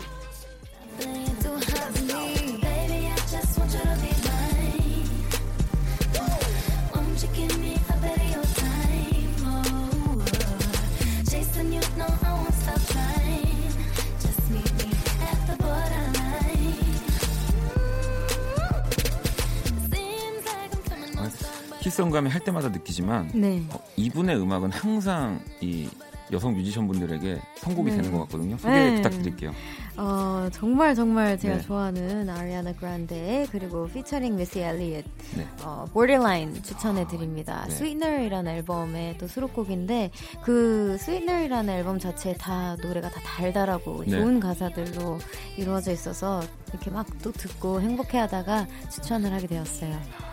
키스온감이 21.93 22.29
할 22.29 22.41
때마다 22.41 22.69
느끼지만 22.69 23.29
네. 23.35 23.63
어, 23.69 23.79
이분의 23.97 24.35
음악은 24.41 24.71
항상 24.71 25.39
이 25.61 25.87
여성 26.31 26.55
뮤지션 26.55 26.87
분들에게 26.87 27.39
선곡이 27.57 27.91
네. 27.91 27.97
되는 27.97 28.11
것 28.11 28.21
같거든요. 28.21 28.57
소개 28.57 28.73
네. 28.73 28.95
부탁드릴게요. 28.95 29.53
어, 29.97 30.49
정말 30.51 30.95
정말 30.95 31.37
제가 31.37 31.57
네. 31.57 31.61
좋아하는 31.61 32.27
아리아나 32.29 32.73
그란데 32.73 33.45
그리고 33.51 33.87
피처링 33.89 34.35
미시 34.37 34.59
엘리엇 34.61 35.05
네. 35.35 35.47
어, 35.61 35.85
Borderline 35.93 36.63
추천해 36.63 37.05
드립니다. 37.07 37.63
네. 37.67 37.75
Sweetener이라는 37.75 38.51
앨범의 38.51 39.19
또 39.19 39.27
수록곡인데 39.27 40.09
그 40.43 40.93
Sweetener이라는 40.99 41.71
앨범 41.75 41.99
자체에 41.99 42.33
다 42.33 42.75
노래가 42.81 43.09
다 43.09 43.21
달달하고 43.23 44.05
네. 44.05 44.11
좋은 44.11 44.39
가사들로 44.39 45.19
이루어져 45.57 45.91
있어서 45.91 46.41
이렇게 46.69 46.89
막 46.89 47.05
또 47.21 47.31
듣고 47.31 47.79
행복해하다가 47.79 48.65
추천을 48.91 49.31
하게 49.31 49.45
되었어요. 49.47 50.32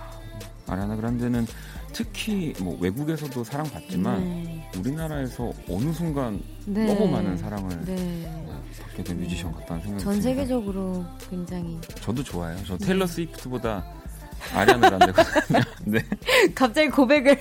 아리아나 0.70 0.96
그란데는 0.96 1.46
특히 1.92 2.54
뭐 2.60 2.78
외국에서도 2.80 3.42
사랑받지만 3.42 4.20
네. 4.22 4.70
우리나라에서 4.78 5.52
어느 5.68 5.92
순간 5.92 6.40
네. 6.66 6.86
너무 6.86 7.10
많은 7.10 7.36
사랑을 7.36 7.84
네. 7.84 8.44
받게 8.80 9.02
된 9.02 9.18
뮤지션 9.18 9.52
같다는 9.52 9.82
생각이 9.82 10.04
전 10.04 10.22
세계적으로 10.22 11.04
굉장히 11.28 11.80
저도 11.96 12.22
좋아요. 12.22 12.56
저 12.64 12.76
테일러 12.78 13.06
네. 13.06 13.12
스위프트보다 13.12 13.84
아리아나 14.54 14.88
그란데거든요. 14.88 15.60
네. 15.84 15.98
갑자기 16.54 16.88
고백을 16.88 17.38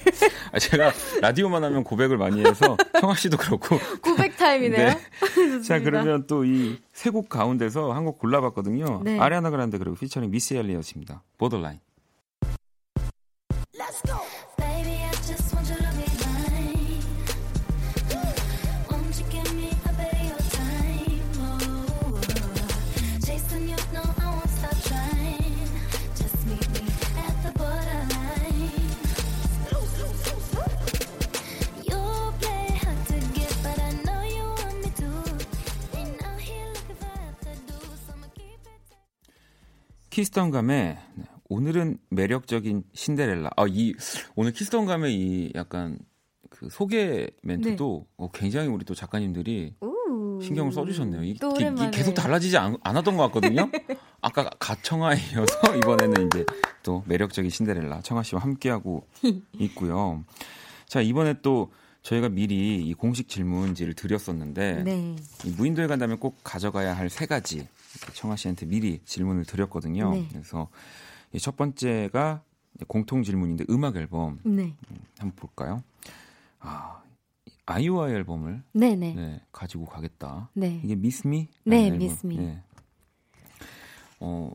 아, 0.52 0.60
제가 0.60 0.92
라디오만 1.22 1.64
하면 1.64 1.84
고백을 1.84 2.18
많이 2.18 2.44
해서 2.44 2.76
청아 3.00 3.16
씨도 3.16 3.38
그렇고 3.38 3.78
고백 4.02 4.36
타임이네요. 4.36 4.88
네. 4.90 5.62
자 5.62 5.80
그러면 5.80 6.26
또 6.28 6.44
이 6.44 6.78
세 6.94 7.12
곡 7.12 7.30
가운데서 7.30 7.94
한 7.94 8.04
곡 8.04 8.18
골라봤거든요. 8.20 9.02
네. 9.06 9.20
아리아나 9.20 9.50
그란데 9.52 9.78
그리고 9.78 9.96
피처링 9.96 10.32
미스 10.32 10.56
엘리엇입니다. 10.56 11.24
보더라인. 11.38 11.80
Let's 13.89 14.03
go. 14.03 14.21
키스턴 40.15 40.53
감의 40.53 40.97
오늘은 41.50 41.97
매력적인 42.10 42.84
신데렐라. 42.93 43.50
아, 43.58 43.66
이 43.68 43.93
오늘 44.36 44.54
키스톤 44.54 44.86
감의 44.86 45.16
이 45.16 45.52
약간 45.56 45.97
그 46.50 46.70
소개 46.70 47.28
멘트도 47.41 48.06
네. 48.08 48.14
어, 48.18 48.30
굉장히 48.32 48.68
우리 48.70 48.86
또 48.86 48.93
작가님들이 48.93 49.74
우, 49.82 50.39
신경을 50.41 50.72
써주셨네요. 50.72 51.24
이, 51.24 51.32
이, 51.32 51.91
계속 51.91 52.14
달라지지 52.14 52.58
않, 52.58 52.78
않았던 52.84 53.18
것 53.18 53.24
같거든요. 53.24 53.70
아까 54.22 54.50
가청아에 54.60 55.18
이어서 55.34 55.54
이번에는 55.78 56.28
이제 56.28 56.45
또 56.84 57.04
매력적인 57.08 57.50
신데렐라 57.50 58.02
청아 58.02 58.22
씨와 58.24 58.41
함께하고 58.41 59.08
있고요. 59.60 60.24
자 60.88 61.02
이번에 61.02 61.36
또 61.41 61.72
저희가 62.04 62.30
미리 62.30 62.78
이 62.78 62.93
공식 62.93 63.28
질문지를 63.28 63.93
드렸었는데 63.95 64.84
네. 64.84 65.16
이 65.45 65.50
무인도에 65.52 65.88
간다면 65.88 66.18
꼭 66.20 66.38
가져가야 66.43 66.95
할 66.95 67.10
세 67.10 67.26
가지 67.26 67.68
청아 68.14 68.36
씨한테 68.36 68.66
미리 68.68 69.02
질문을 69.04 69.45
드렸거든요. 69.45 70.12
네. 70.12 70.28
그래서 70.32 70.68
첫 71.38 71.56
번째가 71.56 72.44
공통 72.88 73.24
질문인데 73.24 73.66
음악 73.70 73.96
앨범 73.98 74.40
네. 74.44 74.74
음, 74.92 74.98
한번 75.18 75.36
볼까요? 75.36 75.84
아 76.60 77.02
아이오아이 77.66 78.14
앨범을 78.14 78.64
네네. 78.74 79.14
네, 79.14 79.42
가지고 79.52 79.86
가겠다. 79.86 80.50
네. 80.54 80.82
이게 80.84 80.96
미스미? 80.96 81.48
네, 81.66 81.92
미스미. 81.92 82.38
네. 82.38 82.64
어 84.20 84.52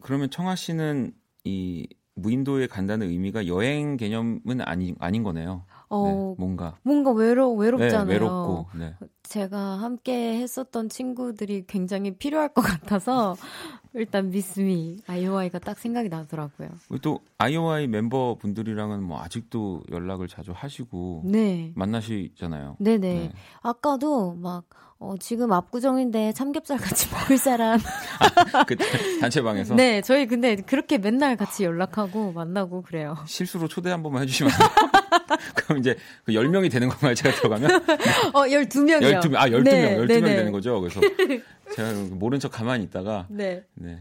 그러면 0.00 0.30
청아 0.30 0.56
씨는 0.56 1.14
이 1.44 1.88
무인도에 2.14 2.66
간다는 2.66 3.08
의미가 3.08 3.46
여행 3.46 3.96
개념은 3.96 4.60
아니 4.60 4.94
아닌 4.98 5.22
거네요. 5.22 5.64
어, 5.90 6.04
네, 6.04 6.34
뭔가 6.38 6.78
뭔가 6.82 7.10
외로 7.10 7.52
외롭잖아요. 7.54 8.04
네, 8.04 8.12
외롭고 8.12 8.66
네. 8.78 8.94
제가 9.24 9.58
함께 9.58 10.38
했었던 10.40 10.88
친구들이 10.88 11.64
굉장히 11.66 12.16
필요할 12.16 12.50
것 12.54 12.62
같아서 12.62 13.36
일단 13.94 14.30
미스미 14.30 14.98
아이오아이가 15.08 15.58
딱 15.58 15.78
생각이 15.78 16.08
나더라고요. 16.08 16.68
또 17.02 17.20
아이오아이 17.38 17.88
멤버 17.88 18.36
분들이랑은 18.40 19.02
뭐 19.02 19.20
아직도 19.20 19.82
연락을 19.90 20.28
자주 20.28 20.52
하시고 20.54 21.22
네. 21.24 21.72
만나시잖아요. 21.74 22.76
네네. 22.78 22.98
네. 22.98 23.32
아까도 23.62 24.34
막 24.34 24.64
어, 25.00 25.14
지금 25.18 25.50
압구정인데 25.50 26.32
삼겹살 26.32 26.76
같이 26.76 27.08
먹을 27.10 27.38
사람. 27.38 27.80
아, 28.52 28.64
그 28.64 28.76
단체방에서? 29.20 29.74
네, 29.74 30.02
저희 30.02 30.26
근데 30.26 30.56
그렇게 30.56 30.98
맨날 30.98 31.36
같이 31.36 31.64
연락하고 31.64 32.32
만나고 32.32 32.82
그래요. 32.82 33.16
실수로 33.26 33.66
초대 33.66 33.90
한 33.90 34.02
번만 34.02 34.22
해주시면 34.22 34.52
그럼 35.56 35.78
이제 35.78 35.96
그 36.24 36.32
10명이 36.32 36.70
되는 36.70 36.90
건가요, 36.90 37.14
제가 37.14 37.34
들어가면? 37.34 37.70
어, 38.34 38.42
12명이요. 38.42 39.22
12명, 39.22 39.36
아, 39.36 39.48
12명, 39.48 39.64
네, 39.64 39.96
12명이 39.96 40.06
네네. 40.06 40.36
되는 40.36 40.52
거죠. 40.52 40.78
그래서 40.82 41.00
제가 41.74 41.92
모른 42.10 42.38
척 42.38 42.52
가만히 42.52 42.84
있다가. 42.84 43.26
네. 43.30 43.64
네. 43.74 44.00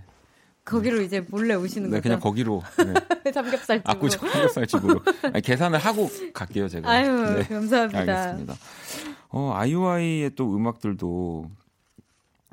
거기로 0.69 1.01
이제 1.01 1.21
몰래 1.29 1.55
오시는 1.55 1.89
네, 1.89 1.97
거죠? 1.97 2.03
그냥 2.03 2.19
거기로. 2.19 2.61
네. 2.77 3.31
삼겹살 3.33 3.79
집으로. 3.79 3.91
압구정 3.91 4.29
삼겹살 4.29 4.67
집으로. 4.67 5.01
아니, 5.23 5.41
계산을 5.41 5.79
하고 5.79 6.07
갈게요, 6.33 6.67
제가. 6.67 6.89
아유, 6.89 7.35
네. 7.35 7.43
감사합니다. 7.43 7.99
알겠습니다. 7.99 8.55
어, 9.29 9.51
아이오아이의 9.55 10.31
또 10.35 10.55
음악들도 10.55 11.49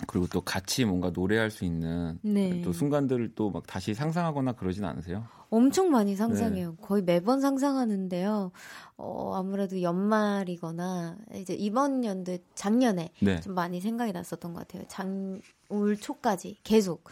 그리고 0.06 0.26
또 0.26 0.42
같이 0.42 0.84
뭔가 0.84 1.10
노래할 1.10 1.50
수 1.50 1.64
있는 1.64 2.18
네. 2.22 2.60
또 2.62 2.72
순간들을 2.72 3.32
또 3.34 3.48
막 3.50 3.66
다시 3.66 3.94
상상하거나 3.94 4.52
그러진 4.52 4.84
않으세요? 4.84 5.24
엄청 5.48 5.90
많이 5.90 6.14
상상해요. 6.16 6.70
네. 6.72 6.76
거의 6.82 7.02
매번 7.02 7.40
상상하는데요. 7.40 8.50
어, 8.98 9.32
아무래도 9.36 9.80
연말이거나 9.80 11.16
이제 11.36 11.54
이번 11.54 12.04
연도 12.04 12.36
작년에 12.54 13.10
네. 13.20 13.40
좀 13.40 13.54
많이 13.54 13.80
생각이 13.80 14.12
났었던 14.12 14.52
것 14.52 14.66
같아요. 14.66 14.84
장, 14.88 15.40
올 15.70 15.96
초까지 15.96 16.58
계속. 16.62 17.04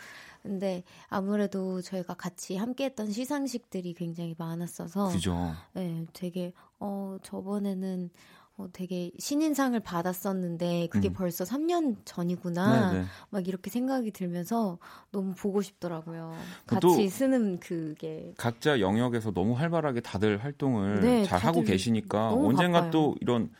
근데 0.44 0.84
아무래도 1.08 1.80
저희가 1.80 2.12
같이 2.14 2.56
함께했던 2.56 3.10
시상식들이 3.10 3.94
굉장히 3.94 4.34
많았어서, 4.36 5.08
그죠. 5.08 5.52
네, 5.72 6.04
되게 6.12 6.52
어 6.78 7.16
저번에는 7.22 8.10
어, 8.56 8.68
되게 8.72 9.10
신인상을 9.18 9.80
받았었는데 9.80 10.88
그게 10.90 11.08
음. 11.08 11.12
벌써 11.14 11.44
3년 11.44 11.96
전이구나 12.04 12.90
네네. 12.90 13.02
네. 13.02 13.08
막 13.30 13.48
이렇게 13.48 13.70
생각이 13.70 14.12
들면서 14.12 14.78
너무 15.10 15.34
보고 15.34 15.60
싶더라고요. 15.62 16.36
같이 16.66 17.08
쓰는 17.08 17.58
그게 17.58 18.32
각자 18.36 18.78
영역에서 18.80 19.32
너무 19.32 19.54
활발하게 19.54 20.02
다들 20.02 20.44
활동을 20.44 21.00
네, 21.00 21.24
잘 21.24 21.40
하고 21.40 21.62
계시니까 21.62 22.32
언젠가 22.32 22.80
바빠요. 22.80 22.90
또 22.92 23.16
이런 23.20 23.50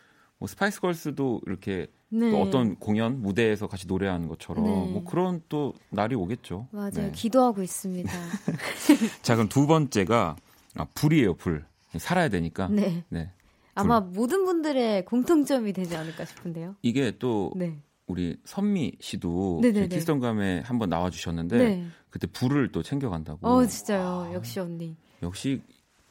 뭐 0.45 0.47
스파이스 0.47 0.79
걸스도 0.83 1.41
이렇게 1.47 1.87
네. 2.11 2.31
또 2.31 2.43
어떤 2.43 2.77
공연 2.77 3.23
무대에서 3.23 3.67
같이 3.67 3.87
노래하는 3.87 4.29
것처럼 4.29 4.63
네. 4.63 4.71
뭐 4.71 5.03
그런 5.03 5.41
또 5.49 5.73
날이 5.89 6.15
오겠죠. 6.15 6.69
맞아요. 6.71 6.91
네. 6.91 7.13
기도하고 7.13 7.63
있습니다. 7.63 8.13
자 9.23 9.37
그럼 9.37 9.49
두 9.49 9.67
번째가 9.67 10.37
아, 10.77 10.87
불이에요 10.93 11.33
불 11.37 11.65
살아야 11.97 12.29
되니까. 12.29 12.69
네. 12.69 13.05
네. 13.09 13.31
아마 13.75 14.01
모든 14.01 14.45
분들의 14.45 15.07
공통점이 15.07 15.73
되지 15.73 15.97
않을까 15.97 16.27
싶은데요. 16.27 16.77
이게 16.83 17.13
또 17.19 17.51
네. 17.57 17.79
우리 18.07 18.37
선미 18.45 18.97
씨도 19.01 19.63
키스톤감에 19.63 20.61
한번 20.61 20.91
나와주셨는데 20.91 21.57
네. 21.57 21.87
그때 22.11 22.27
불을 22.27 22.71
또 22.71 22.83
챙겨간다고. 22.83 23.49
어 23.49 23.67
진짜요. 23.67 24.27
아, 24.29 24.35
역시 24.35 24.61
언니. 24.61 24.95
역시 25.23 25.63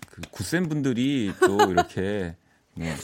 그 0.10 0.22
구센 0.32 0.68
분들이 0.68 1.32
또 1.40 1.70
이렇게 1.70 2.36
네. 2.76 2.96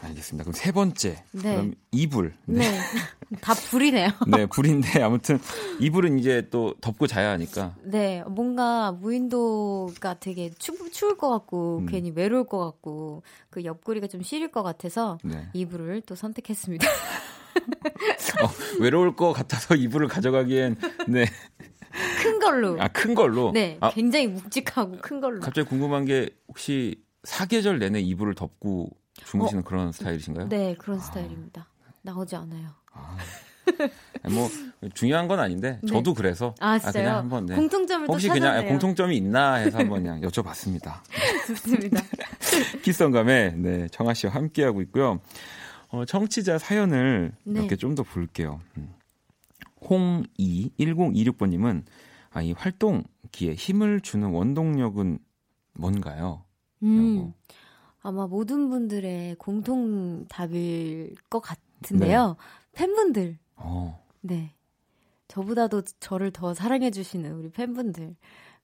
알겠습니다. 0.00 0.44
그럼 0.44 0.52
세 0.52 0.72
번째. 0.72 1.22
네. 1.32 1.42
그럼 1.42 1.74
이불. 1.90 2.34
네. 2.46 2.70
네. 2.70 2.78
다 3.40 3.54
불이네요. 3.54 4.10
네, 4.28 4.46
불인데 4.46 5.02
아무튼 5.02 5.40
이불은 5.80 6.18
이제 6.18 6.46
또 6.50 6.74
덮고 6.80 7.06
자야 7.06 7.30
하니까. 7.30 7.74
네, 7.82 8.22
뭔가 8.28 8.92
무인도가 8.92 10.14
되게 10.20 10.50
추, 10.58 10.72
추울 10.92 11.16
것 11.16 11.30
같고 11.30 11.78
음. 11.78 11.86
괜히 11.86 12.12
외로울 12.14 12.44
것 12.44 12.58
같고 12.58 13.22
그 13.50 13.64
옆구리가 13.64 14.06
좀 14.06 14.22
시릴 14.22 14.52
것 14.52 14.62
같아서 14.62 15.18
네. 15.24 15.48
이불을 15.54 16.02
또 16.02 16.14
선택했습니다. 16.14 16.86
어, 18.42 18.48
외로울 18.80 19.16
것 19.16 19.32
같아서 19.32 19.74
이불을 19.74 20.08
가져가기엔 20.08 20.76
네. 21.08 21.26
큰 22.22 22.38
걸로. 22.38 22.80
아, 22.80 22.88
큰 22.88 23.14
걸로? 23.14 23.50
네. 23.52 23.78
아, 23.80 23.90
굉장히 23.90 24.28
묵직하고 24.28 24.98
큰 25.00 25.20
걸로. 25.20 25.40
갑자기 25.40 25.68
궁금한 25.68 26.04
게 26.04 26.30
혹시 26.48 27.02
사계절 27.24 27.78
내내 27.78 28.00
이불을 28.00 28.34
덮고 28.34 28.90
주무시는 29.24 29.62
어, 29.62 29.64
그런 29.64 29.92
스타일이신가요? 29.92 30.48
네, 30.48 30.74
그런 30.78 30.98
아. 30.98 31.02
스타일입니다. 31.02 31.66
나오지 32.02 32.36
않아요. 32.36 32.68
아. 32.92 33.16
뭐 34.30 34.48
중요한 34.94 35.26
건 35.26 35.40
아닌데 35.40 35.80
네. 35.82 35.88
저도 35.88 36.14
그래서 36.14 36.54
아, 36.60 36.78
아 36.82 36.92
그냥 36.92 37.16
한번 37.16 37.46
네. 37.46 37.56
공통점을 37.56 38.08
혹시 38.08 38.28
그냥 38.28 38.66
공통점이 38.68 39.16
있나 39.16 39.54
해서 39.54 39.78
한번 39.78 40.02
그냥 40.02 40.20
여쭤봤습니다. 40.22 41.00
좋습니다. 41.48 42.00
키성감에 42.82 43.50
네 43.56 43.88
정아 43.88 44.14
씨와 44.14 44.34
함께 44.34 44.62
하고 44.64 44.82
있고요. 44.82 45.20
어, 45.88 46.04
청취자 46.04 46.58
사연을 46.58 47.32
네. 47.44 47.60
몇개 47.60 47.76
좀 47.76 47.94
더 47.96 48.02
볼게요. 48.02 48.60
음. 48.76 48.92
홍이 49.88 50.70
1026번님은 50.78 51.84
아, 52.32 52.42
이 52.42 52.52
활동기에 52.52 53.54
힘을 53.54 54.00
주는 54.00 54.28
원동력은 54.28 55.18
뭔가요? 55.74 56.44
음. 56.82 57.32
아마 58.06 58.28
모든 58.28 58.70
분들의 58.70 59.34
공통 59.34 60.26
답일 60.28 61.16
것 61.28 61.40
같은데요. 61.40 62.36
네. 62.38 62.78
팬분들. 62.78 63.36
어. 63.56 64.00
네. 64.20 64.54
저보다도 65.26 65.82
저를 65.98 66.30
더 66.30 66.54
사랑해주시는 66.54 67.32
우리 67.32 67.50
팬분들. 67.50 68.14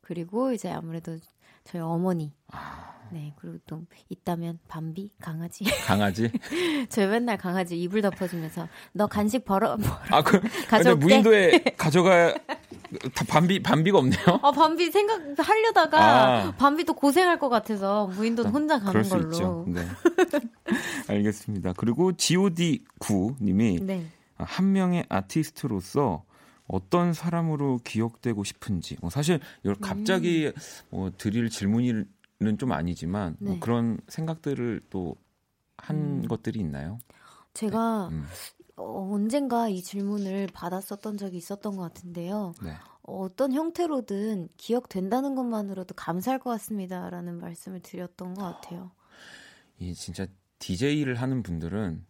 그리고 0.00 0.52
이제 0.52 0.70
아무래도 0.70 1.18
저희 1.64 1.82
어머니. 1.82 2.32
아. 2.52 2.92
네, 3.10 3.34
그리고 3.36 3.58
또 3.66 3.82
있다면 4.08 4.60
밤비, 4.68 5.10
강아지. 5.20 5.64
강아지? 5.84 6.30
저희 6.88 7.06
맨날 7.08 7.36
강아지 7.36 7.78
이불 7.78 8.00
덮어주면서 8.00 8.68
너 8.92 9.06
간식 9.08 9.44
벌어, 9.44 9.76
벌어 9.76 9.98
아, 10.08 10.22
그, 10.22 10.40
가져올게. 10.68 11.04
무인도에 11.04 11.58
가져가 11.76 12.32
다 13.14 13.24
밤비 13.28 13.62
밤비가 13.62 13.98
없네요. 13.98 14.40
아 14.42 14.50
밤비 14.50 14.90
생각 14.90 15.20
하려다가 15.38 16.46
아. 16.46 16.56
밤비도 16.56 16.94
고생할 16.94 17.38
것 17.38 17.48
같아서 17.48 18.06
무인도는 18.08 18.50
아, 18.50 18.52
혼자 18.52 18.78
가는 18.78 19.02
걸로. 19.08 19.64
네. 19.68 19.86
알겠습니다. 21.08 21.74
그리고 21.76 22.12
G.O.D 22.12 22.84
9 22.98 23.36
님이 23.40 23.80
네. 23.80 24.06
한 24.36 24.72
명의 24.72 25.04
아티스트로서 25.08 26.24
어떤 26.66 27.12
사람으로 27.12 27.80
기억되고 27.84 28.44
싶은지. 28.44 28.96
뭐 29.00 29.10
사실 29.10 29.40
이걸 29.62 29.76
갑자기 29.80 30.46
음. 30.46 30.52
뭐 30.90 31.12
드릴 31.16 31.50
질문은 31.50 32.06
좀 32.58 32.72
아니지만 32.72 33.36
뭐 33.38 33.50
네. 33.50 33.50
뭐 33.50 33.60
그런 33.60 33.98
생각들을 34.08 34.80
또한 34.90 35.10
음. 35.90 36.26
것들이 36.28 36.60
있나요? 36.60 36.98
제가 37.54 38.08
네. 38.10 38.16
음. 38.16 38.26
어, 38.82 39.12
언젠가 39.12 39.68
이 39.68 39.82
질문을 39.82 40.48
받았었던 40.52 41.16
적이 41.16 41.36
있었던 41.36 41.76
것 41.76 41.82
같은데요. 41.82 42.54
네. 42.62 42.72
어떤 43.02 43.52
형태로든 43.52 44.48
기억된다는 44.56 45.34
것만으로도 45.34 45.94
감사할 45.94 46.38
것 46.38 46.50
같습니다라는 46.50 47.40
말씀을 47.40 47.80
드렸던 47.80 48.34
것 48.34 48.42
같아요. 48.42 48.90
이 49.78 49.94
진짜 49.94 50.26
DJ를 50.58 51.16
하는 51.16 51.42
분들은 51.42 52.04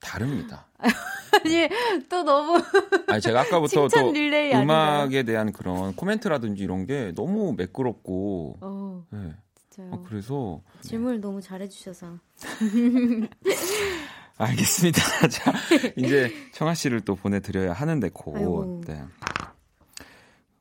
다릅니다. 0.00 0.66
아니 1.44 1.68
또 2.08 2.22
너무 2.24 2.60
아니 3.08 3.20
제가 3.20 3.42
아까부터 3.42 3.88
또 3.88 4.10
음악에 4.10 4.54
아닌가요? 4.54 5.24
대한 5.24 5.52
그런 5.52 5.94
코멘트라든지 5.94 6.62
이런 6.62 6.86
게 6.86 7.12
너무 7.14 7.54
매끄럽고 7.56 8.58
어, 8.60 9.06
네. 9.10 9.34
진짜요. 9.70 9.94
아, 9.94 10.02
그래서 10.08 10.60
질문을 10.82 11.16
네. 11.16 11.20
너무 11.20 11.40
잘해주셔서 11.40 12.18
알겠습니다. 14.36 15.00
자, 15.28 15.52
이제 15.96 16.32
청아 16.52 16.74
씨를 16.74 17.02
또 17.02 17.14
보내드려야 17.14 17.72
하는데 17.72 18.08
곧. 18.08 18.82
네. 18.86 19.02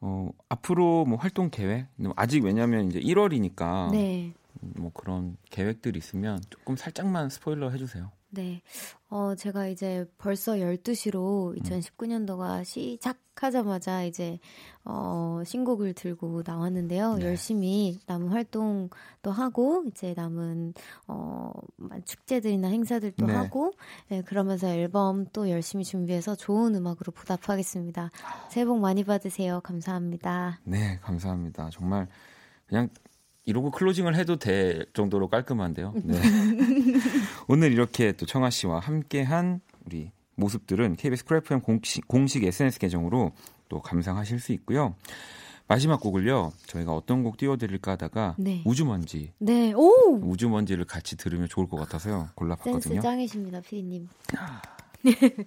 어, 0.02 0.30
앞으로 0.50 1.06
뭐 1.06 1.18
활동 1.18 1.50
계획? 1.50 1.88
아직 2.16 2.44
왜냐면 2.44 2.90
이제 2.90 3.00
1월이니까. 3.00 3.92
네. 3.92 4.34
뭐 4.62 4.92
그런 4.94 5.38
계획들 5.50 5.96
있으면 5.96 6.42
조금 6.50 6.76
살짝만 6.76 7.30
스포일러 7.30 7.70
해주세요. 7.70 8.12
네. 8.32 8.62
어, 9.10 9.36
제가 9.36 9.68
이제 9.68 10.06
벌써 10.18 10.54
12시로 10.54 11.54
2019년도가 11.62 12.60
음. 12.60 12.64
시작하자마자 12.64 14.06
이제, 14.06 14.40
어, 14.86 15.42
신곡을 15.46 15.94
들고 15.94 16.44
나왔는데요. 16.46 17.16
네. 17.16 17.26
열심히 17.26 18.00
남은 18.08 18.30
활동도 18.30 19.32
하고, 19.32 19.84
이제 19.88 20.14
남은, 20.16 20.74
어, 21.08 21.52
축제들이나 22.06 22.70
행사들도 22.70 23.26
네. 23.26 23.34
하고, 23.34 23.74
네, 24.08 24.22
그러면서 24.22 24.70
앨범 24.70 25.26
또 25.34 25.50
열심히 25.50 25.84
준비해서 25.84 26.36
좋은 26.36 26.74
음악으로 26.74 27.12
보답하겠습니다. 27.12 28.12
새해 28.50 28.66
복 28.66 28.80
많이 28.80 29.04
받으세요. 29.04 29.60
감사합니다. 29.60 30.62
네, 30.64 31.00
감사합니다. 31.02 31.70
정말 31.72 32.08
그냥 32.66 32.88
이러고 33.44 33.72
closing을 33.72 34.16
해도 34.16 34.38
될 34.38 34.86
정도로 34.94 35.28
깔끔한데요. 35.28 35.94
네. 36.04 36.14
오늘 37.48 37.72
이렇게 37.72 38.12
또 38.14 38.26
청아 38.26 38.50
씨와 38.50 38.80
함께한 38.80 39.62
우리 39.86 40.12
모습들은 40.36 40.96
KBS 40.96 41.26
Cool 41.26 41.50
FM 41.50 41.62
공식, 41.62 42.08
공식 42.08 42.44
SNS 42.44 42.80
계정으로 42.80 43.32
또 43.70 43.82
감상하실 43.82 44.40
수 44.40 44.52
있고요. 44.54 44.96
마지막 45.68 46.00
곡을요. 46.02 46.52
저희가 46.66 46.94
어떤 46.94 47.24
곡 47.24 47.38
띄워드릴까 47.38 47.92
하다가 47.94 48.36
네. 48.38 48.62
우주먼지. 48.66 49.32
네. 49.38 49.72
오. 49.74 50.20
우주먼지를 50.22 50.84
같이 50.86 51.16
들으면 51.16 51.48
좋을 51.48 51.68
것 51.70 51.78
같아서요. 51.78 52.30
골라봤거든요. 52.36 52.82
센스 52.82 53.02
짱이십니다, 53.02 53.62
피디님. 53.62 54.10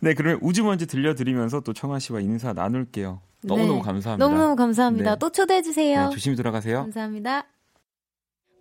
네, 0.00 0.14
그러면 0.14 0.38
우주먼지 0.42 0.86
들려드리면서 0.86 1.60
또 1.60 1.72
청아 1.72 1.98
씨와 2.00 2.20
인사 2.20 2.52
나눌게요. 2.52 3.20
너무너무 3.42 3.74
네. 3.76 3.82
감사합니다. 3.82 4.24
너무너무 4.26 4.56
감사합니다. 4.56 5.12
네. 5.12 5.18
또 5.20 5.30
초대해 5.30 5.62
주세요. 5.62 6.04
네, 6.06 6.10
조심히 6.10 6.34
들어가세요. 6.36 6.78
감사합니다. 6.82 7.46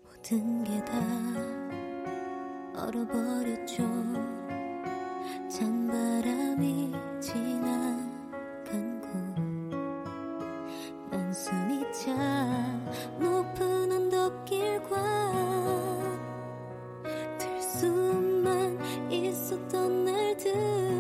모든 0.03 0.63
게 0.63 0.85
다 0.85 1.54
얼어버렸죠. 2.77 3.83
찬바람이 5.47 6.91
지나간 7.21 9.01
곳 9.01 9.09
난순이 11.09 11.85
차 11.93 12.13
높은 13.19 13.91
언덕길과 13.91 14.95
들 17.37 17.61
수만 17.61 18.77
있었던 19.09 20.05
날들 20.05 20.95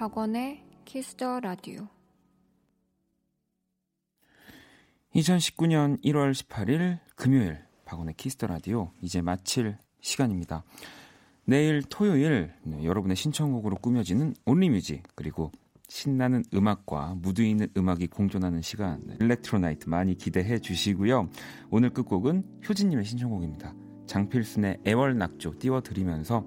박원의 0.00 0.64
Kiss 0.86 1.17
the 1.17 1.40
Radio 1.40 1.86
2019년 5.14 6.02
1월 6.02 6.32
18일 6.32 7.00
금요일 7.16 7.58
박원의 7.84 8.14
Kiss 8.14 8.32
the 8.32 8.46
Radio 8.46 8.92
이제 9.02 9.20
마칠 9.20 9.76
시간입니다. 10.00 10.64
내일 11.44 11.82
토요일 11.82 12.50
네, 12.62 12.82
여러분의 12.82 13.14
신청곡으로 13.14 13.76
꾸며지는 13.76 14.34
Only 14.46 14.71
Music 14.71 15.02
그리고 15.14 15.52
신나는 15.90 16.44
음악과 16.54 17.16
무드 17.18 17.42
있는 17.42 17.68
음악이 17.76 18.06
공존하는 18.06 18.62
시간 18.62 19.02
Electro 19.20 19.61
Night 19.61 19.90
많이 19.90 20.16
기대해 20.16 20.60
주시고요. 20.60 21.28
오늘 21.68 21.90
끝곡은 21.90 22.62
효진님의 22.66 23.04
신청곡입니다. 23.04 23.74
장필순의 24.06 24.78
애월낙조 24.86 25.58
띄워드리면서 25.58 26.46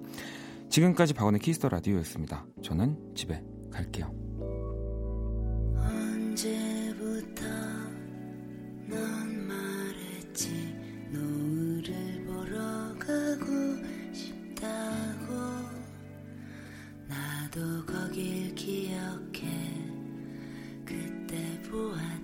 지금까지 0.74 1.14
박원의 1.14 1.38
Kiss 1.38 1.55
the 1.55 1.68
Radio였습니다. 1.68 2.44
저는 2.60 3.14
집에 3.14 3.40
갈게요. 3.70 4.12
언제부터 5.78 7.44
넌 8.88 9.46
말했지 9.46 10.74
노을을 11.12 12.24
보러 12.26 12.58
가고 12.98 13.76
싶다고 14.12 15.32
나도 17.06 17.86
거길 17.86 18.52
기억해 18.56 19.46
그때 20.84 21.62
보았 21.70 22.23